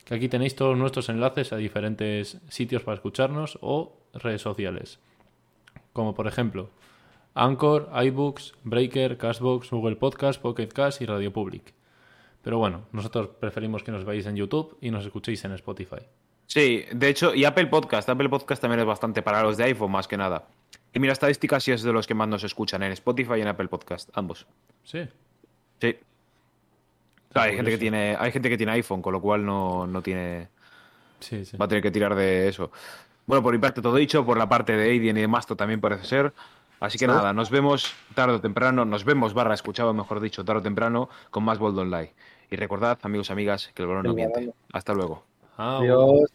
Que 0.05 0.15
aquí 0.15 0.29
tenéis 0.29 0.55
todos 0.55 0.77
nuestros 0.77 1.09
enlaces 1.09 1.53
a 1.53 1.57
diferentes 1.57 2.39
sitios 2.49 2.83
para 2.83 2.97
escucharnos 2.97 3.59
o 3.61 3.97
redes 4.15 4.43
sociales. 4.43 4.99
Como 5.93 6.15
por 6.15 6.27
ejemplo, 6.27 6.71
Anchor, 7.35 7.91
iBooks, 8.05 8.55
Breaker, 8.65 9.17
Castbox, 9.17 9.71
Google 9.71 9.97
Podcast, 9.97 10.41
Pocket 10.41 10.69
Cast 10.69 11.01
y 11.03 11.07
Radio 11.07 11.33
Public. 11.33 11.78
Pero 12.49 12.57
bueno, 12.57 12.87
nosotros 12.93 13.29
preferimos 13.39 13.83
que 13.83 13.93
nos 13.93 14.07
veáis 14.07 14.25
en 14.25 14.35
YouTube 14.35 14.79
y 14.81 14.91
nos 14.91 15.05
escuchéis 15.05 15.45
en 15.45 15.53
Spotify. 15.53 15.99
Sí, 16.47 16.87
de 16.91 17.09
hecho, 17.11 17.35
y 17.35 17.45
Apple 17.45 17.67
Podcast. 17.67 18.09
Apple 18.09 18.31
Podcast 18.31 18.63
también 18.63 18.81
es 18.81 18.87
bastante 18.87 19.21
para 19.21 19.43
los 19.43 19.59
de 19.59 19.65
iPhone, 19.65 19.91
más 19.93 20.09
que 20.09 20.17
nada. 20.17 20.47
Y 20.95 20.99
mira, 20.99 21.13
estadísticas 21.13 21.63
sí 21.63 21.73
es 21.73 21.83
de 21.83 21.93
los 21.93 22.07
que 22.07 22.15
más 22.15 22.27
nos 22.27 22.45
escuchan 22.45 22.83
en 22.85 22.93
Spotify 22.93 23.35
y 23.37 23.41
en 23.43 23.49
Apple 23.49 23.69
Podcast, 23.69 24.09
ambos. 24.15 24.47
Sí. 24.83 25.07
Sí. 25.79 25.99
Claro, 27.35 27.51
hay 27.51 27.57
gente 27.57 27.71
que 27.71 27.77
tiene, 27.77 28.17
hay 28.19 28.33
gente 28.33 28.49
que 28.49 28.57
tiene 28.57 28.73
iPhone, 28.73 29.03
con 29.03 29.13
lo 29.13 29.21
cual 29.21 29.45
no, 29.45 29.87
no 29.87 30.01
tiene. 30.01 30.49
Sí, 31.21 31.45
sí. 31.45 31.55
Va 31.59 31.67
a 31.67 31.69
tener 31.69 31.83
que 31.83 31.91
tirar 31.91 32.15
de 32.15 32.49
eso. 32.49 32.73
Bueno, 33.27 33.43
por 33.43 33.53
mi 33.53 33.59
parte 33.59 33.83
todo 33.83 33.97
dicho, 33.97 34.25
por 34.25 34.39
la 34.39 34.49
parte 34.49 34.75
de 34.75 34.91
Aiden 34.91 35.19
y 35.19 35.21
de 35.21 35.29
Masto 35.29 35.55
también 35.55 35.83
parece 35.83 36.07
ser. 36.07 36.33
Así 36.81 36.97
que 36.97 37.05
Sí. 37.05 37.11
nada, 37.11 37.35
nos 37.35 37.51
vemos 37.51 37.93
tarde 38.15 38.37
o 38.37 38.41
temprano, 38.41 38.87
nos 38.87 39.05
vemos, 39.05 39.35
barra, 39.35 39.53
escuchado 39.53 39.93
mejor 39.93 40.21
dicho, 40.21 40.47
tarde 40.47 40.61
o 40.61 40.63
temprano, 40.63 41.11
con 41.31 41.45
más 41.45 41.59
Bold 41.59 41.79
Online. 41.79 42.15
Y 42.51 42.57
recordad, 42.57 42.99
amigos 43.03 43.29
y 43.29 43.33
amigas, 43.33 43.71
que 43.75 43.83
el 43.83 43.89
balón 43.89 44.05
no 44.05 44.15
miente. 44.15 44.53
Hasta 44.73 44.95
luego. 44.95 45.23
Adiós. 45.57 46.31